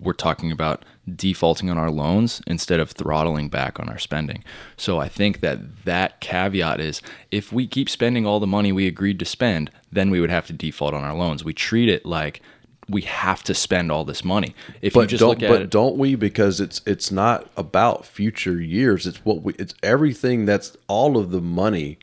we're 0.00 0.14
talking 0.14 0.50
about 0.50 0.84
defaulting 1.14 1.70
on 1.70 1.78
our 1.78 1.90
loans 1.90 2.42
instead 2.46 2.80
of 2.80 2.90
throttling 2.90 3.48
back 3.48 3.78
on 3.78 3.88
our 3.88 3.98
spending. 3.98 4.42
So 4.76 4.98
I 4.98 5.08
think 5.08 5.40
that 5.40 5.84
that 5.84 6.20
caveat 6.20 6.80
is 6.80 7.00
if 7.30 7.52
we 7.52 7.66
keep 7.66 7.88
spending 7.88 8.26
all 8.26 8.40
the 8.40 8.46
money 8.46 8.72
we 8.72 8.86
agreed 8.86 9.18
to 9.20 9.24
spend, 9.24 9.70
then 9.92 10.10
we 10.10 10.20
would 10.20 10.30
have 10.30 10.46
to 10.48 10.52
default 10.52 10.94
on 10.94 11.04
our 11.04 11.14
loans. 11.14 11.44
We 11.44 11.54
treat 11.54 11.88
it 11.88 12.04
like 12.04 12.42
we 12.88 13.02
have 13.02 13.42
to 13.44 13.54
spend 13.54 13.90
all 13.90 14.04
this 14.04 14.24
money. 14.24 14.54
If 14.80 14.94
you 14.94 15.02
But 15.02 15.08
just 15.08 15.20
don't 15.20 15.30
look 15.30 15.42
at 15.42 15.48
but 15.48 15.62
it, 15.62 15.70
don't 15.70 15.96
we? 15.96 16.14
Because 16.14 16.60
it's 16.60 16.80
it's 16.86 17.10
not 17.10 17.50
about 17.56 18.06
future 18.06 18.60
years. 18.60 19.06
It's 19.06 19.24
what 19.24 19.42
we. 19.42 19.54
It's 19.54 19.74
everything 19.82 20.44
that's 20.44 20.76
all 20.86 21.16
of 21.16 21.30
the 21.30 21.40
money, 21.40 21.98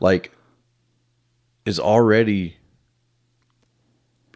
like, 0.00 0.32
is 1.66 1.80
already 1.80 2.56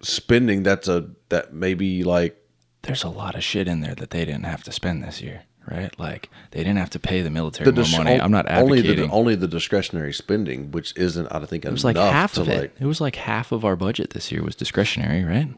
spending. 0.03 0.65
That's 0.65 0.89
a 0.89 1.11
that 1.29 1.53
maybe 1.53 2.03
like 2.03 2.37
there's 2.85 3.05
a 3.05 3.09
lot 3.09 3.35
of 3.35 3.43
shit 3.45 3.69
in 3.69 3.81
there 3.81 3.95
that 3.97 4.11
they 4.11 4.25
didn't 4.25 4.45
have 4.45 4.63
to 4.65 4.73
spend 4.73 5.03
this 5.03 5.21
year, 5.21 5.43
right? 5.71 5.97
Like 5.99 6.31
they 6.53 6.61
didn't 6.61 6.79
have 6.79 6.91
to 6.91 6.99
pay 6.99 7.21
the 7.23 7.31
military 7.31 7.71
more 7.71 7.83
dis- 7.85 7.97
money. 7.97 8.19
Oh, 8.19 8.25
I'm 8.25 8.31
not 8.31 8.51
only 8.51 8.79
advocating. 8.79 9.09
the 9.09 9.13
only 9.15 9.35
the 9.35 9.49
discretionary 9.49 10.13
spending, 10.13 10.71
which 10.71 10.97
isn't 10.97 11.27
I 11.31 11.45
think 11.47 11.65
it 11.65 11.71
was 11.73 11.85
like 11.85 11.97
half 11.97 12.35
to 12.35 12.43
of 12.43 12.49
it. 12.49 12.61
like. 12.61 12.73
It 12.81 12.87
was 12.87 13.01
like 13.01 13.17
half 13.17 13.53
of 13.53 13.65
our 13.65 13.77
budget 13.77 14.11
this 14.11 14.31
year 14.33 14.43
was 14.43 14.55
discretionary, 14.57 15.25
right? 15.25 15.49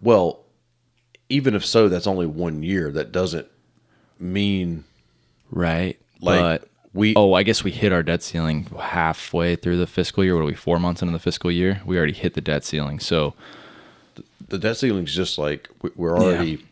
Well, 0.00 0.40
even 1.28 1.54
if 1.54 1.64
so, 1.64 1.88
that's 1.88 2.06
only 2.06 2.26
one 2.26 2.62
year. 2.62 2.90
That 2.90 3.12
doesn't 3.12 3.46
mean 4.18 4.84
Right. 5.50 5.98
like 6.20 6.40
but 6.62 6.68
we. 6.92 7.14
oh, 7.16 7.32
I 7.34 7.42
guess 7.42 7.64
we 7.64 7.70
hit 7.70 7.92
our 7.92 8.02
debt 8.02 8.22
ceiling 8.22 8.66
halfway 8.78 9.56
through 9.56 9.78
the 9.78 9.86
fiscal 9.86 10.24
year. 10.24 10.34
What 10.34 10.42
are 10.42 10.46
we? 10.46 10.54
Four 10.54 10.78
months 10.78 11.00
into 11.02 11.12
the 11.12 11.18
fiscal 11.18 11.50
year, 11.50 11.80
we 11.84 11.96
already 11.96 12.12
hit 12.12 12.34
the 12.34 12.40
debt 12.40 12.64
ceiling. 12.64 12.98
So 13.00 13.34
the 14.54 14.68
debt 14.68 14.76
ceiling 14.76 15.04
is 15.04 15.14
just 15.14 15.36
like 15.38 15.68
we- 15.82 15.90
we're 15.96 16.16
already. 16.18 16.64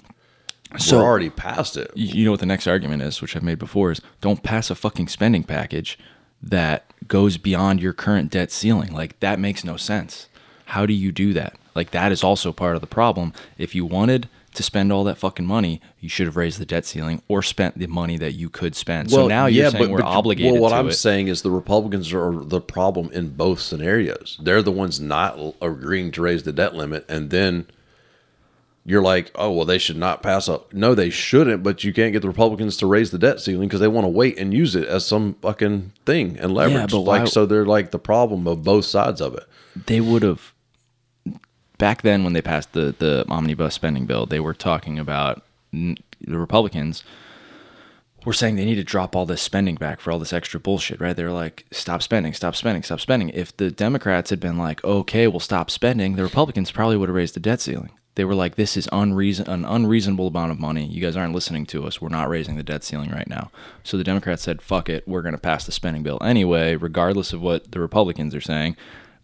So- 0.78 0.98
we're 0.98 1.04
already 1.04 1.28
past 1.30 1.76
it. 1.76 1.90
you 1.94 2.24
know 2.24 2.30
what 2.30 2.40
the 2.40 2.46
next 2.46 2.66
argument 2.66 3.02
is, 3.02 3.20
which 3.20 3.36
I've 3.36 3.42
made 3.42 3.58
before, 3.58 3.92
is 3.92 4.00
don't 4.22 4.42
pass 4.42 4.70
a 4.70 4.74
fucking 4.74 5.08
spending 5.08 5.42
package 5.44 5.98
that 6.42 6.86
goes 7.06 7.36
beyond 7.36 7.80
your 7.82 7.92
current 7.92 8.30
debt 8.30 8.50
ceiling. 8.50 8.92
Like 8.92 9.20
that 9.20 9.38
makes 9.38 9.64
no 9.64 9.76
sense. 9.76 10.28
How 10.66 10.86
do 10.86 10.94
you 10.94 11.12
do 11.12 11.32
that? 11.34 11.56
Like 11.74 11.90
that 11.90 12.10
is 12.12 12.24
also 12.24 12.52
part 12.52 12.74
of 12.74 12.80
the 12.80 12.86
problem. 12.86 13.32
If 13.58 13.74
you 13.74 13.84
wanted 13.84 14.28
to 14.54 14.62
spend 14.62 14.92
all 14.92 15.04
that 15.04 15.16
fucking 15.18 15.46
money, 15.46 15.80
you 16.00 16.08
should 16.08 16.26
have 16.26 16.36
raised 16.36 16.58
the 16.60 16.66
debt 16.66 16.84
ceiling 16.84 17.22
or 17.28 17.42
spent 17.42 17.78
the 17.78 17.86
money 17.86 18.16
that 18.18 18.32
you 18.32 18.48
could 18.50 18.74
spend. 18.74 19.10
so 19.10 19.26
now 19.26 19.46
you're 19.46 19.70
saying 19.70 19.90
we're 19.90 20.02
obligated 20.02 20.52
Well, 20.52 20.62
what 20.62 20.72
I'm 20.72 20.88
it. 20.88 20.92
saying 20.94 21.28
is 21.28 21.42
the 21.42 21.50
Republicans 21.50 22.12
are 22.12 22.32
the 22.44 22.60
problem 22.60 23.10
in 23.12 23.30
both 23.30 23.60
scenarios. 23.60 24.38
They're 24.42 24.62
the 24.62 24.70
ones 24.72 25.00
not 25.00 25.38
agreeing 25.62 26.10
to 26.12 26.22
raise 26.22 26.42
the 26.42 26.52
debt 26.52 26.74
limit, 26.74 27.06
and 27.08 27.30
then 27.30 27.66
you're 28.84 29.02
like, 29.02 29.30
oh 29.36 29.50
well, 29.52 29.64
they 29.64 29.78
should 29.78 29.96
not 29.96 30.22
pass 30.22 30.48
up. 30.48 30.72
No, 30.74 30.94
they 30.94 31.08
shouldn't. 31.08 31.62
But 31.62 31.84
you 31.84 31.92
can't 31.92 32.12
get 32.12 32.20
the 32.22 32.28
Republicans 32.28 32.76
to 32.78 32.86
raise 32.86 33.10
the 33.12 33.18
debt 33.18 33.40
ceiling 33.40 33.68
because 33.68 33.80
they 33.80 33.86
want 33.88 34.04
to 34.04 34.08
wait 34.08 34.38
and 34.38 34.52
use 34.52 34.74
it 34.74 34.88
as 34.88 35.06
some 35.06 35.34
fucking 35.40 35.92
thing 36.04 36.36
and 36.38 36.52
leverage. 36.52 36.92
Yeah, 36.92 36.98
but 36.98 37.04
like 37.04 37.20
why- 37.22 37.24
so, 37.26 37.46
they're 37.46 37.64
like 37.64 37.92
the 37.92 37.98
problem 38.00 38.46
of 38.48 38.64
both 38.64 38.84
sides 38.84 39.20
of 39.20 39.34
it. 39.34 39.44
they 39.86 40.00
would 40.00 40.22
have 40.24 40.52
back 41.82 42.02
then 42.02 42.22
when 42.22 42.32
they 42.32 42.40
passed 42.40 42.74
the 42.74 42.94
the 43.00 43.24
omnibus 43.28 43.74
spending 43.74 44.06
bill 44.06 44.24
they 44.24 44.38
were 44.38 44.54
talking 44.54 45.00
about 45.00 45.42
the 45.72 45.96
republicans 46.28 47.02
were 48.24 48.32
saying 48.32 48.54
they 48.54 48.64
need 48.64 48.76
to 48.76 48.84
drop 48.84 49.16
all 49.16 49.26
this 49.26 49.42
spending 49.42 49.74
back 49.74 49.98
for 49.98 50.12
all 50.12 50.20
this 50.20 50.32
extra 50.32 50.60
bullshit 50.60 51.00
right? 51.00 51.16
They 51.16 51.24
were 51.24 51.32
like 51.32 51.66
stop 51.72 52.00
spending 52.00 52.34
stop 52.34 52.54
spending 52.54 52.84
stop 52.84 53.00
spending. 53.00 53.30
If 53.30 53.56
the 53.56 53.72
democrats 53.72 54.30
had 54.30 54.38
been 54.38 54.58
like 54.58 54.84
okay 54.84 55.26
we'll 55.26 55.40
stop 55.40 55.70
spending 55.70 56.14
the 56.14 56.22
republicans 56.22 56.70
probably 56.70 56.96
would 56.96 57.08
have 57.08 57.16
raised 57.16 57.34
the 57.34 57.40
debt 57.40 57.60
ceiling. 57.60 57.90
They 58.14 58.24
were 58.24 58.34
like 58.34 58.54
this 58.54 58.76
is 58.76 58.88
unreason 58.92 59.48
an 59.48 59.64
unreasonable 59.64 60.28
amount 60.28 60.52
of 60.52 60.60
money. 60.60 60.86
You 60.86 61.00
guys 61.00 61.16
aren't 61.16 61.34
listening 61.34 61.66
to 61.66 61.84
us. 61.84 62.00
We're 62.00 62.10
not 62.10 62.28
raising 62.28 62.56
the 62.56 62.62
debt 62.62 62.84
ceiling 62.84 63.10
right 63.10 63.28
now. 63.28 63.50
So 63.82 63.96
the 63.96 64.04
democrats 64.04 64.42
said 64.42 64.62
fuck 64.62 64.88
it 64.88 65.08
we're 65.08 65.22
going 65.22 65.34
to 65.34 65.40
pass 65.40 65.66
the 65.66 65.72
spending 65.72 66.04
bill 66.04 66.18
anyway 66.22 66.76
regardless 66.76 67.32
of 67.32 67.40
what 67.40 67.72
the 67.72 67.80
republicans 67.80 68.34
are 68.36 68.40
saying 68.40 68.76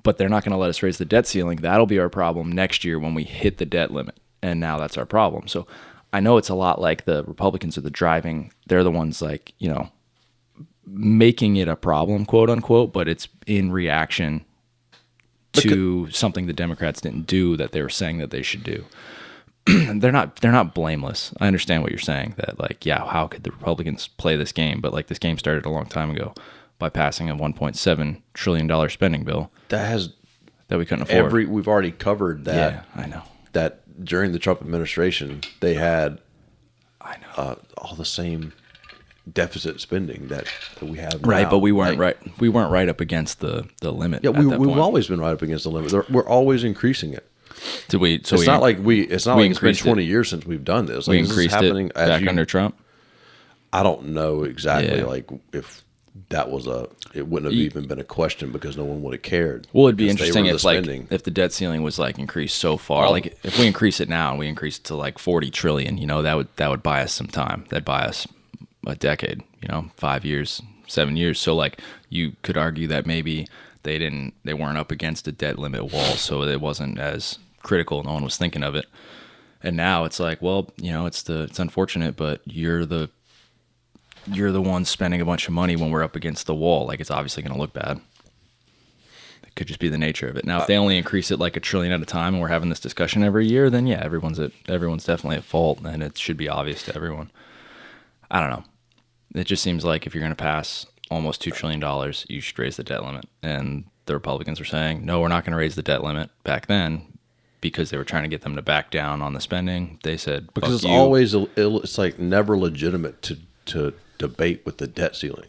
but 0.03 0.16
they're 0.16 0.28
not 0.28 0.44
going 0.44 0.53
to 0.53 0.59
let 0.59 0.70
us 0.70 0.82
raise 0.82 0.99
the 0.99 1.05
debt 1.05 1.26
ceiling. 1.26 1.59
That'll 1.59 1.86
be 1.86 1.99
our 1.99 2.09
problem 2.09 2.53
next 2.53 2.84
year 2.84 2.99
when 2.99 3.14
we 3.14 3.24
hit 3.24 3.59
the 3.59 3.66
debt 3.66 3.90
limit. 3.90 4.18
And 4.42 4.61
now 4.61 4.78
that's 4.78 4.96
our 4.96 5.07
problem. 5.07 5.49
So 5.49 5.66
I 6.12 6.20
know 6.20 6.36
it's 6.36 6.49
a 6.49 6.55
lot 6.55 6.80
like 6.80 7.05
the 7.05 7.24
Republicans 7.24 7.76
are 7.76 7.82
the 7.82 7.90
driving, 7.90 8.53
they're 8.66 8.84
the 8.84 8.90
ones 8.90 9.20
like, 9.20 9.53
you 9.59 9.68
know, 9.68 9.90
making 10.86 11.57
it 11.57 11.68
a 11.68 11.76
problem, 11.76 12.24
quote 12.24 12.49
unquote, 12.49 12.92
but 12.92 13.09
it's 13.09 13.28
in 13.46 13.72
reaction 13.72 14.44
to 15.53 16.09
something 16.11 16.46
the 16.46 16.53
Democrats 16.53 17.01
didn't 17.01 17.26
do 17.26 17.57
that 17.57 17.72
they 17.72 17.82
were 17.82 17.88
saying 17.88 18.18
that 18.18 18.30
they 18.30 18.42
should 18.42 18.62
do. 18.62 18.84
They're 19.66 20.12
not 20.12 20.36
they're 20.36 20.53
not 20.53 20.74
blameless. 20.74 21.34
I 21.40 21.46
understand 21.46 21.82
what 21.82 21.90
you're 21.90 21.99
saying 21.99 22.36
that 22.38 22.59
like 22.59 22.86
yeah, 22.86 23.05
how 23.07 23.26
could 23.26 23.42
the 23.42 23.51
Republicans 23.51 24.09
play 24.09 24.34
this 24.34 24.53
game? 24.53 24.80
But 24.80 24.94
like 24.94 25.09
this 25.09 25.18
game 25.18 25.36
started 25.36 25.66
a 25.66 25.70
long 25.70 25.84
time 25.84 26.11
ago 26.11 26.32
by 26.79 26.89
passing 26.89 27.29
a 27.31 27.37
1.7 27.37 28.22
trillion 28.35 28.66
dollar 28.66 28.89
spending 28.89 29.24
bill 29.24 29.51
That 29.68 29.87
has 29.89 30.11
that 30.68 30.79
we 30.79 30.85
couldn't 30.85 31.03
afford. 31.03 31.24
every. 31.26 31.47
We've 31.47 31.68
already 31.68 31.91
covered 31.93 32.45
that. 32.45 32.85
yeah, 32.97 33.03
I 33.03 33.07
know. 33.07 33.22
That 33.53 34.05
during 34.05 34.33
the 34.33 34.39
Trump 34.39 34.61
administration, 34.61 35.41
they 35.61 35.74
had 35.74 36.20
I 37.01 37.16
know. 37.16 37.29
uh, 37.43 37.55
all 37.79 37.95
the 37.97 38.05
same 38.05 38.53
deficit 39.33 39.81
spending 39.81 40.29
that, 40.29 40.47
that 40.79 40.87
we 40.89 40.99
have 40.99 41.20
right, 41.22 41.43
now. 41.45 41.51
but 41.51 41.59
we 41.59 41.72
weren't 41.72 41.99
Like, 41.99 42.16
right. 42.24 42.39
We 42.41 42.49
weren't 42.49 42.70
right 42.70 42.89
up 42.89 43.01
against 43.01 43.41
the 43.41 43.68
the 43.81 43.91
limit. 43.93 44.22
Yeah, 44.24 44.31
we, 44.31 44.47
we've 44.47 44.59
point. 44.68 44.79
always 44.81 45.07
been 45.09 45.20
right 45.20 45.33
up 45.33 45.43
against 45.43 45.64
the 45.64 45.70
limit. 45.70 46.11
We're 46.11 46.26
always 46.29 46.64
increasing 46.64 47.14
it. 47.14 47.29
Did 47.89 48.01
we? 48.01 48.20
So 48.22 48.35
it's 48.37 48.41
we, 48.43 48.47
not 48.47 48.61
like 48.62 48.79
we. 48.79 49.01
It's 49.03 49.26
not 49.26 49.37
we 49.37 49.45
like 49.45 49.51
it's 49.53 49.61
been 49.61 49.68
increased 49.70 49.81
it. 49.81 49.85
twenty 49.89 50.05
years 50.05 50.29
since 50.29 50.45
we've 50.47 50.64
done 50.64 50.87
this. 50.87 51.09
Like, 51.09 51.16
we 51.16 51.20
this 51.22 51.31
increased 51.31 51.55
happening 51.55 51.89
it 51.89 51.95
back 51.95 52.20
you- 52.22 52.29
under 52.29 52.45
Trump. 52.45 52.79
I 53.72 53.83
don't 53.83 54.11
know 54.11 54.45
exactly 54.45 54.99
Yeah. 54.99 55.05
like 55.05 55.29
if 55.53 55.85
that 56.29 56.51
was 56.51 56.66
a. 56.66 56.89
It 57.14 57.29
wouldn't 57.29 57.53
have 57.53 57.61
even 57.61 57.87
been 57.87 57.99
a 57.99 58.05
question 58.05 58.53
because 58.53 58.77
no 58.77 58.85
one 58.85 59.03
would 59.03 59.14
have 59.14 59.23
cared. 59.23 59.66
Well, 59.73 59.87
it'd 59.87 59.97
be 59.97 60.09
interesting 60.09 60.47
if 60.47 60.64
like 60.64 60.87
if 60.87 61.23
the 61.23 61.31
debt 61.31 61.53
ceiling 61.53 61.83
was 61.83 61.99
like 61.99 62.19
increased 62.19 62.57
so 62.57 62.77
far. 62.77 63.07
Oh. 63.07 63.11
Like 63.11 63.39
if 63.45 63.59
we 63.59 63.66
increase 63.66 64.01
it 64.01 64.09
now 64.09 64.31
and 64.31 64.39
we 64.39 64.49
increase 64.49 64.79
it 64.79 64.85
to 64.85 64.95
like 64.95 65.19
forty 65.19 65.51
trillion, 65.51 65.99
you 65.99 66.07
know, 66.07 66.23
that 66.23 66.37
would 66.37 66.49
that 66.57 66.71
would 66.71 66.83
buy 66.83 67.03
us 67.03 67.12
some 67.12 67.27
time. 67.27 67.64
That'd 67.71 67.85
buy 67.85 68.05
us 68.05 68.27
a 68.87 68.95
decade. 68.95 69.43
You 69.62 69.69
know, 69.69 69.91
five 69.97 70.25
years, 70.25 70.62
seven 70.87 71.16
years. 71.16 71.39
So 71.39 71.55
like 71.55 71.81
you 72.09 72.33
could 72.43 72.57
argue 72.57 72.87
that 72.89 73.07
maybe 73.07 73.47
they 73.83 73.99
didn't 73.99 74.35
they 74.45 74.55
weren't 74.55 74.79
up 74.79 74.91
against 74.91 75.29
a 75.29 75.33
debt 75.33 75.59
limit 75.59 75.93
wall, 75.93 76.14
so 76.14 76.43
it 76.43 76.61
wasn't 76.61 76.99
as 76.99 77.39
critical. 77.62 78.03
No 78.03 78.14
one 78.14 78.25
was 78.25 78.37
thinking 78.37 78.62
of 78.62 78.75
it. 78.75 78.87
And 79.62 79.77
now 79.77 80.05
it's 80.05 80.21
like, 80.21 80.41
well, 80.41 80.71
you 80.77 80.93
know, 80.93 81.07
it's 81.07 81.23
the 81.23 81.43
it's 81.43 81.59
unfortunate, 81.59 82.16
but 82.16 82.41
you're 82.45 82.87
the 82.87 83.11
you're 84.33 84.53
the 84.53 84.62
one 84.62 84.85
spending 84.85 85.20
a 85.20 85.24
bunch 85.24 85.49
of 85.49 85.55
money 85.55 85.76
when 85.76 85.91
we're 85.91 86.03
up 86.03 86.16
against 86.16 86.47
the 86.47 86.55
wall. 86.55 86.87
Like 86.87 87.01
it's 87.01 87.11
obviously 87.11 87.43
going 87.43 87.55
to 87.55 87.61
look 87.61 87.72
bad. 87.72 88.01
It 89.43 89.55
could 89.55 89.66
just 89.66 89.81
be 89.81 89.89
the 89.89 89.99
nature 89.99 90.29
of 90.29 90.37
it. 90.37 90.45
Now, 90.45 90.61
if 90.61 90.66
they 90.66 90.76
only 90.76 90.99
increase 90.99 91.31
it 91.31 91.39
like 91.39 91.57
a 91.57 91.61
trillion 91.61 91.93
at 91.93 92.03
a 92.03 92.07
time, 92.07 92.35
and 92.35 92.41
we're 92.41 92.49
having 92.49 92.68
this 92.68 92.81
discussion 92.81 93.24
every 93.24 93.47
year, 93.47 93.70
then 93.70 93.87
yeah, 93.87 94.03
everyone's 94.03 94.39
at 94.39 94.53
everyone's 94.68 95.05
definitely 95.05 95.37
at 95.37 95.45
fault, 95.45 95.81
and 95.85 96.03
it 96.03 96.18
should 96.18 96.37
be 96.37 96.49
obvious 96.49 96.83
to 96.85 96.95
everyone. 96.95 97.31
I 98.31 98.41
don't 98.41 98.51
know. 98.51 98.64
It 99.35 99.45
just 99.45 99.62
seems 99.62 99.85
like 99.85 100.07
if 100.07 100.14
you're 100.14 100.22
going 100.22 100.33
to 100.33 100.37
pass 100.37 100.87
almost 101.11 101.41
two 101.41 101.51
trillion 101.51 101.81
dollars, 101.81 102.26
you 102.29 102.41
should 102.41 102.59
raise 102.59 102.76
the 102.76 102.85
debt 102.85 103.05
limit. 103.05 103.26
And 103.43 103.85
the 104.07 104.14
Republicans 104.14 104.59
were 104.59 104.66
saying, 104.66 105.05
no, 105.05 105.20
we're 105.20 105.29
not 105.29 105.45
going 105.45 105.53
to 105.53 105.59
raise 105.59 105.74
the 105.74 105.83
debt 105.83 106.03
limit 106.03 106.31
back 106.45 106.66
then 106.66 107.18
because 107.61 107.91
they 107.91 107.97
were 107.97 108.05
trying 108.05 108.22
to 108.22 108.29
get 108.29 108.43
them 108.43 108.57
to 108.57 108.62
back 108.62 108.91
down 108.91 109.22
on 109.22 109.35
the 109.35 109.41
spending. 109.41 109.99
They 110.03 110.16
said 110.16 110.53
because 110.55 110.76
it's 110.76 110.85
you." 110.85 110.91
always 110.91 111.35
ill- 111.35 111.81
it's 111.81 111.99
like 111.99 112.18
never 112.18 112.57
legitimate 112.57 113.22
to 113.22 113.39
to 113.66 113.95
debate 114.19 114.62
with 114.64 114.79
the 114.79 114.87
debt 114.87 115.16
ceiling. 115.16 115.47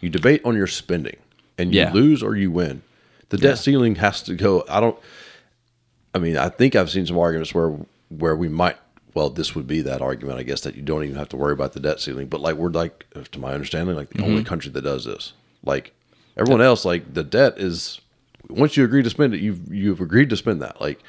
You 0.00 0.08
debate 0.10 0.40
on 0.44 0.56
your 0.56 0.66
spending, 0.66 1.16
and 1.58 1.72
you 1.74 1.80
Yeah. 1.80 1.92
lose 1.92 2.22
or 2.22 2.36
you 2.36 2.50
win. 2.50 2.82
The 3.28 3.36
debt 3.36 3.50
Yeah. 3.50 3.54
ceiling 3.56 3.94
has 3.96 4.22
to 4.24 4.34
go. 4.34 4.64
I 4.68 4.80
don't. 4.80 4.96
I 6.14 6.18
mean, 6.18 6.36
I 6.36 6.48
think 6.48 6.76
I've 6.76 6.90
seen 6.90 7.06
some 7.06 7.18
arguments 7.18 7.54
where 7.54 7.76
where 8.08 8.36
we 8.36 8.48
might. 8.48 8.76
Well, 9.14 9.28
this 9.30 9.54
would 9.54 9.66
be 9.66 9.82
that 9.82 10.00
argument, 10.00 10.38
I 10.38 10.42
guess, 10.42 10.62
that 10.62 10.74
you 10.74 10.80
don't 10.82 11.04
even 11.04 11.16
have 11.16 11.28
to 11.30 11.36
worry 11.36 11.52
about 11.52 11.74
the 11.74 11.80
debt 11.80 12.00
ceiling. 12.00 12.28
But 12.28 12.40
like 12.40 12.56
we're 12.56 12.70
like, 12.70 13.04
to 13.32 13.38
my 13.38 13.52
understanding, 13.52 13.94
like 13.94 14.08
the 14.10 14.16
Mm-hmm. 14.18 14.24
only 14.30 14.44
country 14.44 14.70
that 14.72 14.82
does 14.82 15.04
this. 15.04 15.34
Like 15.64 15.92
everyone 16.36 16.62
else, 16.62 16.84
like 16.84 17.12
the 17.14 17.22
debt 17.22 17.54
is 17.58 18.00
once 18.48 18.76
you 18.76 18.84
agree 18.84 19.02
to 19.02 19.10
spend 19.10 19.34
it, 19.34 19.40
you've 19.40 19.72
you've 19.72 20.00
agreed 20.00 20.30
to 20.30 20.36
spend 20.36 20.60
that. 20.62 20.80
Like, 20.80 21.00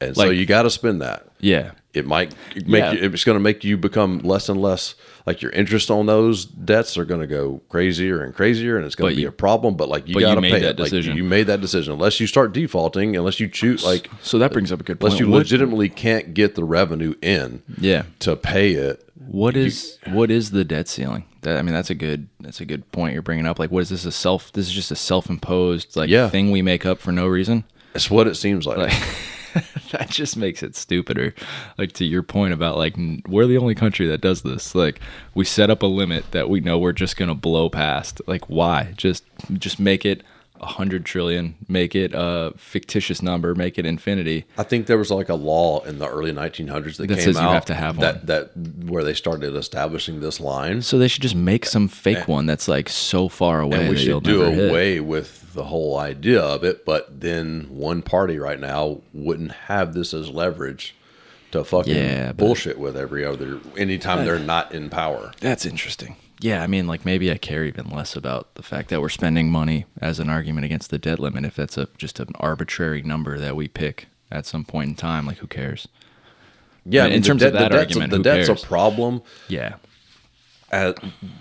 and 0.00 0.16
so 0.16 0.30
you 0.30 0.46
got 0.46 0.62
to 0.62 0.70
spend 0.70 1.00
that 1.02 1.26
yeah, 1.38 1.72
it 1.92 2.06
might 2.06 2.34
make 2.54 2.66
Yeah. 2.82 2.92
you, 2.92 3.10
it's 3.12 3.24
going 3.24 3.36
to 3.36 3.42
make 3.42 3.64
you 3.64 3.76
become 3.76 4.18
less 4.20 4.48
and 4.48 4.60
less 4.60 4.94
like 5.26 5.42
your 5.42 5.50
interest 5.52 5.90
on 5.90 6.06
those 6.06 6.44
debts 6.44 6.96
are 6.96 7.04
going 7.04 7.20
to 7.20 7.26
go 7.26 7.60
crazier 7.68 8.22
and 8.22 8.34
crazier 8.34 8.76
and 8.76 8.86
it's 8.86 8.94
going 8.94 9.06
But 9.08 9.10
to 9.10 9.16
be 9.16 9.22
you- 9.22 9.28
a 9.28 9.32
problem 9.32 9.76
but 9.76 9.88
like 9.88 10.06
you 10.08 10.18
got 10.20 10.36
to 10.36 10.40
pay 10.40 10.50
that 10.60 10.62
it 10.62 10.66
like 10.78 10.90
decision. 10.90 11.16
you 11.16 11.24
made 11.24 11.48
that 11.48 11.60
decision 11.60 11.92
unless 11.94 12.20
you 12.20 12.26
start 12.26 12.52
defaulting 12.52 13.16
unless 13.16 13.40
you 13.40 13.48
choose 13.48 13.84
like 13.84 14.08
So 14.22 14.38
that 14.38 14.52
brings 14.52 14.70
up 14.70 14.80
a 14.80 14.84
good 14.84 15.00
point. 15.00 15.12
unless 15.14 15.20
you 15.20 15.28
What- 15.28 15.38
legitimately 15.38 15.88
can't 15.88 16.32
get 16.34 16.54
the 16.54 16.64
revenue 16.64 17.14
in 17.22 17.62
yeah. 17.78 18.04
to 18.20 18.36
pay 18.36 18.72
it 18.72 19.02
What 19.26 19.56
is 19.56 19.98
what 20.06 20.30
is 20.30 20.52
the 20.52 20.64
debt 20.64 20.88
ceiling? 20.88 21.24
That 21.42 21.56
I 21.58 21.62
mean, 21.62 21.72
that's 21.74 21.90
a 21.90 21.94
good 21.94 22.28
that's 22.40 22.60
a 22.60 22.64
good 22.66 22.90
point 22.92 23.14
you're 23.14 23.22
bringing 23.22 23.46
up. 23.46 23.58
Like, 23.58 23.70
what 23.70 23.80
is 23.80 23.88
this 23.88 24.04
a 24.04 24.12
self? 24.12 24.52
This 24.52 24.66
is 24.66 24.72
just 24.72 24.90
a 24.90 24.96
self 24.96 25.28
imposed 25.30 25.96
like 25.96 26.08
Yeah. 26.10 26.28
thing 26.28 26.50
we 26.50 26.60
make 26.62 26.84
up 26.86 26.98
for 27.00 27.12
no 27.12 27.26
reason. 27.26 27.64
it's 27.94 28.10
what 28.10 28.26
it 28.28 28.34
seems 28.36 28.66
like, 28.66 28.76
Like 28.78 28.92
that 29.92 30.08
just 30.10 30.36
makes 30.36 30.62
it 30.62 30.76
stupider. 30.76 31.34
Like 31.78 31.92
to 31.92 32.04
your 32.04 32.22
point 32.22 32.52
about 32.52 32.76
like 32.76 32.94
we're 33.28 33.46
the 33.46 33.58
only 33.58 33.74
country 33.74 34.06
that 34.08 34.20
does 34.20 34.42
this. 34.42 34.74
Like 34.74 35.00
we 35.34 35.44
set 35.44 35.70
up 35.70 35.82
a 35.82 35.86
limit 35.86 36.30
that 36.32 36.48
we 36.48 36.60
know 36.60 36.78
we're 36.78 36.92
just 36.92 37.16
gonna 37.16 37.34
blow 37.34 37.68
past. 37.68 38.20
Like 38.26 38.48
why? 38.48 38.94
Just 38.96 39.24
just 39.52 39.80
make 39.80 40.04
it 40.04 40.22
a 40.60 40.66
hundred 40.66 41.04
trillion, 41.04 41.56
make 41.68 41.94
it 41.94 42.12
a 42.14 42.52
fictitious 42.56 43.22
number, 43.22 43.54
make 43.54 43.78
it 43.78 43.86
infinity. 43.86 44.44
I 44.58 44.62
think 44.62 44.86
there 44.86 44.98
was 44.98 45.10
like 45.10 45.28
a 45.28 45.34
law 45.34 45.80
in 45.84 45.98
the 45.98 46.06
early 46.08 46.32
1900s 46.32 46.96
that, 46.96 47.08
That 47.08 47.14
came 47.16 47.24
says 47.24 47.36
you 47.36 47.42
out 47.42 47.54
have 47.54 47.64
to 47.66 47.74
have 47.74 47.98
that 48.00 48.16
one. 48.16 48.26
that 48.26 48.50
where 48.90 49.04
they 49.04 49.14
started 49.14 49.54
establishing 49.56 50.20
this 50.20 50.38
line, 50.40 50.82
So 50.82 50.98
they 50.98 51.08
should 51.08 51.22
just 51.22 51.34
make 51.34 51.64
some 51.66 51.88
fake 51.88 52.28
one 52.28 52.46
that's 52.46 52.68
like 52.68 52.88
so 52.88 53.28
far 53.28 53.60
away 53.60 53.78
and 53.80 53.88
we 53.88 53.94
that 53.96 54.00
should 54.02 54.22
do 54.22 54.38
never 54.40 54.50
hit. 54.52 54.70
away 54.70 55.00
with 55.00 55.52
the 55.54 55.64
whole 55.64 55.98
idea 55.98 56.40
of 56.40 56.62
it. 56.64 56.84
But 56.84 57.20
then 57.20 57.66
one 57.70 58.02
party 58.02 58.38
right 58.38 58.60
now 58.60 59.00
wouldn't 59.12 59.52
have 59.52 59.94
this 59.94 60.12
as 60.14 60.28
leverage 60.30 60.94
to 61.52 61.64
fucking 61.64 61.96
Yeah, 61.96 62.32
bullshit 62.32 62.78
with 62.78 62.96
every 62.96 63.24
other 63.24 63.58
anytime 63.76 64.24
they're 64.24 64.38
not 64.38 64.72
in 64.72 64.88
power. 64.90 65.32
That's 65.40 65.66
interesting. 65.66 66.16
Yeah, 66.42 66.62
I 66.62 66.66
mean, 66.66 66.86
like 66.86 67.04
maybe 67.04 67.30
I 67.30 67.36
care 67.36 67.64
even 67.64 67.90
less 67.90 68.16
about 68.16 68.54
the 68.54 68.62
fact 68.62 68.88
that 68.88 69.00
we're 69.02 69.10
spending 69.10 69.50
money 69.52 69.84
as 70.00 70.18
an 70.18 70.30
argument 70.30 70.64
against 70.64 70.90
the 70.90 70.98
debt 70.98 71.18
limit. 71.18 71.44
If 71.44 71.54
that's 71.54 71.76
a 71.76 71.88
just 71.98 72.18
an 72.18 72.28
arbitrary 72.36 73.02
number 73.02 73.38
that 73.38 73.56
we 73.56 73.68
pick 73.68 74.08
at 74.30 74.46
some 74.46 74.64
point 74.64 74.88
in 74.90 74.94
time, 74.96 75.26
like 75.26 75.38
who 75.38 75.46
cares? 75.46 75.86
Yeah, 76.86 77.04
In 77.04 77.10
I 77.10 77.14
mean, 77.14 77.22
terms 77.22 77.40
the 77.42 77.48
of 77.48 77.52
that 77.52 77.72
the 77.72 77.78
argument, 77.78 78.12
a, 78.12 78.16
the 78.16 78.22
debt's 78.22 78.48
cares? 78.48 78.64
a 78.64 78.66
problem. 78.66 79.20
Yeah, 79.48 79.74
at 80.72 80.98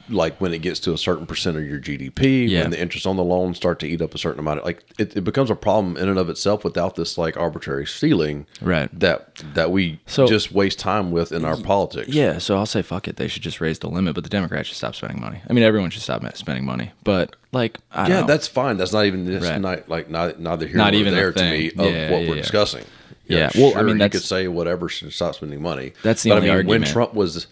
like 0.10 0.40
when 0.42 0.54
it 0.54 0.60
gets 0.64 0.80
to 0.82 0.94
a 0.94 0.98
certain 0.98 1.26
percent 1.26 1.56
of 1.58 1.64
your 1.64 1.80
GDP, 1.80 2.48
Yeah. 2.50 2.62
when 2.64 2.72
the 2.72 2.82
interest 2.82 3.06
on 3.06 3.16
the 3.16 3.24
loan 3.24 3.54
start 3.54 3.80
to 3.80 3.88
eat 3.88 4.02
up 4.02 4.16
a 4.16 4.18
certain 4.18 4.40
amount, 4.40 4.60
of, 4.60 4.66
like 4.66 4.84
it, 4.98 5.16
it 5.16 5.22
becomes 5.24 5.50
a 5.52 5.56
problem 5.56 5.98
in 5.98 6.10
and 6.10 6.18
of 6.18 6.30
itself 6.30 6.64
without 6.64 6.96
this 6.96 7.18
like 7.18 7.38
arbitrary 7.38 7.86
ceiling, 7.86 8.48
Right. 8.62 8.90
That 9.00 9.36
that 9.54 9.72
we 9.72 10.00
So- 10.08 10.28
just 10.28 10.52
waste 10.52 10.80
time 10.80 11.12
with 11.12 11.32
in 11.32 11.46
our 11.46 11.58
politics. 11.58 12.10
yeah. 12.10 12.38
So 12.40 12.58
I'll 12.58 12.66
say 12.66 12.82
fuck 12.82 13.08
it. 13.08 13.18
They 13.18 13.28
should 13.28 13.44
just 13.44 13.62
raise 13.62 13.80
the 13.80 13.90
limit, 13.90 14.16
but 14.16 14.24
the 14.24 14.30
Democrats 14.30 14.68
should 14.70 14.78
stop 14.78 14.96
spending 14.96 15.22
money. 15.22 15.42
I 15.50 15.54
mean, 15.54 15.64
everyone 15.64 15.90
should 15.92 16.02
stop 16.04 16.24
spending 16.36 16.66
money. 16.66 16.92
But 17.04 17.36
like, 17.52 17.78
I 17.92 18.08
don't 18.08 18.18
yeah, 18.22 18.24
that's 18.26 18.48
fine. 18.48 18.78
That's 18.78 18.94
not 18.94 19.06
even 19.06 19.26
this 19.26 19.44
Right. 19.44 19.62
not 19.62 19.88
like 19.90 20.10
not 20.10 20.40
neither 20.40 20.68
here 20.68 20.78
Not 20.78 20.94
nor 20.94 21.02
even 21.02 21.14
there 21.14 21.32
to 21.32 21.44
me 21.44 21.68
of 21.70 21.76
Yeah, 21.78 22.12
what 22.12 22.22
yeah, 22.24 22.30
we're 22.30 22.36
yeah. 22.36 22.42
discussing. 22.42 22.84
Yeah, 23.28 23.52
well, 23.56 23.78
I 23.78 23.84
mean, 23.84 24.00
you 24.00 24.10
could 24.10 24.24
say 24.24 24.48
whatever 24.48 24.90
should 24.90 25.14
stop 25.14 25.36
spending 25.36 25.62
money. 25.62 25.94
That's 26.02 26.24
the 26.24 26.32
but 26.32 26.38
only 26.38 26.50
I 26.50 26.58
mean, 26.58 26.66
when. 26.66 26.84
Trump 26.84 27.14
was 27.14 27.46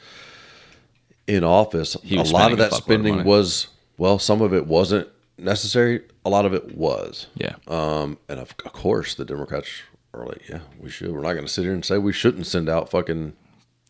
in 1.28 1.44
office, 1.44 1.96
a 1.96 2.16
lot 2.24 2.52
of 2.52 2.58
that 2.58 2.72
fuckload 2.72 2.78
of 2.78 2.84
spending 2.84 3.24
was 3.24 3.68
well, 3.98 4.20
some 4.20 4.42
of 4.42 4.54
it 4.54 4.68
wasn't 4.68 5.08
necessary. 5.38 6.02
A 6.26 6.30
lot 6.30 6.46
of 6.46 6.54
it 6.54 6.76
was. 6.76 7.28
yeah. 7.36 7.56
Um, 7.68 8.18
and 8.30 8.40
of, 8.40 8.54
of 8.66 8.74
course, 8.74 9.16
the 9.16 9.26
Democrats 9.26 9.70
are 10.14 10.26
like, 10.26 10.48
yeah, 10.50 10.60
we 10.80 10.90
should. 10.90 11.12
We're 11.12 11.22
not 11.22 11.34
going 11.34 11.46
to 11.46 11.52
sit 11.52 11.64
here 11.64 11.74
and 11.74 11.84
say 11.86 11.98
we 11.98 12.14
shouldn't 12.14 12.48
send 12.48 12.70
out 12.70 12.90
fucking 12.90 13.34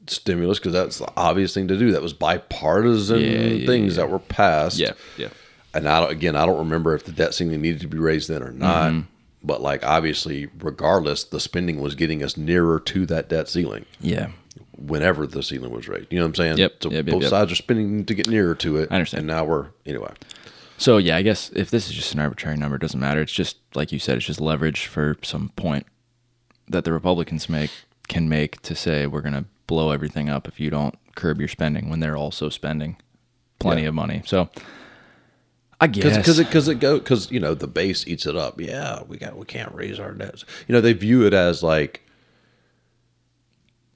stimulus 0.08 0.60
because 0.60 0.74
that's 0.74 1.00
the 1.00 1.12
obvious 1.18 1.54
thing 1.54 1.68
to 1.68 1.78
do. 1.78 1.92
That 1.92 2.02
was 2.02 2.14
bipartisan 2.14 3.20
Yeah, 3.20 3.28
yeah, 3.28 3.66
things 3.66 3.96
yeah. 3.98 4.04
that 4.04 4.12
were 4.12 4.20
passed. 4.20 4.78
yeah, 4.80 4.94
yeah. 5.18 5.30
And 5.74 5.88
I 5.88 6.00
don't, 6.00 6.12
again, 6.12 6.36
I 6.36 6.46
don't 6.46 6.58
remember 6.60 6.96
if 6.96 7.04
the 7.04 7.12
debt 7.12 7.34
ceiling 7.34 7.62
needed 7.62 7.82
to 7.82 7.88
be 7.88 7.98
raised 8.00 8.30
then 8.30 8.42
or 8.42 8.52
not. 8.52 8.92
Mm-hmm. 8.92 9.02
But 9.44 9.62
like, 9.62 9.86
obviously, 9.86 10.48
regardless, 10.60 11.24
the 11.24 11.40
spending 11.40 11.80
was 11.80 11.96
getting 11.96 12.24
us 12.24 12.36
nearer 12.38 12.80
to 12.82 13.06
that 13.08 13.30
debt 13.30 13.48
ceiling 13.50 13.86
Yeah. 14.00 14.30
Whenever 14.78 15.25
the 15.28 15.41
ceiling 15.43 15.71
was 15.71 15.88
raised. 15.88 16.07
You 16.11 16.19
know 16.19 16.25
what 16.25 16.30
I'm 16.30 16.36
saying? 16.36 16.57
Yep, 16.57 16.73
So 16.84 16.91
yep, 16.91 17.05
yep, 17.05 17.13
both 17.13 17.23
yep. 17.23 17.30
sides 17.30 17.51
are 17.51 17.55
spinning 17.55 18.05
to 18.05 18.13
get 18.13 18.28
nearer 18.28 18.55
to 18.55 18.78
it. 18.78 18.89
I 18.91 18.95
understand. 18.95 19.19
And 19.21 19.28
now 19.28 19.43
we're 19.45 19.67
anyway. 19.86 20.13
So 20.78 20.97
yeah, 20.97 21.17
I 21.17 21.23
guess 21.23 21.49
if 21.55 21.71
this 21.71 21.88
is 21.89 21.95
just 21.95 22.13
an 22.13 22.19
arbitrary 22.19 22.57
number, 22.57 22.75
it 22.75 22.82
doesn't 22.82 22.99
matter. 22.99 23.21
It's 23.21 23.32
just 23.32 23.57
like 23.73 23.91
you 23.91 23.99
said, 23.99 24.17
it's 24.17 24.25
just 24.28 24.39
leverage 24.39 24.86
for 24.86 25.17
some 25.23 25.49
point 25.55 25.88
that 26.67 26.84
the 26.84 26.93
Republicans 26.93 27.49
make 27.49 27.71
can 28.07 28.30
make 28.30 28.61
to 28.61 28.75
say 28.75 29.07
we're 29.07 29.21
gonna 29.21 29.45
blow 29.65 29.91
everything 29.91 30.30
up 30.30 30.47
if 30.47 30.59
you 30.59 30.69
don't 30.69 30.95
curb 31.15 31.39
your 31.39 31.47
spending 31.47 31.89
when 31.89 31.99
they're 31.99 32.15
also 32.15 32.47
spending 32.49 32.95
plenty 33.59 33.82
Yeah. 33.82 33.88
of 33.89 33.95
money. 33.95 34.21
So 34.25 34.49
I 35.82 35.88
guess 35.88 36.17
because 36.17 36.39
it 36.39 36.45
because 36.45 36.67
it 36.67 36.80
go 36.80 36.99
because 36.99 37.32
you 37.32 37.39
know 37.39 37.53
the 37.53 37.67
base 37.67 38.07
eats 38.07 38.25
it 38.25 38.36
up. 38.36 38.59
Yeah, 38.61 39.03
we 39.07 39.17
got 39.17 39.36
we 39.38 39.45
can't 39.45 39.73
raise 39.73 39.99
our 39.99 40.11
debts. 40.11 40.45
You 40.67 40.73
know 40.73 40.82
they 40.82 40.93
view 40.93 41.25
it 41.25 41.34
as 41.34 41.61
like 41.63 42.07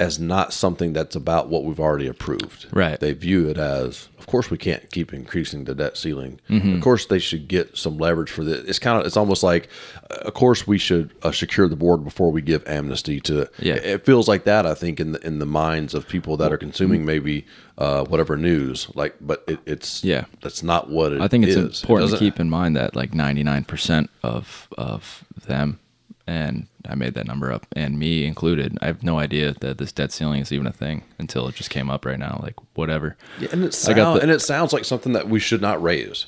as 0.02 0.20
not 0.20 0.52
something 0.52 0.93
that's 0.93 1.16
about 1.16 1.47
what 1.47 1.64
we've 1.64 1.80
already 1.80 2.08
approved. 2.08 2.66
Right. 2.74 2.99
They 2.99 3.14
view 3.14 3.47
it 3.49 3.58
as, 3.58 4.10
of 4.18 4.26
course, 4.26 4.49
we 4.49 4.58
can't 4.58 4.89
keep 4.91 5.14
increasing 5.14 5.66
the 5.66 5.76
debt 5.76 5.95
ceiling. 5.95 6.39
Mm-hmm. 6.49 6.74
Of 6.76 6.82
course, 6.82 7.06
they 7.06 7.20
should 7.20 7.47
get 7.47 7.78
some 7.78 7.97
leverage 7.99 8.32
for 8.32 8.43
this. 8.43 8.68
It's 8.68 8.80
kind 8.80 8.99
of 8.99 9.06
it's 9.06 9.16
almost 9.16 9.43
like, 9.43 9.70
of 10.10 10.34
course, 10.34 10.66
we 10.66 10.80
should 10.80 11.14
uh, 11.22 11.32
secure 11.32 11.68
the 11.68 11.76
board 11.76 12.04
before 12.04 12.32
we 12.32 12.41
give 12.41 12.68
amnesty 12.68 13.20
to. 13.22 13.47
Yeah. 13.60 13.76
It, 13.76 13.86
it 13.86 14.06
feels 14.06 14.28
like 14.28 14.43
that. 14.45 14.66
I 14.66 14.74
think 14.74 14.99
in 14.99 15.12
the 15.14 15.26
in 15.26 15.38
the 15.39 15.45
minds 15.45 15.93
of 15.93 16.08
people 16.08 16.36
that 16.38 16.52
are 16.52 16.58
consuming 16.58 17.06
maybe 17.06 17.45
uh, 17.78 18.04
whatever 18.06 18.36
news. 18.36 18.88
Like, 18.95 19.16
but 19.22 19.43
it, 19.47 19.60
it's 19.68 20.04
Yeah. 20.04 20.26
that's 20.41 20.64
not 20.64 20.89
what 20.89 21.14
it 21.14 21.22
I 21.22 21.28
think 21.28 21.45
it's 21.45 21.56
is. 21.56 21.80
It 21.80 21.84
important 21.84 22.12
to 22.12 22.18
keep 22.18 22.39
in 22.39 22.49
mind 22.49 22.76
that 22.76 22.95
like 22.95 23.12
99% 23.12 24.08
of 24.24 24.68
of 24.78 25.24
them, 25.47 25.80
and 26.28 26.67
I 26.88 26.95
made 26.95 27.13
that 27.15 27.28
number 27.28 27.51
up, 27.51 27.65
and 27.76 27.97
me 27.99 28.26
included, 28.26 28.78
I 28.82 28.88
have 28.88 29.03
no 29.03 29.19
idea 29.19 29.53
that 29.61 29.78
this 29.78 29.91
debt 29.91 30.11
ceiling 30.11 30.41
is 30.41 30.51
even 30.51 30.67
a 30.67 30.72
thing 30.72 31.03
until 31.19 31.47
it 31.47 31.55
just 31.55 31.69
came 31.69 31.89
up 31.89 32.05
right 32.05 32.19
now. 32.19 32.39
Like 32.43 32.55
whatever. 32.76 33.17
Yeah, 33.39 33.49
and 33.51 33.63
it 33.63 33.76
I 33.88 33.93
got 33.93 34.03
sound, 34.03 34.17
the- 34.17 34.22
and 34.24 34.32
it 34.32 34.41
sounds 34.41 34.74
like 34.74 34.86
something 34.86 35.13
that 35.13 35.28
we 35.30 35.39
should 35.39 35.61
not 35.61 35.82
raise. 35.82 36.28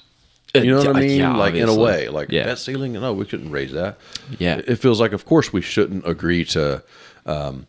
Uh, 0.56 0.60
You 0.60 0.72
know 0.72 0.78
what 0.78 0.96
I 0.96 1.00
mean? 1.00 1.20
yeah, 1.20 1.36
like 1.36 1.56
in 1.56 1.68
a 1.68 1.74
way, 1.76 2.10
like 2.10 2.32
Yeah. 2.32 2.44
debt 2.44 2.60
ceiling. 2.60 2.94
No, 2.94 3.12
we 3.14 3.26
shouldn't 3.26 3.52
raise 3.52 3.72
that. 3.72 3.98
Yeah. 4.38 4.58
it, 4.58 4.70
it 4.70 4.76
feels 4.76 5.00
like, 5.00 5.12
of 5.14 5.26
course, 5.26 5.52
we 5.52 5.62
shouldn't 5.62 6.08
agree 6.08 6.46
to 6.46 6.84
um, 7.26 7.66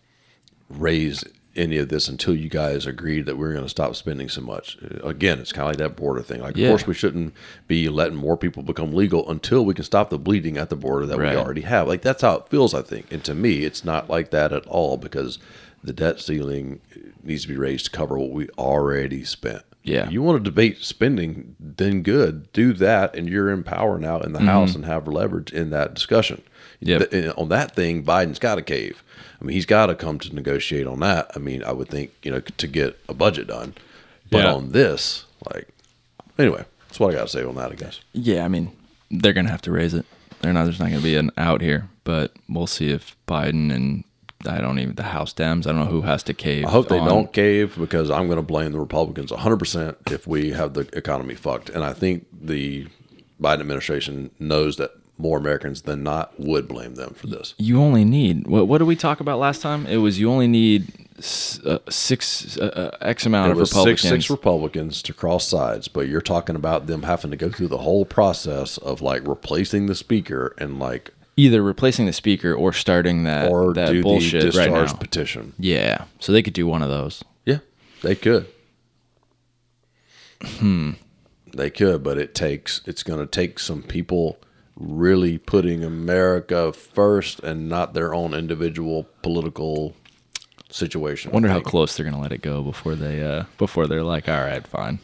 raise 0.68 1.25
any 1.57 1.79
of 1.79 1.89
this 1.89 2.09
until 2.09 2.35
you 2.35 2.49
guys 2.49 2.87
agreed 2.87 3.27
that 3.27 3.37
we 3.37 3.45
are 3.47 3.53
going 3.53 3.65
to 3.65 3.69
stop 3.69 3.95
spending 3.97 4.29
so 4.29 4.41
much. 4.41 4.77
Uh, 4.83 5.07
Again, 5.09 5.39
it's 5.39 5.53
kind 5.53 5.63
of 5.65 5.69
like 5.71 5.79
that 5.79 5.97
border 5.97 6.23
thing. 6.23 6.41
Like, 6.41 6.57
Yeah. 6.57 6.69
of 6.69 6.71
course, 6.73 6.87
we 6.87 6.95
shouldn't 6.95 7.33
be 7.69 7.89
letting 7.89 8.17
more 8.17 8.37
people 8.37 8.63
become 8.63 8.93
legal 8.95 9.29
until 9.31 9.65
we 9.65 9.75
can 9.75 9.85
stop 9.85 10.11
the 10.11 10.19
bleeding 10.19 10.57
at 10.57 10.69
the 10.71 10.77
border 10.77 11.07
that 11.07 11.19
Right. 11.19 11.35
we 11.37 11.41
already 11.41 11.61
have. 11.63 11.87
Like 11.89 12.03
that's 12.03 12.23
how 12.23 12.37
it 12.39 12.49
feels. 12.49 12.75
I 12.75 12.83
think, 12.83 13.13
and 13.13 13.23
to 13.25 13.35
me, 13.35 13.65
it's 13.65 13.85
not 13.85 14.11
like 14.11 14.31
that 14.31 14.53
at 14.53 14.67
all 14.67 14.97
because 14.97 15.39
the 15.83 15.93
debt 15.93 16.19
ceiling 16.21 16.81
needs 17.23 17.43
to 17.43 17.49
be 17.49 17.57
raised 17.57 17.85
to 17.87 17.91
cover 17.91 18.19
what 18.19 18.31
we 18.31 18.49
already 18.59 19.23
spent. 19.25 19.63
Yeah. 19.83 20.09
You 20.09 20.23
want 20.23 20.43
to 20.43 20.51
debate 20.51 20.79
spending, 20.83 21.57
then 21.61 22.03
good. 22.03 22.51
Do 22.55 22.73
that, 22.73 23.15
and 23.15 23.29
you're 23.29 23.51
in 23.53 23.63
power 23.63 23.99
now 23.99 24.19
in 24.21 24.33
the 24.33 24.41
House 24.41 24.75
and 24.75 24.87
have 24.87 25.07
leverage 25.07 25.53
in 25.53 25.69
that 25.71 25.93
discussion. 25.93 26.41
Yep. 26.85 27.11
Th- 27.11 27.32
on 27.37 27.49
that 27.49 27.74
thing, 27.74 28.05
Biden's 28.05 28.39
got 28.39 28.55
to 28.57 28.62
cave. 28.62 29.03
I 29.41 29.45
mean, 29.45 29.55
he's 29.55 29.66
got 29.66 29.87
to 29.87 29.95
come 29.95 30.18
to 30.20 30.35
negotiate 30.35 30.87
on 30.87 31.01
that. 31.01 31.30
I 31.35 31.39
mean, 31.39 31.64
I 31.64 31.72
would 31.72 31.89
think, 31.89 32.12
you 32.22 32.30
know, 32.30 32.41
to 32.41 32.66
get 32.66 32.99
a 33.09 33.14
budget 33.14 33.49
done. 33.49 33.74
But 34.30 34.45
Yeah. 34.45 34.55
on 34.55 34.72
this, 34.72 35.24
like, 35.53 35.68
anyway, 36.39 36.64
that's 36.89 37.01
what 37.01 37.11
I 37.12 37.16
got 37.18 37.22
to 37.24 37.28
say 37.28 37.45
on 37.45 37.57
that, 37.57 37.72
I 37.72 37.74
guess. 37.74 38.01
Yeah, 38.12 38.45
I 38.45 38.49
mean, 38.49 38.70
they're 39.11 39.32
gonna 39.35 39.51
have 39.51 39.62
to 39.62 39.70
raise 39.72 39.93
it. 39.95 40.07
They're 40.41 40.53
not. 40.53 40.64
There's 40.64 40.78
not 40.80 40.91
gonna 40.91 41.01
be 41.03 41.16
an 41.16 41.30
out 41.37 41.61
here, 41.61 41.89
but 42.05 42.32
we'll 42.49 42.66
see 42.66 42.91
if 42.91 43.16
Biden 43.28 43.72
and 43.72 44.05
I 44.47 44.61
don't 44.61 44.78
even 44.78 44.95
the 44.97 45.05
House 45.05 45.32
Dems. 45.32 45.66
I 45.66 45.70
don't 45.72 45.80
know 45.80 45.87
who 45.87 46.03
has 46.03 46.22
to 46.24 46.35
cave. 46.35 46.66
I 46.66 46.70
hope 46.70 46.89
they 46.89 46.99
on- 46.99 47.09
don't 47.09 47.32
cave 47.32 47.76
because 47.78 48.11
I'm 48.11 48.26
going 48.26 48.37
to 48.37 48.43
blame 48.43 48.72
the 48.72 48.78
Republicans 48.80 49.30
100% 49.30 49.97
if 50.11 50.26
we 50.26 50.51
have 50.51 50.74
the 50.74 50.87
economy 50.93 51.35
fucked. 51.35 51.70
And 51.70 51.82
I 51.82 51.95
think 51.95 52.26
the 52.43 52.87
Biden 53.41 53.61
administration 53.61 54.30
knows 54.39 54.76
that 54.76 54.91
more 55.17 55.39
Americans 55.39 55.83
than 55.83 56.03
not 56.03 56.39
would 56.39 56.67
blame 56.67 56.97
them 56.97 57.15
for 57.15 57.27
this. 57.29 57.55
You 57.57 57.81
only 57.81 58.05
need 58.05 58.47
what? 58.47 58.67
What 58.69 58.79
did 58.79 58.85
we 58.85 58.97
talk 58.97 59.21
about 59.21 59.39
last 59.39 59.62
time? 59.62 59.87
It 59.87 59.99
was 59.99 60.19
you 60.19 60.31
only 60.31 60.49
need 60.49 60.93
uh, 61.65 61.79
six 61.89 62.59
uh, 62.59 62.91
uh, 62.93 62.97
x 63.01 63.25
amount 63.25 63.51
It 63.51 63.53
of 63.53 63.59
Republicans. 63.59 64.01
six, 64.01 64.11
six 64.11 64.31
Republicans 64.31 65.03
to 65.03 65.12
cross 65.12 65.47
sides, 65.47 65.87
but 65.87 66.09
you're 66.09 66.21
talking 66.21 66.57
about 66.57 66.87
them 66.89 67.05
having 67.05 67.31
to 67.31 67.37
go 67.37 67.51
through 67.51 67.69
the 67.69 67.79
whole 67.79 68.05
process 68.05 68.77
of 68.79 69.01
like 69.01 69.27
replacing 69.27 69.87
the 69.87 69.95
speaker 69.95 70.55
and 70.59 70.79
like 70.81 71.12
either 71.37 71.62
replacing 71.62 72.07
the 72.07 72.12
speaker 72.12 72.53
or 72.53 72.73
starting 72.73 73.25
that 73.25 73.51
or 73.51 73.73
that 73.75 73.91
do 73.91 73.99
the 73.99 74.03
bullshit 74.03 74.43
discharge 74.43 74.69
right 74.69 74.87
now. 74.87 74.93
petition. 74.95 75.53
Yeah, 75.59 76.05
so 76.19 76.33
they 76.33 76.43
could 76.43 76.55
do 76.55 76.67
one 76.67 76.83
of 76.83 76.89
those. 76.89 77.23
Yeah, 77.45 77.59
they 78.03 78.17
could. 78.17 78.47
Hmm. 80.43 80.93
They 81.53 81.71
could, 81.71 82.03
but 82.03 82.19
it 82.19 82.35
takes 82.35 82.81
it's 82.85 83.05
going 83.05 83.21
to 83.21 83.27
take 83.27 83.61
some 83.61 83.83
people 83.83 84.39
really 84.77 85.39
putting 85.39 85.85
America 85.85 86.72
first 86.72 87.41
and 87.41 87.68
not 87.68 87.95
their 87.95 88.12
own 88.14 88.35
individual 88.35 89.07
political 89.22 89.95
situation. 90.70 91.31
Wonder 91.31 91.49
how 91.49 91.61
close 91.61 91.97
they're 91.97 92.05
gonna 92.05 92.20
let 92.20 92.33
it 92.33 92.43
go 92.43 92.62
before 92.62 92.95
they 92.95 93.22
uh 93.22 93.45
before 93.59 93.87
they're 93.87 94.03
like, 94.03 94.29
all 94.29 94.41
right, 94.43 94.66
fine, 94.66 94.99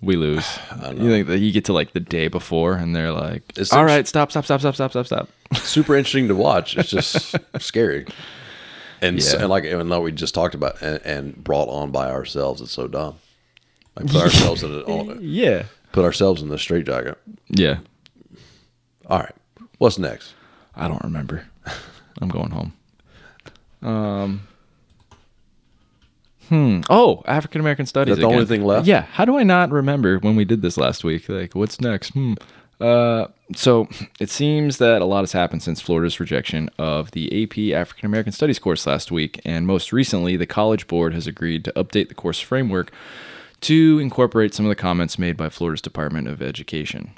we 0.00 0.16
lose. 0.16 0.46
You 0.92 1.08
think 1.10 1.28
that 1.28 1.38
you 1.38 1.52
get 1.52 1.64
to 1.66 1.72
like 1.72 1.92
the 1.92 2.00
day 2.00 2.28
before 2.28 2.74
and 2.74 2.94
they're 2.96 3.12
like, 3.12 3.42
It's 3.56 3.72
all 3.72 3.84
right, 3.84 4.06
stop, 4.08 4.30
stop, 4.32 4.44
stop, 4.44 4.60
stop, 4.60 4.74
stop, 4.74 4.90
stop, 4.90 5.06
stop. 5.06 5.28
super 5.54 5.94
interesting 5.96 6.28
to 6.28 6.34
watch. 6.34 6.76
It's 6.76 6.90
just 6.90 7.36
scary. 7.60 8.06
And, 9.00 9.18
s- 9.18 9.32
Yeah. 9.34 9.40
and 9.42 9.48
like 9.48 9.64
and 9.64 9.88
like 9.88 10.02
we 10.02 10.12
just 10.12 10.34
talked 10.34 10.54
about 10.56 10.80
and, 10.82 11.00
and 11.04 11.44
brought 11.44 11.68
on 11.68 11.90
by 11.92 12.10
ourselves. 12.10 12.60
It's 12.60 12.72
so 12.72 12.88
dumb. 12.88 13.16
Like 13.96 14.06
put 14.06 14.22
ourselves 14.22 14.62
in 14.64 14.72
a, 14.86 15.14
Yeah, 15.20 15.64
put 15.92 16.04
ourselves 16.04 16.42
in 16.42 16.48
the 16.48 16.58
straitjacket. 16.58 17.18
yeah. 17.48 17.78
All 19.12 19.18
right, 19.18 19.34
what's 19.76 19.98
next? 19.98 20.32
I 20.74 20.88
don't 20.88 21.04
remember. 21.04 21.44
I'm 22.22 22.30
going 22.30 22.50
home. 22.50 22.72
Um. 23.82 24.48
Hmm. 26.48 26.80
Oh, 26.88 27.22
African 27.26 27.60
American 27.60 27.84
studies. 27.84 28.12
Is 28.12 28.18
that 28.18 28.26
the 28.26 28.32
only 28.32 28.46
thing 28.46 28.64
left? 28.64 28.86
Yeah. 28.86 29.02
How 29.02 29.26
do 29.26 29.36
I 29.36 29.42
not 29.42 29.70
remember 29.70 30.18
when 30.20 30.34
we 30.34 30.46
did 30.46 30.62
this 30.62 30.78
last 30.78 31.04
week? 31.04 31.28
Like, 31.28 31.54
what's 31.54 31.78
next? 31.78 32.14
Hmm. 32.14 32.34
Uh, 32.80 33.26
so 33.54 33.86
it 34.18 34.30
seems 34.30 34.78
that 34.78 35.02
a 35.02 35.04
lot 35.04 35.20
has 35.20 35.32
happened 35.32 35.62
since 35.62 35.82
Florida's 35.82 36.18
rejection 36.18 36.70
of 36.78 37.10
the 37.10 37.44
AP 37.44 37.78
African 37.78 38.06
American 38.06 38.32
Studies 38.32 38.58
course 38.58 38.86
last 38.86 39.12
week, 39.12 39.42
and 39.44 39.66
most 39.66 39.92
recently, 39.92 40.38
the 40.38 40.46
College 40.46 40.86
Board 40.86 41.12
has 41.12 41.26
agreed 41.26 41.66
to 41.66 41.72
update 41.72 42.08
the 42.08 42.14
course 42.14 42.40
framework 42.40 42.90
to 43.60 43.98
incorporate 43.98 44.54
some 44.54 44.64
of 44.64 44.70
the 44.70 44.74
comments 44.74 45.18
made 45.18 45.36
by 45.36 45.50
Florida's 45.50 45.82
Department 45.82 46.28
of 46.28 46.40
Education. 46.40 47.12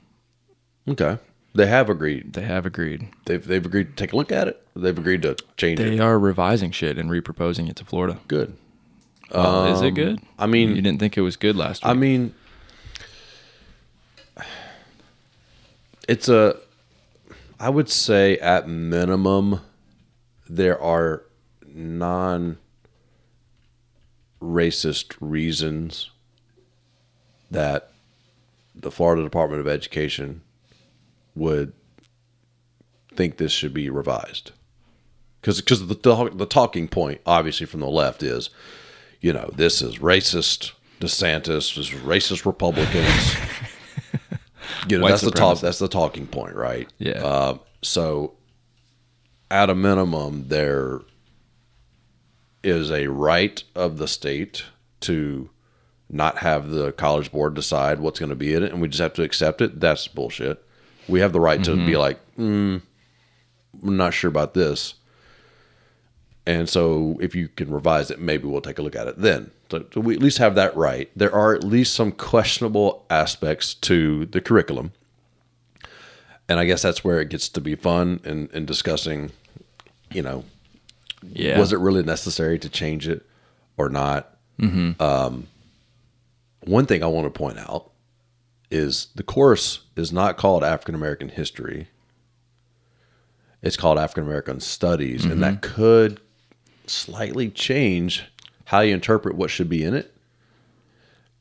Okay. 0.88 1.18
They 1.54 1.66
have 1.66 1.88
agreed. 1.88 2.32
They 2.32 2.42
have 2.42 2.66
agreed. 2.66 3.08
They've 3.26 3.44
they've 3.44 3.64
agreed 3.64 3.90
to 3.90 3.94
take 3.94 4.12
a 4.12 4.16
look 4.16 4.32
at 4.32 4.48
it. 4.48 4.60
They've 4.74 4.96
agreed 4.96 5.22
to 5.22 5.36
change 5.56 5.78
it. 5.78 5.90
They 5.90 5.98
are 6.00 6.18
revising 6.18 6.72
shit 6.72 6.98
and 6.98 7.10
reproposing 7.10 7.68
it 7.70 7.76
to 7.76 7.84
Florida. 7.84 8.18
Good. 8.26 8.56
Well, 9.30 9.72
is 9.72 9.80
it 9.80 9.88
um, 9.88 9.94
good? 9.94 10.20
I 10.38 10.46
mean, 10.46 10.74
You 10.74 10.82
didn't 10.82 10.98
think 10.98 11.16
it 11.16 11.22
was 11.22 11.36
good 11.36 11.56
last 11.56 11.84
week. 11.84 11.90
I 11.90 11.94
mean, 11.94 12.34
it's 16.08 16.28
a. 16.28 16.56
I 17.58 17.68
would 17.68 17.88
say 17.88 18.36
at 18.38 18.68
minimum, 18.68 19.60
there 20.48 20.80
are 20.80 21.22
non 21.66 22.58
racist 24.42 25.16
reasons 25.20 26.10
that 27.50 27.92
the 28.74 28.90
Florida 28.90 29.22
Department 29.22 29.60
of 29.60 29.68
Education 29.68 30.42
would 31.34 31.72
think 33.14 33.36
this 33.36 33.52
should 33.52 33.74
be 33.74 33.90
revised. 33.90 34.52
Because 35.40 35.60
because 35.60 35.86
the, 35.86 35.94
the 35.94 36.30
the 36.34 36.46
talking 36.46 36.88
point 36.88 37.20
obviously 37.26 37.66
from 37.66 37.80
the 37.80 37.88
left 37.88 38.22
is, 38.22 38.50
you 39.20 39.32
know, 39.32 39.50
this 39.54 39.82
is 39.82 39.98
racist 39.98 40.72
DeSantis, 41.00 41.74
this 41.74 41.78
is 41.78 41.90
racist 41.90 42.46
Republicans. 42.46 43.36
you 44.88 44.98
know, 44.98 45.04
White 45.04 45.10
that's 45.10 45.22
the 45.22 45.30
supremacists. 45.30 45.60
That's 45.60 45.78
the 45.78 45.88
talking 45.88 46.26
point, 46.26 46.54
right? 46.54 46.88
Yeah. 46.98 47.24
Uh, 47.24 47.58
so, 47.82 48.34
at 49.50 49.70
a 49.70 49.74
minimum, 49.74 50.48
there 50.48 51.00
is 52.62 52.90
a 52.90 53.08
right 53.08 53.62
of 53.74 53.98
the 53.98 54.08
state 54.08 54.64
to 55.00 55.50
not 56.08 56.38
have 56.38 56.70
the 56.70 56.92
college 56.92 57.30
board 57.30 57.54
decide 57.54 58.00
what's 58.00 58.18
going 58.18 58.30
to 58.30 58.36
be 58.36 58.54
in 58.54 58.62
it, 58.62 58.72
and 58.72 58.80
we 58.80 58.88
just 58.88 59.00
have 59.00 59.12
to 59.14 59.22
accept 59.22 59.60
it. 59.60 59.80
That's 59.80 60.08
bullshit. 60.08 60.64
We 61.08 61.20
have 61.20 61.32
the 61.32 61.40
right 61.40 61.62
to 61.64 61.76
be 61.76 61.96
like, 61.96 62.18
mm, 62.36 62.80
I'm 63.82 63.96
not 63.96 64.14
sure 64.14 64.28
about 64.28 64.54
this. 64.54 64.94
And 66.46 66.68
so, 66.68 67.18
if 67.20 67.34
you 67.34 67.48
can 67.48 67.70
revise 67.70 68.10
it, 68.10 68.20
maybe 68.20 68.46
we'll 68.46 68.60
take 68.60 68.78
a 68.78 68.82
look 68.82 68.96
at 68.96 69.06
it 69.06 69.18
then. 69.18 69.50
So, 69.70 69.84
so 69.92 70.00
we 70.00 70.14
at 70.14 70.20
least 70.20 70.38
have 70.38 70.54
that 70.56 70.76
right. 70.76 71.10
There 71.16 71.34
are 71.34 71.54
at 71.54 71.64
least 71.64 71.94
some 71.94 72.12
questionable 72.12 73.06
aspects 73.08 73.74
to 73.74 74.26
the 74.26 74.40
curriculum. 74.40 74.92
And 76.48 76.60
I 76.60 76.66
guess 76.66 76.82
that's 76.82 77.02
where 77.02 77.20
it 77.20 77.30
gets 77.30 77.48
to 77.50 77.60
be 77.60 77.74
fun 77.74 78.20
and, 78.24 78.50
and 78.52 78.66
discussing, 78.66 79.32
you 80.10 80.20
know, 80.20 80.44
yeah. 81.22 81.58
was 81.58 81.72
it 81.72 81.78
really 81.78 82.02
necessary 82.02 82.58
to 82.58 82.68
change 82.68 83.08
it 83.08 83.24
or 83.78 83.88
not? 83.88 84.36
Um, 85.00 85.46
one 86.60 86.84
thing 86.86 87.02
I 87.02 87.06
want 87.06 87.24
to 87.26 87.30
point 87.30 87.58
out 87.58 87.90
is 88.74 89.08
the 89.14 89.22
course 89.22 89.80
is 89.96 90.12
not 90.12 90.36
called 90.36 90.64
African 90.64 90.94
American 90.94 91.28
History. 91.28 91.88
It's 93.62 93.76
called 93.76 93.98
African 93.98 94.24
American 94.24 94.60
Studies, 94.60 95.24
and 95.24 95.42
that 95.42 95.62
could 95.62 96.20
slightly 96.86 97.48
change 97.48 98.24
how 98.66 98.80
you 98.80 98.92
interpret 98.92 99.36
what 99.36 99.48
should 99.50 99.68
be 99.70 99.82
in 99.84 99.94
it. 99.94 100.10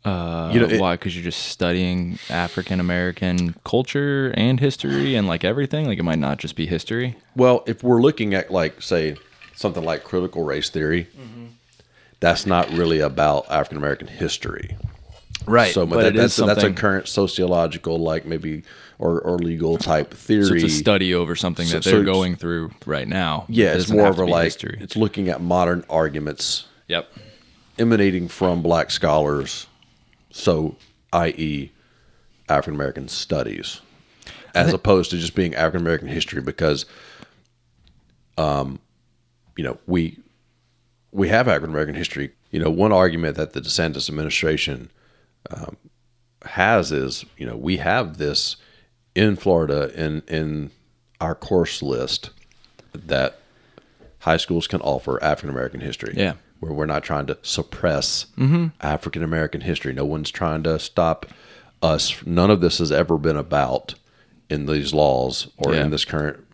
Uh, 0.05 0.51
You 0.53 0.59
know, 0.59 0.67
it- 0.67 0.79
why? 0.79 0.95
Because 0.95 1.15
you're 1.15 1.23
just 1.23 1.43
studying 1.47 2.19
African 2.29 2.79
American 2.79 3.55
culture 3.65 4.33
and 4.37 4.59
history 4.59 5.15
and 5.15 5.27
like 5.27 5.43
everything. 5.43 5.85
Like 5.87 5.97
it 5.99 6.03
might 6.03 6.19
not 6.19 6.37
just 6.39 6.55
be 6.55 6.65
history. 6.65 7.15
Well, 7.35 7.63
if 7.67 7.83
we're 7.83 8.01
looking 8.01 8.33
at 8.33 8.51
like 8.51 8.81
say 8.81 9.15
something 9.55 9.83
like 9.83 10.03
critical 10.03 10.43
race 10.43 10.69
theory, 10.69 11.07
that's 12.19 12.45
not 12.45 12.69
really 12.71 12.99
about 12.99 13.45
African 13.49 13.77
American 13.77 14.07
history. 14.07 14.77
Right. 15.45 15.73
So, 15.73 15.85
but, 15.85 15.95
but 15.95 16.03
that, 16.03 16.13
that's, 16.15 16.35
that's 16.37 16.63
a 16.63 16.71
current 16.71 17.07
sociological, 17.07 17.97
like 17.99 18.25
maybe 18.25 18.63
or, 18.99 19.19
or 19.21 19.37
legal 19.37 19.77
type 19.77 20.13
theory. 20.13 20.45
So 20.45 20.53
it's 20.53 20.63
a 20.63 20.69
study 20.69 21.13
over 21.13 21.35
something 21.35 21.67
So- 21.67 21.75
that 21.75 21.83
so 21.83 21.89
they're 21.91 22.01
it's- 22.01 22.13
going 22.15 22.35
through 22.35 22.71
right 22.85 23.07
now. 23.07 23.45
Yeah, 23.49 23.73
It 23.73 23.77
it's 23.81 23.89
more 23.89 24.07
of 24.07 24.19
a 24.19 24.25
like 24.25 24.45
history. 24.45 24.77
it's 24.81 24.95
looking 24.95 25.29
at 25.29 25.41
modern 25.41 25.83
arguments 25.89 26.65
Yep. 26.87 27.09
emanating 27.79 28.27
from 28.27 28.61
black 28.61 28.91
scholars, 28.91 29.67
so 30.31 30.75
i.e., 31.11 31.71
African 32.49 32.75
American 32.75 33.07
studies, 33.07 33.79
as 34.53 34.73
opposed 34.73 35.11
to 35.11 35.17
just 35.17 35.33
being 35.33 35.55
African 35.55 35.81
American 35.81 36.07
history, 36.09 36.41
because, 36.41 36.85
um, 38.37 38.79
you 39.57 39.63
know, 39.63 39.77
we 39.87 40.17
we 41.11 41.29
have 41.29 41.47
African 41.47 41.69
American 41.69 41.95
history. 41.95 42.31
You 42.51 42.59
know, 42.59 42.69
one 42.69 42.91
argument 42.91 43.37
that 43.37 43.53
the 43.53 43.61
DeSantis 43.61 44.09
administration 44.09 44.91
um, 45.51 45.77
has 46.45 46.91
is, 46.91 47.25
you 47.37 47.45
know, 47.45 47.55
we 47.57 47.77
have 47.77 48.17
this 48.17 48.55
in 49.15 49.35
Florida 49.35 49.91
in 49.95 50.21
in 50.27 50.71
our 51.21 51.35
course 51.35 51.81
list 51.81 52.31
that 52.93 53.39
high 54.19 54.37
schools 54.37 54.67
can 54.67 54.81
offer 54.81 55.21
African 55.23 55.49
American 55.49 55.79
history. 55.81 56.13
Yeah. 56.17 56.33
Where 56.59 56.71
we're 56.73 56.85
not 56.85 57.03
trying 57.03 57.25
to 57.27 57.37
suppress 57.41 58.25
African 58.81 59.21
American 59.23 59.61
history. 59.61 59.91
No 59.93 60.05
one's 60.05 60.31
trying 60.31 60.63
to 60.63 60.79
stop 60.79 61.25
us. 61.81 62.25
None 62.25 62.49
of 62.49 62.61
this 62.61 62.77
has 62.77 62.91
ever 62.91 63.17
been 63.17 63.35
about 63.35 63.95
in 64.49 64.65
these 64.65 64.93
laws 64.93 65.47
or 65.57 65.73
Yeah. 65.73 65.83
in 65.83 65.89
this 65.91 66.05
current 66.05 66.45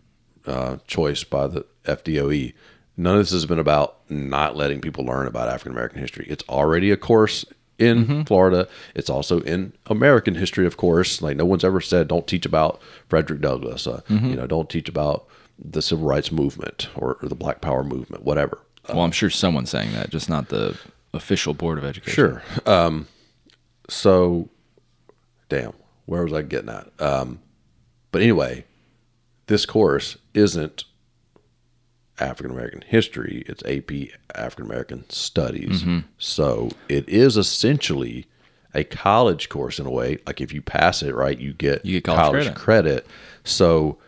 uh, 0.46 0.78
choice 0.88 1.22
by 1.22 1.46
the 1.46 1.64
FDOE. 1.84 2.54
None 2.96 3.14
of 3.14 3.20
this 3.20 3.30
has 3.30 3.46
been 3.46 3.58
about 3.60 3.98
not 4.10 4.56
letting 4.56 4.80
people 4.80 5.04
learn 5.04 5.26
about 5.28 5.48
African 5.48 5.72
American 5.72 6.00
history. 6.00 6.26
It's 6.28 6.44
already 6.48 6.90
a 6.90 6.96
course 6.96 7.44
in 7.80 8.24
Florida. 8.26 8.68
It's 8.94 9.10
also 9.10 9.40
in 9.40 9.72
American 9.86 10.34
history, 10.36 10.66
of 10.66 10.76
course. 10.76 11.20
Like 11.22 11.36
no 11.36 11.44
one's 11.44 11.64
ever 11.64 11.80
said, 11.80 12.06
"Don't 12.08 12.26
teach 12.26 12.46
about 12.46 12.80
Frederick 13.08 13.40
Douglass." 13.40 13.86
Uh, 13.86 14.02
You 14.08 14.36
know, 14.36 14.46
don't 14.46 14.68
teach 14.70 14.88
about 14.88 15.26
the 15.58 15.82
civil 15.82 16.06
rights 16.06 16.30
movement 16.30 16.88
or, 16.96 17.16
or 17.22 17.28
the 17.28 17.34
Black 17.34 17.60
Power 17.60 17.82
movement, 17.84 18.24
whatever. 18.24 18.58
Well, 18.88 19.00
I'm 19.00 19.10
sure 19.12 19.28
someone's 19.30 19.70
saying 19.70 19.92
that, 19.92 20.10
just 20.10 20.28
not 20.28 20.48
the 20.48 20.76
official 21.12 21.54
board 21.54 21.76
of 21.78 21.84
education. 21.84 22.14
Sure. 22.14 22.42
Um, 22.66 23.08
so, 23.88 24.48
damn, 25.48 25.72
where 26.06 26.22
was 26.24 26.32
I 26.32 26.42
getting 26.42 26.70
at? 26.70 26.88
Um, 27.00 27.40
but 28.12 28.22
anyway, 28.22 28.64
this 29.46 29.66
course 29.66 30.16
isn't 30.34 30.84
African 32.20 32.52
American 32.52 32.82
history; 32.86 33.44
it's 33.46 33.62
AP 33.64 34.10
African 34.34 34.66
American 34.66 35.08
Studies. 35.10 35.82
Mm-hmm. 35.82 35.98
So 36.18 36.70
it 36.88 37.08
is 37.08 37.36
essentially 37.36 38.26
a 38.74 38.84
college 38.84 39.48
course 39.48 39.78
in 39.78 39.86
a 39.86 39.90
way. 39.90 40.18
Like 40.26 40.40
if 40.40 40.52
you 40.52 40.62
pass 40.62 41.02
it, 41.02 41.14
right, 41.14 41.38
you 41.38 41.52
get 41.52 41.84
You 41.84 42.00
get 42.00 42.04
college 42.04 42.44
credit. 42.44 42.54
credit. 42.54 43.06
So. 43.44 43.98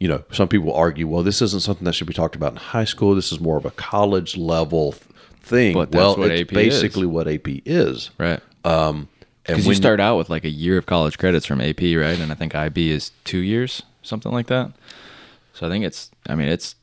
You 0.00 0.08
know, 0.08 0.24
some 0.32 0.48
people 0.48 0.74
argue, 0.74 1.06
well, 1.06 1.22
this 1.22 1.40
isn't 1.40 1.62
something 1.62 1.84
that 1.84 1.94
should 1.94 2.08
be 2.08 2.12
talked 2.12 2.34
about 2.36 2.50
in 2.52 2.58
high 2.58 2.84
school. 2.84 3.14
This 3.14 3.32
is 3.32 3.40
more 3.40 3.56
of 3.56 3.64
a 3.64 3.70
college 3.70 4.36
level 4.36 4.92
thing. 5.40 5.72
But 5.72 5.92
that's 5.92 5.98
well, 5.98 6.16
what 6.16 6.30
it's 6.30 6.42
AP 6.42 6.48
is. 6.58 6.82
basically 6.82 7.06
what 7.06 7.26
AP 7.26 7.46
is. 7.64 8.10
Right. 8.18 8.40
And 8.64 9.08
Because 9.46 9.66
you 9.66 9.74
start 9.74 10.00
out 10.00 10.18
with 10.18 10.28
like 10.28 10.44
a 10.44 10.50
year 10.50 10.76
of 10.76 10.84
college 10.84 11.16
credits 11.16 11.46
from 11.46 11.60
AP, 11.60 11.80
right? 11.80 12.18
And 12.18 12.32
I 12.32 12.34
think 12.34 12.54
IB 12.54 12.90
is 12.90 13.12
two 13.22 13.38
years, 13.38 13.82
something 14.02 14.32
like 14.32 14.48
that. 14.48 14.72
So 15.54 15.66
I 15.66 15.70
think 15.70 15.84
it's, 15.84 16.10
I 16.28 16.34
mean, 16.34 16.48
it's, 16.48 16.74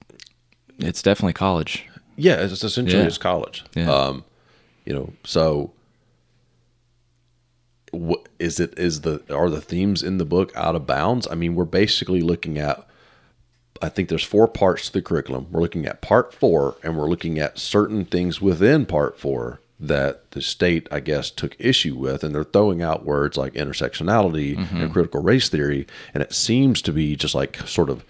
it's 0.82 1.02
definitely 1.02 1.34
college. 1.34 1.86
yeah, 2.18 2.36
it's 2.42 2.64
essentially 2.64 3.02
Yeah. 3.02 3.08
it's 3.08 3.18
college. 3.18 3.64
Yeah. 3.76 3.92
Um, 3.92 4.24
you 4.86 4.94
know, 4.94 5.14
so 5.24 5.72
what 7.92 8.28
is 8.40 8.60
it? 8.60 8.78
Is 8.80 9.02
the 9.02 9.22
are 9.34 9.50
the 9.50 9.62
themes 9.62 10.02
in 10.02 10.18
the 10.18 10.26
book 10.26 10.52
out 10.56 10.76
of 10.76 10.88
bounds? 10.88 11.28
I 11.30 11.36
mean, 11.36 11.56
we're 11.56 11.66
basically 11.66 12.22
looking 12.22 12.58
at. 12.58 12.88
I 13.82 13.90
think 13.90 14.10
there's 14.10 14.24
four 14.24 14.48
parts 14.48 14.88
to 14.88 14.94
the 14.94 15.02
curriculum. 15.02 15.48
We're 15.52 15.62
looking 15.62 15.86
at 15.88 16.02
part 16.02 16.34
four, 16.34 16.76
and 16.84 16.98
we're 16.98 17.10
looking 17.10 17.40
at 17.40 17.58
certain 17.58 18.06
things 18.06 18.40
within 18.40 18.86
part 18.86 19.20
four 19.20 19.60
that 19.80 20.30
the 20.32 20.42
state, 20.42 20.88
I 20.92 21.00
guess, 21.00 21.32
took 21.32 21.56
issue 21.58 21.96
with, 21.96 22.24
and 22.24 22.34
they're 22.36 22.44
throwing 22.44 22.84
out 22.84 23.04
words 23.06 23.38
like 23.38 23.54
intersectionality 23.54 24.56
and 24.72 24.94
critical 24.94 25.24
race 25.24 25.50
theory, 25.50 25.88
and 26.14 26.22
it 26.22 26.32
seems 26.32 26.82
to 26.84 26.94
be 26.94 27.16
just 27.16 27.34
like 27.34 27.58
sort 27.68 27.90
of 27.90 28.06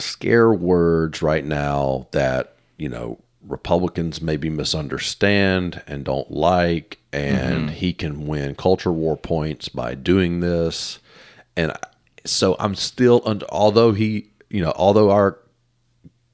scare 0.00 0.52
words 0.52 1.22
right 1.22 1.44
now 1.44 2.08
that 2.12 2.56
you 2.76 2.88
know 2.88 3.18
Republicans 3.42 4.20
maybe 4.20 4.50
misunderstand 4.50 5.82
and 5.86 6.04
don't 6.04 6.30
like, 6.30 6.98
and 7.12 7.68
mm-hmm. 7.68 7.74
he 7.74 7.92
can 7.92 8.26
win 8.26 8.54
culture 8.54 8.92
war 8.92 9.16
points 9.16 9.68
by 9.68 9.94
doing 9.94 10.40
this, 10.40 10.98
and 11.56 11.72
so 12.24 12.56
I'm 12.58 12.74
still 12.74 13.22
under. 13.24 13.46
Although 13.50 13.92
he, 13.92 14.30
you 14.48 14.62
know, 14.62 14.72
although 14.76 15.10
our, 15.10 15.38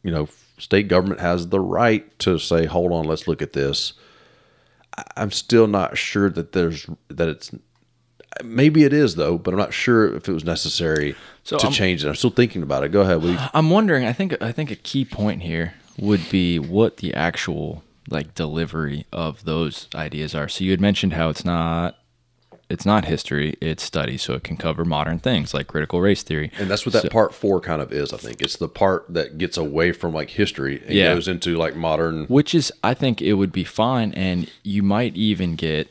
you 0.02 0.10
know, 0.10 0.28
state 0.58 0.88
government 0.88 1.20
has 1.20 1.48
the 1.48 1.60
right 1.60 2.18
to 2.20 2.38
say, 2.38 2.66
hold 2.66 2.92
on, 2.92 3.04
let's 3.04 3.28
look 3.28 3.42
at 3.42 3.52
this. 3.52 3.92
I'm 5.16 5.30
still 5.30 5.66
not 5.66 5.98
sure 5.98 6.30
that 6.30 6.52
there's 6.52 6.86
that 7.08 7.28
it's 7.28 7.50
maybe 8.44 8.84
it 8.84 8.92
is 8.92 9.14
though, 9.16 9.38
but 9.38 9.52
I'm 9.54 9.58
not 9.60 9.72
sure 9.74 10.14
if 10.16 10.28
it 10.28 10.32
was 10.32 10.44
necessary 10.44 11.14
So 11.44 11.56
to 11.58 11.64
I'm- 11.66 11.72
change 11.72 12.04
it. 12.04 12.08
I'm 12.08 12.14
still 12.14 12.30
thinking 12.30 12.62
about 12.62 12.84
it. 12.84 12.92
Go 12.92 13.02
ahead. 13.02 13.50
I'm 13.54 13.70
wondering. 13.70 14.04
I 14.04 14.12
think 14.12 14.40
I 14.42 14.52
think 14.52 14.70
a 14.70 14.76
key 14.76 15.04
point 15.04 15.42
here 15.42 15.74
would 15.98 16.28
be 16.30 16.58
what 16.58 16.98
the 16.98 17.14
actual 17.14 17.82
like 18.08 18.34
delivery 18.34 19.04
of 19.12 19.44
those 19.44 19.88
ideas 19.94 20.34
are. 20.34 20.48
So 20.48 20.62
you 20.64 20.70
had 20.70 20.80
mentioned 20.80 21.12
how 21.14 21.28
it's 21.28 21.44
not 21.44 21.96
it's 22.68 22.84
not 22.84 23.04
history, 23.04 23.56
it's 23.60 23.84
study, 23.84 24.18
so 24.18 24.34
it 24.34 24.42
can 24.42 24.56
cover 24.56 24.84
modern 24.84 25.20
things 25.20 25.54
like 25.54 25.68
critical 25.68 26.00
race 26.00 26.24
theory. 26.24 26.50
And 26.58 26.68
that's 26.68 26.84
what 26.84 26.92
that 26.94 27.02
So- 27.02 27.08
part 27.10 27.32
four 27.32 27.60
kind 27.60 27.80
of 27.80 27.92
is. 27.92 28.12
I 28.12 28.16
think 28.16 28.42
it's 28.42 28.56
the 28.56 28.68
part 28.68 29.06
that 29.08 29.38
gets 29.38 29.56
away 29.56 29.92
from 29.92 30.12
like 30.12 30.30
history 30.30 30.82
and 30.84 30.94
Yeah. 30.94 31.14
goes 31.14 31.28
into 31.28 31.56
like 31.56 31.76
modern. 31.76 32.24
which 32.26 32.54
is 32.56 32.72
I 32.82 32.92
think 32.92 33.22
it 33.22 33.34
would 33.34 33.52
be 33.52 33.62
fine, 33.62 34.12
and 34.14 34.50
you 34.64 34.82
might 34.82 35.14
even 35.16 35.54
get 35.54 35.88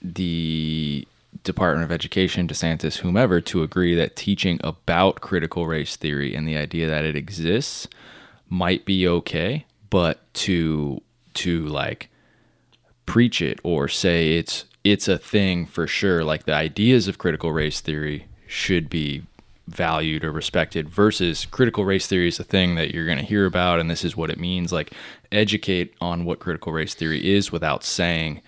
the 0.00 1.06
Department 1.44 1.84
of 1.84 1.92
Education, 1.92 2.48
DeSantis, 2.48 2.98
whomever, 2.98 3.40
to 3.42 3.62
agree 3.62 3.94
that 3.94 4.16
teaching 4.16 4.58
about 4.64 5.20
critical 5.20 5.66
race 5.66 5.94
theory 5.94 6.34
and 6.34 6.48
the 6.48 6.56
idea 6.56 6.88
that 6.88 7.04
it 7.04 7.14
exists 7.14 7.86
might 8.48 8.84
be 8.84 9.06
okay, 9.06 9.66
but 9.90 10.32
to 10.34 11.00
to 11.34 11.66
like 11.66 12.08
preach 13.06 13.42
it 13.42 13.60
or 13.62 13.88
say 13.88 14.38
it's 14.38 14.64
it's 14.82 15.08
a 15.08 15.18
thing 15.18 15.66
for 15.66 15.86
sure, 15.86 16.24
like 16.24 16.44
the 16.44 16.54
ideas 16.54 17.08
of 17.08 17.18
critical 17.18 17.52
race 17.52 17.80
theory 17.80 18.26
should 18.46 18.88
be 18.90 19.22
valued 19.66 20.24
or 20.24 20.30
respected 20.30 20.88
versus 20.88 21.46
critical 21.46 21.84
race 21.84 22.06
theory 22.06 22.28
is 22.28 22.38
a 22.38 22.44
thing 22.44 22.74
that 22.74 22.92
you're 22.92 23.06
going 23.06 23.18
to 23.18 23.24
hear 23.24 23.46
about 23.46 23.80
and 23.80 23.90
this 23.90 24.04
is 24.04 24.16
what 24.16 24.30
it 24.30 24.38
means. 24.38 24.72
Like 24.72 24.92
educate 25.32 25.94
on 26.00 26.24
what 26.24 26.38
critical 26.38 26.72
race 26.72 26.94
theory 26.94 27.34
is 27.34 27.50
without 27.50 27.82
saying 27.82 28.42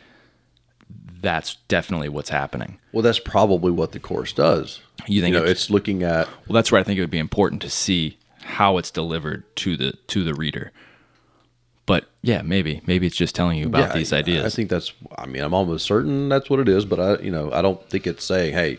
that's 1.21 1.57
definitely 1.69 2.09
what's 2.09 2.31
happening 2.31 2.79
Well, 2.93 3.03
that's 3.03 3.19
probably 3.19 3.71
what 3.73 3.93
the 3.93 4.01
course 4.01 4.33
does. 4.33 4.81
You 5.07 5.21
think 5.23 5.33
know, 5.35 5.39
it's- 5.43 5.53
it's 5.63 5.71
looking 5.71 6.03
at 6.03 6.29
well 6.47 6.55
that's 6.55 6.71
where 6.73 6.81
i 6.81 6.85
think 6.85 6.99
it 6.99 7.01
would 7.03 7.11
be 7.11 7.19
important 7.19 7.63
to 7.63 7.71
see 7.71 8.19
how 8.43 8.79
it's 8.79 8.91
delivered 8.91 9.45
to 9.57 9.77
the 9.77 9.93
to 10.09 10.23
the 10.25 10.35
reader 10.35 10.73
but 11.85 12.09
yeah 12.23 12.43
maybe 12.43 12.81
maybe 12.87 13.07
it's 13.07 13.17
just 13.17 13.35
telling 13.35 13.59
you 13.59 13.67
about 13.67 13.89
Yeah, 13.91 13.95
these 13.99 14.13
ideas 14.13 14.45
I 14.45 14.49
think 14.57 14.71
that's. 14.71 14.93
I 15.17 15.27
mean, 15.27 15.43
I'm 15.43 15.55
almost 15.55 15.87
certain 15.87 16.29
that's 16.29 16.51
what 16.51 16.59
it 16.61 16.69
is, 16.69 16.85
but 16.85 16.99
I, 16.99 17.19
you 17.23 17.31
know, 17.31 17.53
I 17.53 17.63
don't 17.63 17.81
think 17.89 18.07
it's 18.07 18.25
saying, 18.25 18.55
"Hey, 18.55 18.79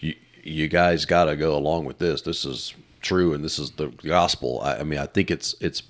you, 0.00 0.14
you 0.42 0.68
guys 0.68 1.04
got 1.04 1.24
to 1.26 1.36
go 1.36 1.54
along 1.56 1.84
with 1.84 1.98
this. 1.98 2.22
This 2.22 2.44
is 2.46 2.72
true, 3.02 3.34
and 3.34 3.44
this 3.44 3.58
is 3.58 3.72
the 3.72 3.88
gospel." 3.88 4.60
I, 4.62 4.76
I 4.78 4.82
mean, 4.84 4.98
I 4.98 5.04
think 5.06 5.30
it's 5.30 5.54
it's 5.60 5.82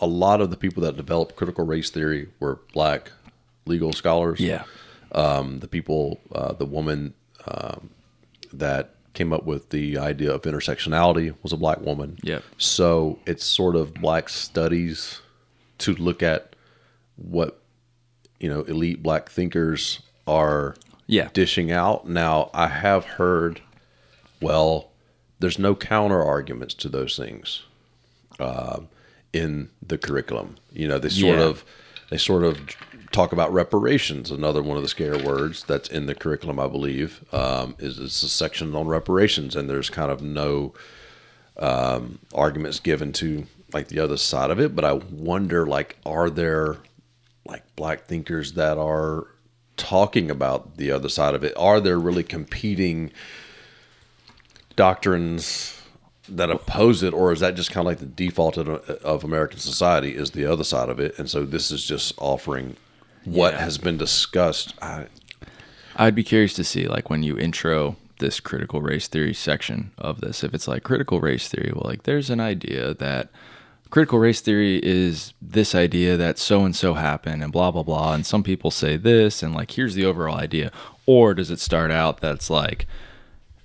a 0.00 0.06
lot 0.06 0.40
of 0.40 0.50
the 0.50 0.56
people 0.56 0.82
that 0.82 0.96
developed 0.96 1.36
critical 1.36 1.64
race 1.64 1.90
theory 1.90 2.28
were 2.40 2.58
black 2.72 3.12
legal 3.66 3.92
scholars. 3.92 4.40
yeah 4.40 4.64
um, 5.14 5.60
the 5.60 5.68
people, 5.68 6.20
uh, 6.34 6.52
the 6.52 6.66
woman 6.66 7.14
um, 7.46 7.90
that 8.52 8.90
came 9.14 9.32
up 9.32 9.44
with 9.44 9.70
the 9.70 9.96
idea 9.96 10.32
of 10.32 10.42
intersectionality 10.42 11.34
was 11.42 11.52
a 11.52 11.56
black 11.56 11.80
woman. 11.80 12.18
Yep. 12.22 12.42
So 12.58 13.18
it's 13.26 13.44
sort 13.44 13.76
of 13.76 13.94
black 13.94 14.28
studies 14.28 15.20
to 15.78 15.94
look 15.94 16.22
at 16.22 16.54
what 17.16 17.60
you 18.40 18.48
know 18.48 18.62
elite 18.62 19.02
black 19.02 19.28
thinkers 19.28 20.00
are 20.26 20.74
Yeah. 21.06 21.28
dishing 21.32 21.70
out. 21.70 22.08
Now 22.08 22.50
I 22.52 22.66
have 22.68 23.04
heard, 23.04 23.60
well, 24.40 24.90
there's 25.38 25.58
no 25.58 25.74
counter 25.76 26.22
arguments 26.22 26.74
to 26.74 26.88
those 26.88 27.16
things 27.16 27.62
um, 28.40 28.88
in 29.32 29.68
the 29.86 29.98
curriculum. 29.98 30.56
You 30.72 30.88
know, 30.88 30.98
they 30.98 31.08
sort 31.08 31.38
Yeah. 31.38 31.44
of 31.44 31.64
they 32.10 32.18
sort 32.18 32.42
of 32.42 32.60
talk 33.14 33.32
about 33.32 33.52
reparations. 33.52 34.30
Another 34.30 34.62
one 34.62 34.76
of 34.76 34.82
the 34.82 34.88
scare 34.88 35.16
words 35.16 35.62
that's 35.64 35.88
in 35.88 36.06
the 36.06 36.14
curriculum, 36.14 36.58
I 36.58 36.66
believe, 36.66 37.24
um, 37.32 37.76
is 37.78 37.98
it's 37.98 38.22
a 38.24 38.28
section 38.28 38.74
on 38.74 38.88
reparations, 38.88 39.54
and 39.54 39.70
there's 39.70 39.88
kind 39.88 40.10
of 40.10 40.20
no 40.20 40.74
um, 41.56 42.18
arguments 42.34 42.80
given 42.80 43.12
to 43.14 43.46
like 43.72 43.88
the 43.88 44.00
other 44.00 44.16
side 44.16 44.50
of 44.50 44.60
it. 44.60 44.74
But 44.74 44.84
I 44.84 44.94
wonder, 44.94 45.64
like, 45.64 45.96
are 46.04 46.28
there 46.28 46.78
like 47.46 47.62
black 47.76 48.06
thinkers 48.06 48.54
that 48.54 48.78
are 48.78 49.28
talking 49.76 50.30
about 50.30 50.76
the 50.76 50.90
other 50.90 51.08
side 51.08 51.34
of 51.34 51.44
it? 51.44 51.54
Are 51.56 51.80
there 51.80 51.98
really 51.98 52.24
competing 52.24 53.12
doctrines 54.74 55.80
that 56.28 56.50
oppose 56.50 57.04
it, 57.04 57.14
or 57.14 57.30
is 57.30 57.40
that 57.40 57.54
just 57.54 57.70
kind 57.70 57.86
of 57.86 57.90
like 57.90 57.98
the 57.98 58.06
default 58.06 58.56
of, 58.56 58.68
of 58.68 59.22
American 59.22 59.60
society? 59.60 60.16
Is 60.16 60.32
the 60.32 60.46
other 60.46 60.64
side 60.64 60.88
of 60.88 60.98
it, 60.98 61.16
and 61.16 61.30
so 61.30 61.44
this 61.44 61.70
is 61.70 61.84
just 61.84 62.12
offering 62.18 62.76
what 63.24 63.54
Yeah. 63.54 63.60
has 63.64 63.78
been 63.78 63.96
discussed. 63.96 64.74
I, 64.82 65.06
I'd 65.96 66.14
be 66.14 66.24
curious 66.24 66.54
to 66.54 66.64
see 66.64 66.86
like 66.88 67.08
when 67.10 67.22
you 67.22 67.38
intro 67.38 67.96
this 68.18 68.40
critical 68.40 68.80
race 68.80 69.08
theory 69.08 69.34
section 69.34 69.90
of 69.98 70.20
this, 70.20 70.42
if 70.44 70.54
it's 70.54 70.68
like 70.68 70.82
critical 70.82 71.20
race 71.20 71.48
theory, 71.48 71.72
well, 71.74 71.88
like 71.88 72.04
there's 72.04 72.30
an 72.30 72.40
idea 72.40 72.94
that 72.94 73.28
critical 73.90 74.18
race 74.18 74.40
theory 74.40 74.80
is 74.82 75.34
this 75.40 75.74
idea 75.74 76.16
that 76.16 76.38
so 76.38 76.64
and 76.64 76.74
so 76.74 76.94
happened 76.94 77.42
and 77.42 77.52
blah 77.52 77.70
blah 77.70 77.82
blah, 77.82 78.12
and 78.14 78.24
some 78.26 78.42
people 78.42 78.70
say 78.70 78.96
this, 78.96 79.42
and 79.42 79.54
like 79.54 79.72
here's 79.72 79.94
the 79.94 80.04
overall 80.04 80.36
idea, 80.36 80.70
or 81.06 81.34
does 81.34 81.50
it 81.50 81.60
start 81.60 81.90
out 81.90 82.20
that's 82.20 82.50
like 82.50 82.86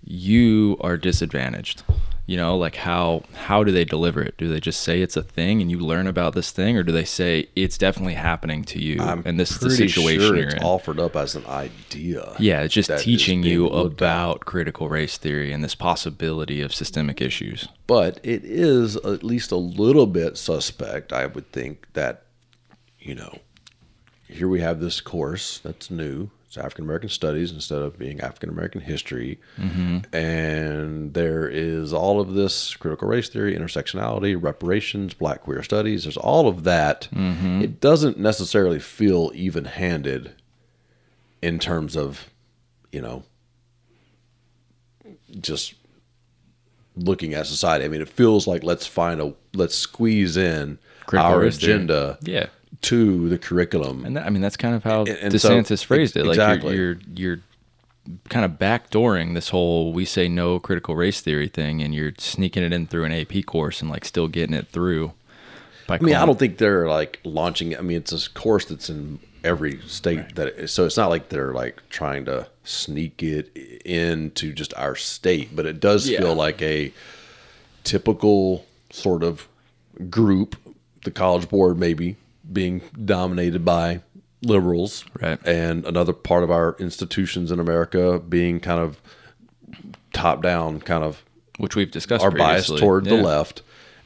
you 0.04 0.78
are 0.82 0.98
disadvantaged? 0.98 1.84
You 2.30 2.38
know, 2.38 2.56
like 2.56 2.76
how 2.76 3.24
how 3.34 3.64
do 3.64 3.72
they 3.72 3.86
deliver 3.86 4.22
it? 4.22 4.38
Do 4.38 4.48
they 4.48 4.60
just 4.60 4.82
say 4.82 5.02
it's 5.02 5.18
a 5.18 5.24
thing 5.24 5.62
and 5.64 5.72
you 5.72 5.80
learn 5.80 6.06
about 6.06 6.36
this 6.36 6.52
thing, 6.52 6.78
or 6.78 6.84
do 6.84 6.92
they 6.92 7.04
say 7.04 7.48
it's 7.56 7.76
definitely 7.76 8.14
happening 8.14 8.64
to 8.66 8.80
you 8.80 9.02
I'm 9.02 9.24
and 9.26 9.40
this 9.40 9.52
is 9.54 9.58
the 9.58 9.72
situation 9.72 10.22
sure 10.22 10.36
you're 10.36 10.46
it's 10.50 10.54
in? 10.54 10.62
offered 10.62 11.00
up 11.00 11.16
as 11.16 11.36
an 11.36 11.48
idea. 11.48 12.36
Yeah, 12.38 12.62
it's 12.62 12.74
just 12.76 12.96
teaching 13.00 13.42
you 13.42 13.68
looked 13.68 14.00
at. 14.04 14.06
about 14.06 14.42
critical 14.42 14.90
race 14.90 15.18
theory 15.18 15.52
and 15.52 15.64
this 15.64 15.74
possibility 15.74 16.62
of 16.62 16.72
systemic 16.72 17.20
issues. 17.20 17.68
but 17.88 18.20
it 18.22 18.46
is 18.46 18.96
at 18.98 19.24
least 19.24 19.52
a 19.52 19.58
little 19.58 20.06
bit 20.06 20.38
suspect. 20.38 21.12
I 21.12 21.26
would 21.26 21.52
think 21.52 21.88
that, 21.94 22.26
you 23.00 23.16
know, 23.16 23.40
here 24.28 24.48
we 24.48 24.62
have 24.62 24.80
this 24.80 25.02
course 25.02 25.58
that's 25.58 25.90
new. 25.90 26.30
It's 26.50 26.58
African 26.58 26.86
American 26.86 27.10
Studies 27.10 27.52
instead 27.52 27.84
of 27.84 28.00
being 28.00 28.22
African 28.22 28.50
American 28.50 28.82
History, 28.82 29.40
mm-hmm. 29.56 30.00
and 30.16 31.14
there 31.14 31.48
is 31.48 31.94
all 31.94 32.20
of 32.20 32.34
this 32.34 32.76
critical 32.76 33.08
race 33.08 33.30
theory, 33.30 33.56
intersectionality, 33.56 34.36
reparations, 34.36 35.14
Black 35.14 35.42
queer 35.42 35.62
studies. 35.62 36.06
There's 36.06 36.18
all 36.18 36.48
of 36.48 36.64
that. 36.64 37.08
Mm-hmm. 37.14 37.62
It 37.62 37.80
doesn't 37.80 38.18
necessarily 38.18 38.80
feel 38.80 39.30
even 39.36 39.66
handed 39.66 40.34
in 41.40 41.60
terms 41.60 41.96
of, 41.96 42.32
you 42.92 43.04
know, 43.04 43.22
just 45.40 45.76
looking 46.96 47.36
at 47.36 47.46
society. 47.46 47.86
I 47.86 47.90
mean, 47.90 48.02
it 48.02 48.10
feels 48.10 48.48
like 48.48 48.64
let's 48.64 48.88
find 48.88 49.22
a 49.22 49.36
let's 49.54 49.76
squeeze 49.76 50.36
in 50.36 50.80
Critical 51.06 51.32
our 51.32 51.42
theory. 51.42 51.50
agenda 51.50 52.18
Yeah. 52.24 52.48
To 52.82 53.28
the 53.30 53.38
curriculum. 53.38 54.06
And 54.06 54.16
that, 54.18 54.26
I 54.26 54.30
mean, 54.30 54.42
that's 54.42 54.58
kind 54.58 54.74
of 54.76 54.84
how 54.84 55.02
And- 55.02 55.10
and 55.10 55.42
so- 55.42 55.50
DeSantis 55.50 55.84
phrased 55.84 56.16
it. 56.16 56.24
Like 56.26 56.36
exactly. 56.36 56.76
you're, 56.76 56.94
you're, 57.16 57.36
you're 57.36 57.40
kind 58.30 58.44
of 58.46 58.54
backdooring 58.54 59.34
this 59.36 59.50
whole 59.50 59.94
we 59.94 60.04
say 60.06 60.28
no 60.28 60.60
critical 60.60 60.96
race 60.96 61.22
theory 61.22 61.48
thing 61.48 61.82
and 61.82 61.94
you're 61.94 62.14
sneaking 62.18 62.64
it 62.64 62.74
in 62.74 62.88
through 62.88 63.04
an 63.04 63.12
AP 63.12 63.46
course 63.46 63.82
and 63.82 63.90
like 63.90 64.04
still 64.06 64.28
getting 64.28 64.56
it 64.56 64.68
through. 64.70 65.12
By 65.88 65.98
I 65.98 66.00
mean, 66.00 66.16
I 66.16 66.26
don't 66.26 66.40
think 66.40 66.58
they're 66.58 66.88
like 66.88 67.20
launching. 67.24 67.78
I 67.78 67.82
mean, 67.82 67.98
it's 67.98 68.12
a 68.12 68.30
course 68.32 68.66
that's 68.66 68.90
in 68.90 69.20
every 69.44 69.80
state 69.88 70.36
that. 70.36 70.70
So 70.70 70.86
it's 70.86 70.98
not 70.98 71.10
like 71.10 71.30
they're 71.30 71.54
like 71.54 71.82
trying 71.90 72.26
to 72.26 72.48
sneak 72.64 73.22
it 73.24 73.56
into 73.86 74.54
just 74.54 74.74
our 74.76 74.96
state, 74.96 75.56
but 75.56 75.66
it 75.66 75.80
does 75.80 76.08
Yeah. 76.08 76.20
feel 76.20 76.36
like 76.36 76.62
a 76.62 76.92
typical 77.84 78.66
sort 78.92 79.24
of 79.24 79.48
group. 80.10 80.56
The 81.06 81.12
College 81.12 81.48
Board 81.50 81.78
maybe 81.80 82.18
being 82.52 82.82
dominated 83.06 83.64
by 83.64 84.02
liberals, 84.42 85.06
Right. 85.22 85.40
and 85.46 85.86
another 85.86 86.14
part 86.14 86.44
of 86.44 86.52
our 86.52 86.76
institutions 86.80 87.52
in 87.52 87.60
America 87.60 88.20
being 88.20 88.60
kind 88.60 88.80
of 88.80 89.02
top 90.14 90.42
down, 90.42 90.80
kind 90.80 91.04
of 91.04 91.24
which 91.58 91.76
we've 91.76 91.92
discussed 91.92 92.24
are 92.24 92.32
biased 92.32 92.68
previously. 92.70 92.80
toward 92.80 93.06
the 93.06 93.16
left. 93.16 93.62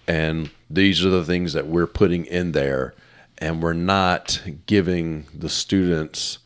And 0.08 0.50
these 0.70 1.06
are 1.06 1.10
the 1.10 1.24
things 1.24 1.54
that 1.54 1.68
we're 1.68 1.88
putting 1.88 2.26
in 2.26 2.52
there. 2.52 2.94
And 3.38 3.62
we're 3.62 3.74
not 3.74 4.42
giving 4.66 5.26
the 5.34 5.50
students 5.50 6.40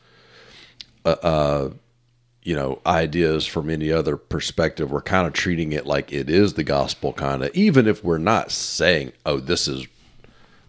uh, 1.06 1.16
uh 1.24 1.70
you 2.44 2.56
know 2.56 2.82
ideas 2.86 3.46
from 3.46 3.70
any 3.70 3.92
other 3.92 4.16
perspective. 4.16 4.90
We're 4.90 5.02
kind 5.02 5.28
of 5.28 5.34
treating 5.34 5.74
it 5.74 5.86
like 5.86 6.14
it 6.14 6.30
is 6.30 6.54
the 6.54 6.64
gospel 6.64 7.12
kind 7.12 7.44
of 7.44 7.54
even 7.54 7.88
if 7.88 8.04
we're 8.04 8.18
not 8.18 8.52
saying 8.52 9.12
oh 9.26 9.40
this 9.40 9.68
is 9.68 9.86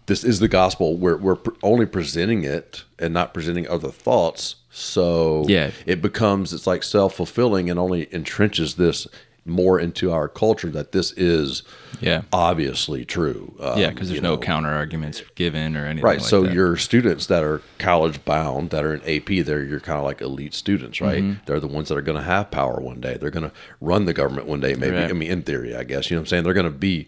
this 0.09 0.23
is 0.25 0.39
the 0.39 0.47
gospel 0.49 0.97
we're, 0.97 1.15
we're 1.17 1.35
pr- 1.37 1.51
only 1.63 1.85
presenting 1.85 2.43
it 2.43 2.83
and 2.99 3.13
not 3.13 3.33
presenting 3.33 3.67
other 3.69 3.89
thoughts 3.89 4.55
so 4.71 5.45
Yeah. 5.47 5.71
it 5.85 6.01
becomes 6.01 6.51
it's 6.53 6.67
like 6.67 6.83
self-fulfilling 6.83 7.69
and 7.69 7.79
only 7.79 8.05
entrenches 8.07 8.75
this 8.75 9.07
more 9.45 9.79
into 9.79 10.11
our 10.11 10.27
culture 10.27 10.69
that 10.69 10.91
this 10.91 11.11
is 11.13 11.63
Yeah. 12.01 12.21
obviously 12.31 13.03
true. 13.03 13.55
Um, 13.59 13.79
Yeah, 13.79 13.89
because 13.89 14.09
there's 14.09 14.21
no 14.21 14.35
know, 14.35 14.37
counter 14.37 14.69
arguments 14.69 15.23
given 15.33 15.75
or 15.75 15.85
anything. 15.85 16.03
Right. 16.03 16.19
like 16.19 16.27
so 16.27 16.43
that. 16.43 16.53
your 16.53 16.77
students 16.77 17.25
that 17.27 17.43
are 17.43 17.61
college 17.79 18.23
bound, 18.25 18.69
that 18.69 18.83
are 18.83 18.93
in 18.93 19.01
AP, 19.01 19.41
they're 19.41 19.63
your 19.63 19.79
kind 19.79 19.97
of 19.97 20.05
like 20.05 20.21
elite 20.21 20.53
students, 20.53 21.01
right? 21.01 21.23
Mm-hmm. 21.23 21.39
They're 21.47 21.59
the 21.59 21.67
ones 21.67 21.89
that 21.89 21.97
are 21.97 22.03
going 22.03 22.17
to 22.17 22.23
have 22.23 22.51
power 22.51 22.79
one 22.79 22.99
day. 23.01 23.17
They're 23.19 23.31
going 23.31 23.49
to 23.49 23.55
run 23.81 24.05
the 24.05 24.13
government 24.13 24.45
one 24.47 24.59
day, 24.59 24.75
maybe. 24.75 24.97
Right. 24.97 25.09
I 25.09 25.13
mean, 25.13 25.31
in 25.31 25.41
theory, 25.41 25.75
I 25.75 25.83
guess. 25.83 26.11
You 26.11 26.15
know 26.15 26.19
what 26.21 26.25
I'm 26.25 26.29
saying? 26.29 26.43
They're 26.43 26.53
going 26.53 26.65
to 26.65 26.69
be. 26.71 27.07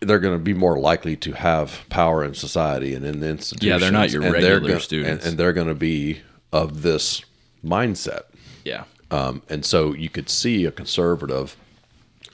They're 0.00 0.20
going 0.20 0.34
to 0.38 0.42
be 0.42 0.54
more 0.54 0.78
likely 0.78 1.16
to 1.16 1.32
have 1.32 1.80
power 1.88 2.24
in 2.24 2.34
society 2.34 2.94
and 2.94 3.04
in 3.04 3.20
the 3.20 3.28
institutions. 3.28 3.62
Yeah, 3.68 3.78
they're 3.78 3.90
not 3.90 4.10
your 4.10 4.22
and 4.22 4.32
regular 4.32 4.60
gonna- 4.60 4.80
students. 4.80 5.24
and, 5.24 5.32
and 5.32 5.38
they're 5.38 5.52
going 5.52 5.66
to 5.68 5.74
be 5.74 6.20
of 6.52 6.82
this 6.82 7.24
mindset. 7.64 8.22
yeah, 8.64 8.84
Um, 9.10 9.42
and 9.48 9.64
so 9.64 9.92
you 9.94 10.08
could 10.08 10.28
see 10.30 10.64
a 10.64 10.70
conservative 10.70 11.56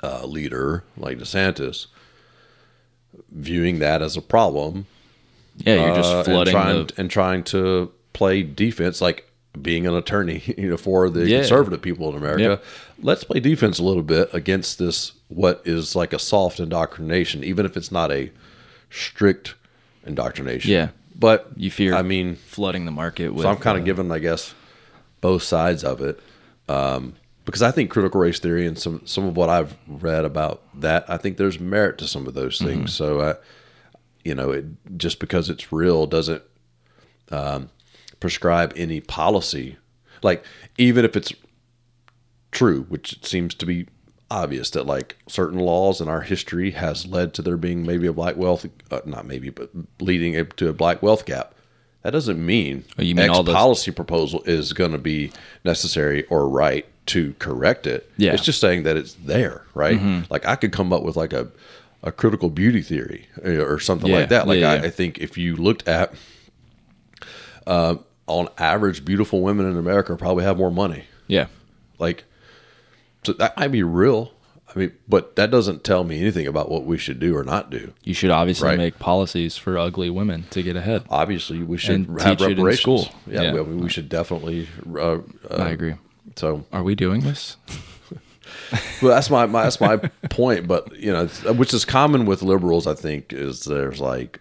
uh, 0.02 0.26
leader 0.26 0.84
like 0.96 1.18
DeSantis 1.18 1.86
viewing 3.30 3.78
that 3.78 4.02
as 4.02 4.16
a 4.16 4.22
problem 4.22 4.86
yeah, 5.58 5.74
you're 5.76 5.92
uh, 5.92 5.96
just 5.96 6.12
and 6.14 6.24
flooding 6.24 6.52
trying, 6.52 6.86
the. 6.86 6.94
and 6.98 7.10
trying 7.10 7.44
to 7.44 7.92
play 8.12 8.42
defense 8.42 9.00
like 9.00 9.30
being 9.61 9.86
an 9.86 9.94
attorney 9.94 10.42
you 10.59 10.70
know 10.70 10.76
for 10.76 11.09
the 11.11 11.28
Yeah. 11.28 11.38
conservative 11.38 11.80
people 11.82 12.09
in 12.11 12.16
America 12.16 12.42
Yep. 12.42 12.64
let's 13.02 13.24
play 13.24 13.40
defense 13.40 13.78
a 13.78 13.82
little 13.84 14.02
bit 14.02 14.28
against 14.34 14.78
this 14.78 15.12
what 15.28 15.62
is 15.64 15.94
like 15.94 16.12
a 16.12 16.18
soft 16.18 16.59
indoctrination 16.61 17.44
even 17.44 17.64
if 17.64 17.76
it's 17.76 17.92
not 17.92 18.11
a 18.11 18.30
strict 18.90 19.55
indoctrination 20.07 20.70
Yeah. 20.70 20.88
but 21.14 21.50
You 21.57 21.70
fear. 21.70 21.94
I 21.94 22.02
mean 22.02 22.36
flooding 22.36 22.84
the 22.84 22.90
market 22.92 23.32
with. 23.32 23.42
so 23.42 23.48
I'm 23.50 23.57
kind 23.59 23.76
uh, 23.76 23.80
of 23.80 23.84
giving, 23.84 24.11
I 24.11 24.18
guess, 24.18 24.55
both 25.20 25.42
sides 25.42 25.84
of 25.84 26.00
it, 26.02 26.20
um, 26.68 27.14
because 27.44 27.62
I 27.62 27.70
think 27.70 27.90
critical 27.90 28.20
race 28.20 28.38
theory 28.38 28.66
and 28.66 28.78
some 28.78 29.00
some 29.07 29.24
of 29.26 29.36
what 29.36 29.48
I've 29.48 29.74
read 29.86 30.24
about 30.24 30.62
that, 30.80 31.05
I 31.09 31.16
think 31.16 31.36
there's 31.36 31.59
merit 31.61 31.98
to 31.98 32.07
some 32.07 32.26
of 32.26 32.34
those 32.34 32.59
things. 32.59 32.92
So, 32.92 33.20
I 33.20 33.34
you 34.24 34.34
know, 34.34 34.50
it, 34.50 34.64
just 34.96 35.18
because 35.20 35.48
it's 35.50 35.72
real 35.72 36.07
doesn't 36.07 36.42
um, 37.30 37.70
prescribe 38.25 38.72
any 38.75 39.03
policy. 39.03 39.77
Like 40.22 40.43
even 40.79 41.05
if 41.05 41.14
it's 41.14 41.31
true, 42.53 42.85
which 42.89 43.12
it 43.12 43.27
seems 43.27 43.55
to 43.57 43.66
be 43.66 43.87
obvious 44.31 44.70
that 44.70 44.87
like 44.87 45.18
certain 45.29 45.59
laws 45.59 46.01
in 46.01 46.09
our 46.09 46.22
history 46.22 46.70
has 46.70 47.05
led 47.05 47.35
to 47.35 47.43
there 47.43 47.59
being 47.59 47.85
maybe 47.85 48.07
a 48.07 48.14
black 48.14 48.35
wealth, 48.39 48.64
uh, 48.91 49.01
not 49.05 49.27
maybe, 49.27 49.51
but 49.51 49.68
leading 50.01 50.47
to 50.57 50.68
a 50.68 50.72
black 50.72 51.03
wealth 51.03 51.27
gap. 51.27 51.55
That 52.01 52.12
doesn't 52.12 52.45
mean 52.45 52.85
Oh, 52.99 53.03
you 53.03 53.14
mean 53.14 53.27
X 53.27 53.37
all 53.37 53.43
those- 53.43 53.55
policy 53.55 53.91
proposal 53.91 54.43
is 54.47 54.72
going 54.72 54.93
to 54.93 54.99
be 54.99 55.31
necessary 55.66 56.25
or 56.29 56.49
right 56.49 56.87
to 57.07 57.35
correct 57.39 57.87
it. 57.87 58.11
Yeah. 58.16 58.29
Mm-hmm. 58.29 58.35
It's 58.37 58.45
just 58.45 58.61
saying 58.62 58.85
that 58.85 58.97
it's 58.97 59.12
there, 59.12 59.66
right? 59.75 60.01
Like 60.31 60.47
I 60.47 60.57
could 60.57 60.72
come 60.72 60.95
up 60.95 61.03
with 61.03 61.16
like 61.16 61.35
a, 61.35 61.49
a 62.03 62.11
critical 62.11 62.49
beauty 62.49 62.81
theory 62.81 63.29
uh, 63.45 63.51
or 63.62 63.79
something 63.79 64.09
Yeah, 64.11 64.20
like 64.20 64.29
that. 64.31 64.47
Like 64.49 64.61
yeah, 64.61 64.70
I, 64.70 64.75
yeah. 64.77 64.83
I 64.85 64.91
think 64.91 65.18
if 65.18 65.37
you 65.37 65.57
looked 65.57 65.87
at, 65.87 66.14
uh, 67.66 67.97
on 68.27 68.49
average, 68.59 69.05
beautiful 69.05 69.41
women 69.43 69.66
in 69.70 69.77
America 69.77 70.16
probably 70.16 70.45
have 70.45 70.57
more 70.59 70.70
money. 70.70 71.05
Yeah, 71.27 71.47
Like, 71.99 72.25
so 73.25 73.33
that 73.35 73.57
might 73.57 73.68
be 73.68 73.83
real. 73.83 74.33
I 74.75 74.79
mean, 74.79 74.93
but 75.09 75.37
that 75.37 75.51
doesn't 75.51 75.85
tell 75.85 76.03
me 76.05 76.20
anything 76.20 76.47
about 76.47 76.68
what 76.70 76.85
we 76.85 76.99
should 76.99 77.20
do 77.20 77.37
or 77.37 77.45
not 77.45 77.70
do. 77.70 77.93
you 78.03 78.12
should 78.12 78.31
obviously 78.31 78.68
Right. 78.68 78.79
make 78.79 78.99
policies 78.99 79.57
for 79.57 79.79
ugly 79.79 80.11
women 80.11 80.45
to 80.51 80.62
get 80.62 80.75
ahead. 80.77 81.05
Obviously, 81.11 81.62
we 81.62 81.79
should 81.79 82.09
And 82.09 82.20
have 82.20 82.41
it 82.41 82.43
in 82.43 82.57
reparations. 82.57 82.81
school. 82.81 83.09
Yeah, 83.27 83.43
Yeah. 83.43 83.53
We, 83.53 83.62
we 83.77 83.89
should 83.89 84.09
definitely. 84.09 84.68
Uh, 84.95 84.99
uh, 84.99 85.18
I 85.51 85.68
agree. 85.70 85.95
So, 86.37 86.64
Are 86.72 86.83
we 86.83 86.95
doing 86.97 87.20
this? 87.20 87.57
well, 89.03 89.14
that's 89.14 89.31
my, 89.31 89.47
my 89.47 89.62
that's 89.64 89.81
my 89.81 89.97
point. 90.31 90.66
But 90.66 90.97
you 90.99 91.12
know, 91.12 91.27
which 91.55 91.72
is 91.72 91.85
common 91.85 92.27
with 92.27 92.43
liberals, 92.43 92.87
I 92.87 92.95
think, 92.95 93.33
is 93.33 93.64
there's 93.64 94.01
like 94.01 94.41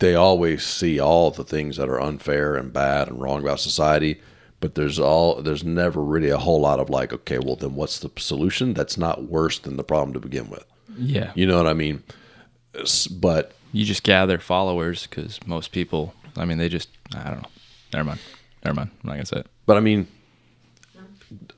they 0.00 0.14
always 0.14 0.64
see 0.64 0.98
all 0.98 1.30
the 1.30 1.44
things 1.44 1.76
that 1.76 1.88
are 1.88 2.00
unfair 2.00 2.56
and 2.56 2.72
bad 2.72 3.08
and 3.08 3.20
wrong 3.20 3.40
about 3.42 3.60
society, 3.60 4.20
but 4.58 4.74
there's 4.74 4.98
all 4.98 5.40
there's 5.42 5.64
never 5.64 6.02
really 6.02 6.30
a 6.30 6.38
whole 6.38 6.60
lot 6.60 6.80
of 6.80 6.90
like, 6.90 7.12
okay, 7.12 7.38
well, 7.38 7.56
then 7.56 7.74
what's 7.74 7.98
the 7.98 8.10
solution? 8.16 8.74
That's 8.74 8.98
not 8.98 9.24
worse 9.24 9.58
than 9.58 9.76
the 9.76 9.84
problem 9.84 10.12
to 10.14 10.20
begin 10.20 10.50
with. 10.50 10.64
Yeah, 10.98 11.32
You 11.34 11.46
know 11.46 11.56
what 11.56 11.66
I 11.68 11.74
mean? 11.74 12.02
But 13.10 13.52
you 13.72 13.84
just 13.84 14.02
gather 14.02 14.38
followers 14.38 15.06
because 15.06 15.38
most 15.46 15.72
people. 15.72 16.14
I 16.36 16.44
mean, 16.44 16.58
they 16.58 16.68
just. 16.68 16.88
I 17.14 17.30
don't 17.30 17.42
know. 17.42 17.48
Never 17.92 18.04
mind. 18.04 18.20
Never 18.64 18.74
mind. 18.74 18.90
I'm 19.02 19.08
not 19.08 19.12
gonna 19.14 19.26
say 19.26 19.38
it. 19.38 19.46
But 19.66 19.76
I 19.76 19.80
mean, 19.80 20.08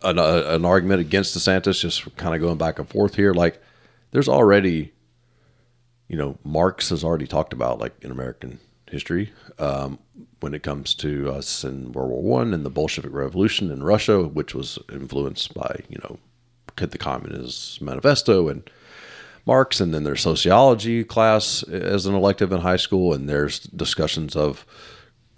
an, 0.03 0.18
uh, 0.18 0.45
an 0.49 0.64
argument 0.64 1.01
against 1.01 1.36
DeSantis, 1.36 1.80
just 1.80 2.14
kind 2.16 2.34
of 2.34 2.40
going 2.40 2.59
back 2.59 2.78
and 2.78 2.88
forth 2.88 3.14
here. 3.14 3.32
Like, 3.32 3.61
there's 4.11 4.28
already, 4.28 4.93
you 6.13 6.19
know, 6.19 6.37
Marx 6.45 6.91
has 6.91 7.03
already 7.03 7.27
talked 7.27 7.55
about 7.55 7.81
like 7.81 7.95
in 8.03 8.11
American 8.11 8.61
history 8.91 9.33
um, 9.59 9.99
when 10.41 10.53
it 10.53 10.63
comes 10.63 10.93
to 10.97 11.33
us 11.33 11.65
in 11.65 11.91
World 11.93 12.11
War 12.11 12.23
One 12.23 12.53
and 12.53 12.67
the 12.67 12.71
Bolshevik 12.71 13.13
Revolution 13.15 13.73
in 13.73 13.83
Russia, 13.83 14.23
which 14.23 14.55
was 14.55 14.79
influenced 14.93 15.55
by 15.55 15.81
you 15.89 15.99
know 16.05 16.19
the 16.77 16.99
Communist 16.99 17.81
Manifesto 17.81 18.49
and 18.49 18.69
Marx, 19.47 19.81
and 19.81 19.95
then 19.95 20.05
there's 20.05 20.21
sociology 20.21 21.03
class 21.03 21.63
as 21.63 22.05
an 22.05 22.15
elective 22.15 22.53
in 22.53 22.61
high 22.61 22.77
school, 22.77 23.15
and 23.15 23.27
there's 23.27 23.61
discussions 23.61 24.37
of 24.37 24.67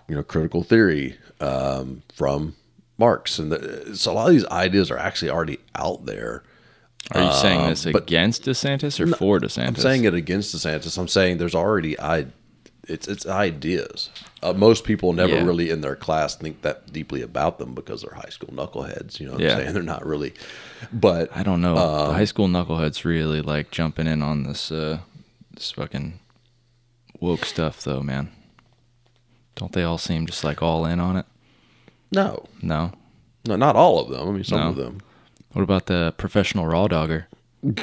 you 0.09 0.17
know 0.17 0.25
critical 0.25 0.65
theory 0.65 1.17
um, 1.41 2.03
from 2.13 2.57
Marx, 2.99 3.39
and 3.39 3.53
the, 3.53 3.97
so 3.97 4.11
a 4.11 4.15
lot 4.15 4.27
of 4.27 4.33
these 4.33 4.47
ideas 4.47 4.91
are 4.91 4.99
actually 4.99 5.31
already 5.31 5.61
out 5.77 6.05
there. 6.05 6.43
Are 7.13 7.23
you 7.23 7.33
saying 7.33 7.69
this 7.69 7.85
but- 7.85 8.03
against 8.03 8.45
DeSantis 8.45 8.99
or 9.01 9.07
for 9.15 9.39
DeSantis? 9.39 9.67
I'm 9.69 9.77
saying 9.77 10.05
it 10.05 10.15
against 10.15 10.55
DeSantis. 10.55 10.97
I'm 10.99 11.09
saying 11.09 11.39
there's 11.39 11.55
already 11.55 11.99
I, 12.01 12.27
it's 12.89 13.07
it's 13.09 13.27
ideas. 13.27 14.09
Uh, 14.43 14.53
most 14.55 14.85
people 14.85 15.13
never 15.13 15.35
Yeah. 15.35 15.45
really 15.45 15.71
in 15.71 15.81
their 15.83 15.97
class 15.97 16.35
think 16.37 16.63
that 16.63 16.93
deeply 16.93 17.21
about 17.23 17.59
them 17.59 17.75
because 17.75 18.03
they're 18.03 18.15
high 18.15 18.29
school 18.31 18.49
knuckleheads. 18.53 19.21
You 19.21 19.27
know 19.27 19.33
what 19.33 19.41
Yeah. 19.43 19.53
I'm 19.57 19.61
saying? 19.63 19.73
They're 19.75 19.83
not 19.83 20.05
really, 20.07 20.33
but 20.93 21.35
I 21.37 21.43
don't 21.43 21.61
know. 21.63 21.77
Um, 21.77 22.09
the 22.09 22.15
high 22.15 22.25
school 22.27 22.49
knuckleheads 22.49 23.05
really 23.05 23.41
like 23.43 23.71
jumping 23.71 24.07
in 24.07 24.23
on 24.23 24.43
this 24.45 24.71
uh 24.73 24.99
this 25.53 25.71
fucking 25.73 26.19
woke 27.21 27.45
stuff 27.45 27.83
though, 27.83 28.01
man. 28.01 28.31
Don't 29.57 29.73
they 29.73 29.83
all 29.85 29.99
seem 29.99 30.27
just 30.27 30.43
like 30.43 30.63
all 30.63 30.85
in 30.87 31.01
on 31.01 31.17
it? 31.17 31.27
no, 32.13 32.45
No. 32.63 32.93
no, 33.47 33.57
not 33.57 33.77
all 33.77 33.99
of 34.01 34.09
them. 34.11 34.29
I 34.29 34.33
mean, 34.33 34.45
some 34.45 34.61
No. 34.61 34.69
of 34.69 34.77
them. 34.77 35.01
What 35.55 35.63
about 35.63 35.87
the 35.87 36.13
professional 36.19 36.67
raw 36.67 36.87
dogger? 36.89 37.29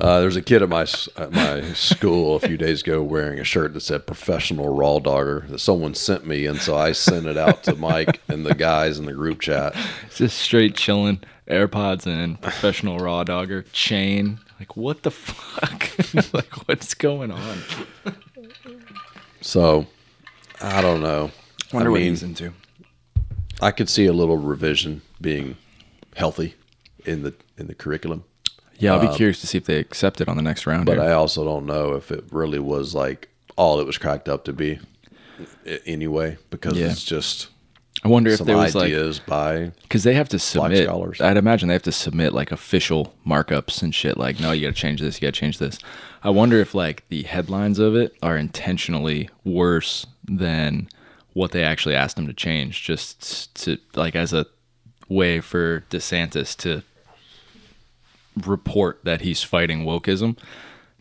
Uh, 0.00 0.20
there's 0.20 0.36
a 0.36 0.42
kid 0.42 0.62
at 0.62 0.68
my 0.70 0.86
at 1.16 1.32
my 1.32 1.60
school 1.74 2.34
a 2.34 2.40
few 2.40 2.56
days 2.56 2.80
ago 2.80 3.02
wearing 3.02 3.38
a 3.38 3.44
shirt 3.44 3.74
that 3.74 3.82
said 3.82 4.06
"professional 4.06 4.74
raw 4.74 4.98
dogger" 4.98 5.44
that 5.50 5.58
someone 5.58 5.94
sent 5.94 6.26
me, 6.26 6.46
and 6.46 6.58
so 6.58 6.74
I 6.74 6.92
sent 6.92 7.26
it 7.26 7.36
out 7.36 7.62
to 7.64 7.74
Mike 7.76 8.22
and 8.26 8.46
the 8.46 8.54
guys 8.54 8.98
in 8.98 9.04
the 9.04 9.12
group 9.12 9.40
chat. 9.40 9.76
Just 10.14 10.38
straight 10.38 10.74
chilling, 10.74 11.20
AirPods 11.46 12.06
in, 12.06 12.36
professional 12.36 12.98
raw 12.98 13.22
dogger, 13.22 13.62
chain. 13.72 14.40
Like 14.58 14.76
what 14.76 15.02
the 15.02 15.10
fuck? 15.10 15.90
like 16.32 16.66
what's 16.66 16.94
going 16.94 17.30
on? 17.30 17.58
So 19.42 19.86
I 20.62 20.80
don't 20.80 21.02
know. 21.02 21.30
Wonder 21.72 21.90
I 21.90 21.94
mean, 21.94 22.16
into. 22.16 22.54
I 23.62 23.70
could 23.70 23.88
see 23.88 24.06
a 24.06 24.12
little 24.12 24.36
revision 24.36 25.02
being 25.20 25.56
healthy 26.16 26.54
in 27.04 27.22
the 27.22 27.34
in 27.58 27.66
the 27.66 27.74
curriculum, 27.74 28.24
Yeah, 28.78 28.94
I'll 28.94 29.00
be 29.00 29.06
um, 29.08 29.14
curious 29.14 29.40
to 29.42 29.46
see 29.46 29.58
if 29.58 29.64
they 29.66 29.76
accept 29.78 30.20
it 30.20 30.28
on 30.28 30.36
the 30.36 30.42
next 30.42 30.66
round. 30.66 30.86
but 30.86 30.94
here. 30.98 31.02
I 31.02 31.12
also 31.12 31.44
don't 31.44 31.66
know 31.66 31.94
if 31.94 32.10
it 32.10 32.24
really 32.30 32.58
was 32.58 32.94
like 32.94 33.28
all 33.56 33.80
it 33.80 33.86
was 33.86 33.98
cracked 33.98 34.28
up 34.28 34.44
to 34.46 34.52
be 34.52 34.78
anyway, 35.86 36.38
because 36.50 36.76
Yeah. 36.78 36.86
it's 36.90 37.04
just 37.04 37.48
I 38.02 38.08
wonder 38.08 38.30
if 38.30 38.40
there 38.40 38.56
was 38.56 38.74
like 38.74 38.84
ideas 38.86 39.18
by 39.18 39.72
because 39.82 40.04
they 40.04 40.14
have 40.14 40.28
to 40.30 40.38
submit. 40.38 40.84
scholars. 40.84 41.20
I'd 41.20 41.36
imagine 41.36 41.68
they 41.68 41.74
have 41.74 41.82
to 41.82 41.92
submit 41.92 42.32
like 42.32 42.50
official 42.50 43.14
markups 43.26 43.82
and 43.82 43.94
shit. 43.94 44.16
Like, 44.16 44.40
no, 44.40 44.52
you 44.52 44.62
got 44.66 44.74
to 44.74 44.80
change 44.80 45.00
this. 45.02 45.20
You 45.20 45.26
got 45.28 45.34
to 45.34 45.40
change 45.40 45.58
this. 45.58 45.78
I 46.22 46.30
wonder 46.30 46.58
if 46.58 46.74
like 46.74 47.06
the 47.08 47.24
headlines 47.24 47.78
of 47.78 47.94
it 47.94 48.14
are 48.22 48.36
intentionally 48.38 49.28
worse 49.44 50.06
than 50.24 50.88
what 51.32 51.52
they 51.52 51.62
actually 51.62 51.94
asked 51.94 52.18
him 52.18 52.26
to 52.26 52.32
change, 52.32 52.82
just 52.82 53.54
to 53.62 53.78
like 53.94 54.16
as 54.16 54.32
a 54.32 54.46
way 55.08 55.40
for 55.40 55.84
DeSantis 55.90 56.56
to 56.58 56.82
report 58.46 59.00
that 59.04 59.22
he's 59.22 59.42
fighting 59.42 59.84
wokeism 59.84 60.38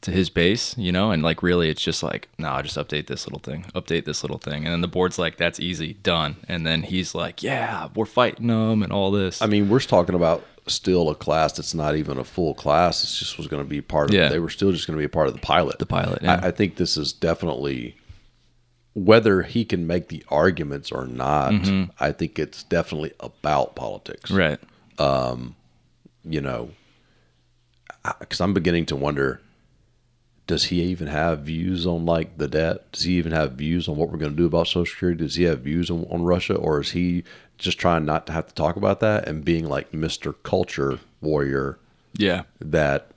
to 0.01 0.11
his 0.11 0.29
base, 0.29 0.77
you 0.77 0.91
know, 0.91 1.11
and 1.11 1.23
like 1.23 1.43
really 1.43 1.69
it's 1.69 1.81
just 1.81 2.01
like, 2.01 2.29
no, 2.37 2.47
nah, 2.47 2.61
just 2.61 2.77
update 2.77 3.07
this 3.07 3.27
little 3.27 3.39
thing, 3.39 3.65
update 3.75 4.05
this 4.05 4.23
little 4.23 4.37
thing. 4.37 4.63
And 4.63 4.67
then 4.67 4.81
the 4.81 4.87
board's 4.87 5.19
like, 5.19 5.37
that's 5.37 5.59
easy, 5.59 5.93
done. 5.93 6.37
And 6.47 6.65
then 6.65 6.83
he's 6.83 7.13
like, 7.13 7.43
yeah, 7.43 7.89
we're 7.95 8.05
fighting 8.05 8.47
them 8.47 8.81
and 8.81 8.93
all 8.93 9.11
this. 9.11 9.41
I 9.41 9.45
mean, 9.45 9.69
we're 9.69 9.79
talking 9.79 10.15
about 10.15 10.45
still 10.67 11.09
a 11.09 11.15
class 11.15 11.53
that's 11.53 11.73
not 11.73 11.95
even 11.95 12.17
a 12.17 12.23
full 12.23 12.53
class. 12.53 13.03
It's 13.03 13.19
just 13.19 13.37
was 13.37 13.47
going 13.47 13.63
to 13.63 13.69
be 13.69 13.81
part 13.81 14.09
of. 14.09 14.15
Yeah. 14.15 14.29
They 14.29 14.39
were 14.39 14.49
still 14.49 14.71
just 14.71 14.87
going 14.87 14.95
to 14.95 15.01
be 15.01 15.05
a 15.05 15.09
part 15.09 15.27
of 15.27 15.33
the 15.33 15.41
pilot. 15.41 15.79
The 15.79 15.85
pilot, 15.85 16.21
yeah. 16.21 16.39
I, 16.41 16.47
I 16.47 16.51
think 16.51 16.77
this 16.77 16.95
is 16.95 17.11
definitely 17.11 17.97
whether 19.05 19.43
he 19.43 19.63
can 19.63 19.87
make 19.87 20.09
the 20.09 20.23
arguments 20.29 20.91
or 20.91 21.05
not. 21.05 21.53
I 21.99 22.11
think 22.11 22.37
it's 22.39 22.63
definitely 22.63 23.13
about 23.19 23.75
politics. 23.75 24.29
right. 24.31 24.59
Um, 24.97 25.55
you 26.25 26.41
know, 26.41 26.71
because 28.19 28.41
I'm 28.41 28.53
beginning 28.53 28.85
to 28.87 28.95
wonder 28.95 29.41
does 30.47 30.65
he 30.65 30.81
even 30.81 31.07
have 31.07 31.41
views 31.41 31.85
on 31.85 32.05
like 32.07 32.39
the 32.39 32.47
debt? 32.47 32.91
Does 32.91 33.03
he 33.03 33.13
even 33.13 33.31
have 33.31 33.51
views 33.51 33.87
on 33.87 33.95
what 33.97 34.09
we're 34.09 34.17
going 34.17 34.31
to 34.31 34.37
do 34.37 34.47
about 34.47 34.65
Social 34.67 34.85
Security? 34.87 35.23
Does 35.23 35.35
he 35.35 35.43
have 35.43 35.59
views 35.59 35.91
on, 35.91 36.07
on 36.09 36.23
Russia, 36.23 36.55
or 36.55 36.81
is 36.81 36.89
he 36.91 37.23
just 37.59 37.77
trying 37.77 38.03
not 38.03 38.25
to 38.25 38.33
have 38.33 38.47
to 38.47 38.53
talk 38.55 38.75
about 38.75 38.99
that 39.01 39.27
and 39.27 39.45
being 39.45 39.69
like 39.69 39.93
Mister 39.93 40.33
Culture 40.33 40.99
Warrior 41.21 41.77
Yeah. 42.17 42.43
that 42.59 43.11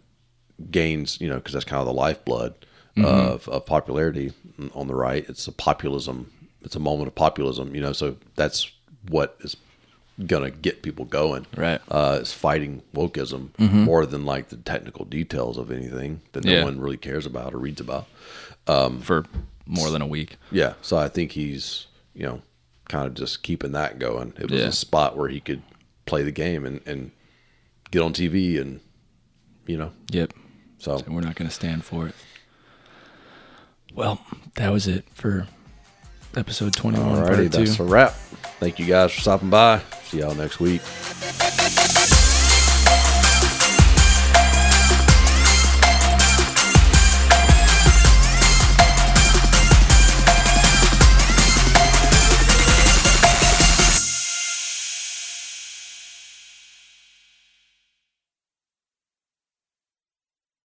gains, 0.70 1.20
you 1.22 1.28
know, 1.28 1.36
because 1.36 1.54
that's 1.54 1.64
kind 1.64 1.80
of 1.80 1.86
the 1.86 1.92
lifeblood 1.94 2.54
Mm-hmm. 2.96 3.04
of, 3.06 3.48
of 3.48 3.64
popularity 3.64 4.32
on 4.74 4.86
the 4.86 4.94
right. 4.94 5.24
It's 5.28 5.46
a 5.46 5.52
populism. 5.52 6.30
It's 6.62 6.76
a 6.76 6.80
moment 6.80 7.08
of 7.08 7.14
populism, 7.14 7.74
you 7.74 7.80
know. 7.80 7.92
So 7.94 8.16
that's 8.36 8.70
what 9.08 9.36
is 9.40 9.56
gonna 10.26 10.50
get 10.50 10.82
people 10.82 11.06
going. 11.06 11.46
Right. 11.56 11.80
Uh, 11.90 12.18
is 12.20 12.32
fighting 12.34 12.82
wokeism 12.94 13.58
more 13.58 14.04
than 14.04 14.26
like 14.26 14.50
the 14.50 14.56
technical 14.58 15.06
details 15.06 15.56
of 15.56 15.70
anything 15.72 16.20
that 16.32 16.44
no 16.44 16.52
Yeah. 16.52 16.64
one 16.64 16.78
really 16.80 16.98
cares 16.98 17.24
about 17.24 17.54
or 17.54 17.58
reads 17.58 17.80
about. 17.80 18.06
For 18.66 19.24
more 19.66 19.90
than 19.90 20.02
a 20.02 20.06
week. 20.06 20.36
Yeah. 20.50 20.74
So 20.82 20.96
I 20.98 21.08
think 21.08 21.32
he's, 21.32 21.86
you 22.14 22.26
know, 22.26 22.42
kind 22.88 23.06
of 23.06 23.14
just 23.14 23.42
keeping 23.42 23.72
that 23.72 23.98
going. 23.98 24.34
It 24.38 24.50
was 24.50 24.60
Yeah. 24.60 24.66
a 24.68 24.72
spot 24.72 25.16
where 25.16 25.28
he 25.30 25.40
could 25.40 25.62
play 26.04 26.22
the 26.24 26.30
game 26.32 26.66
and, 26.66 26.80
and 26.84 27.10
get 27.90 28.02
on 28.02 28.12
TV 28.12 28.60
and, 28.60 28.80
you 29.66 29.78
know, 29.78 29.92
Yep. 30.10 30.34
so 30.78 30.98
And 30.98 31.14
we're 31.14 31.22
not 31.22 31.36
going 31.36 31.48
to 31.48 31.54
stand 31.54 31.84
for 31.84 32.08
it. 32.08 32.14
Well, 33.94 34.20
that 34.54 34.70
was 34.70 34.86
it 34.86 35.04
for 35.14 35.46
episode 36.36 36.72
21, 36.74 37.06
Alrighty, 37.08 37.26
part 37.26 37.36
two. 37.36 37.48
that's 37.48 37.78
a 37.78 37.84
wrap. 37.84 38.12
Thank 38.60 38.78
you 38.78 38.86
guys 38.86 39.12
for 39.12 39.20
stopping 39.20 39.50
by. 39.50 39.80
See 40.04 40.20
y'all 40.20 40.34
next 40.34 40.60
week. 40.60 40.80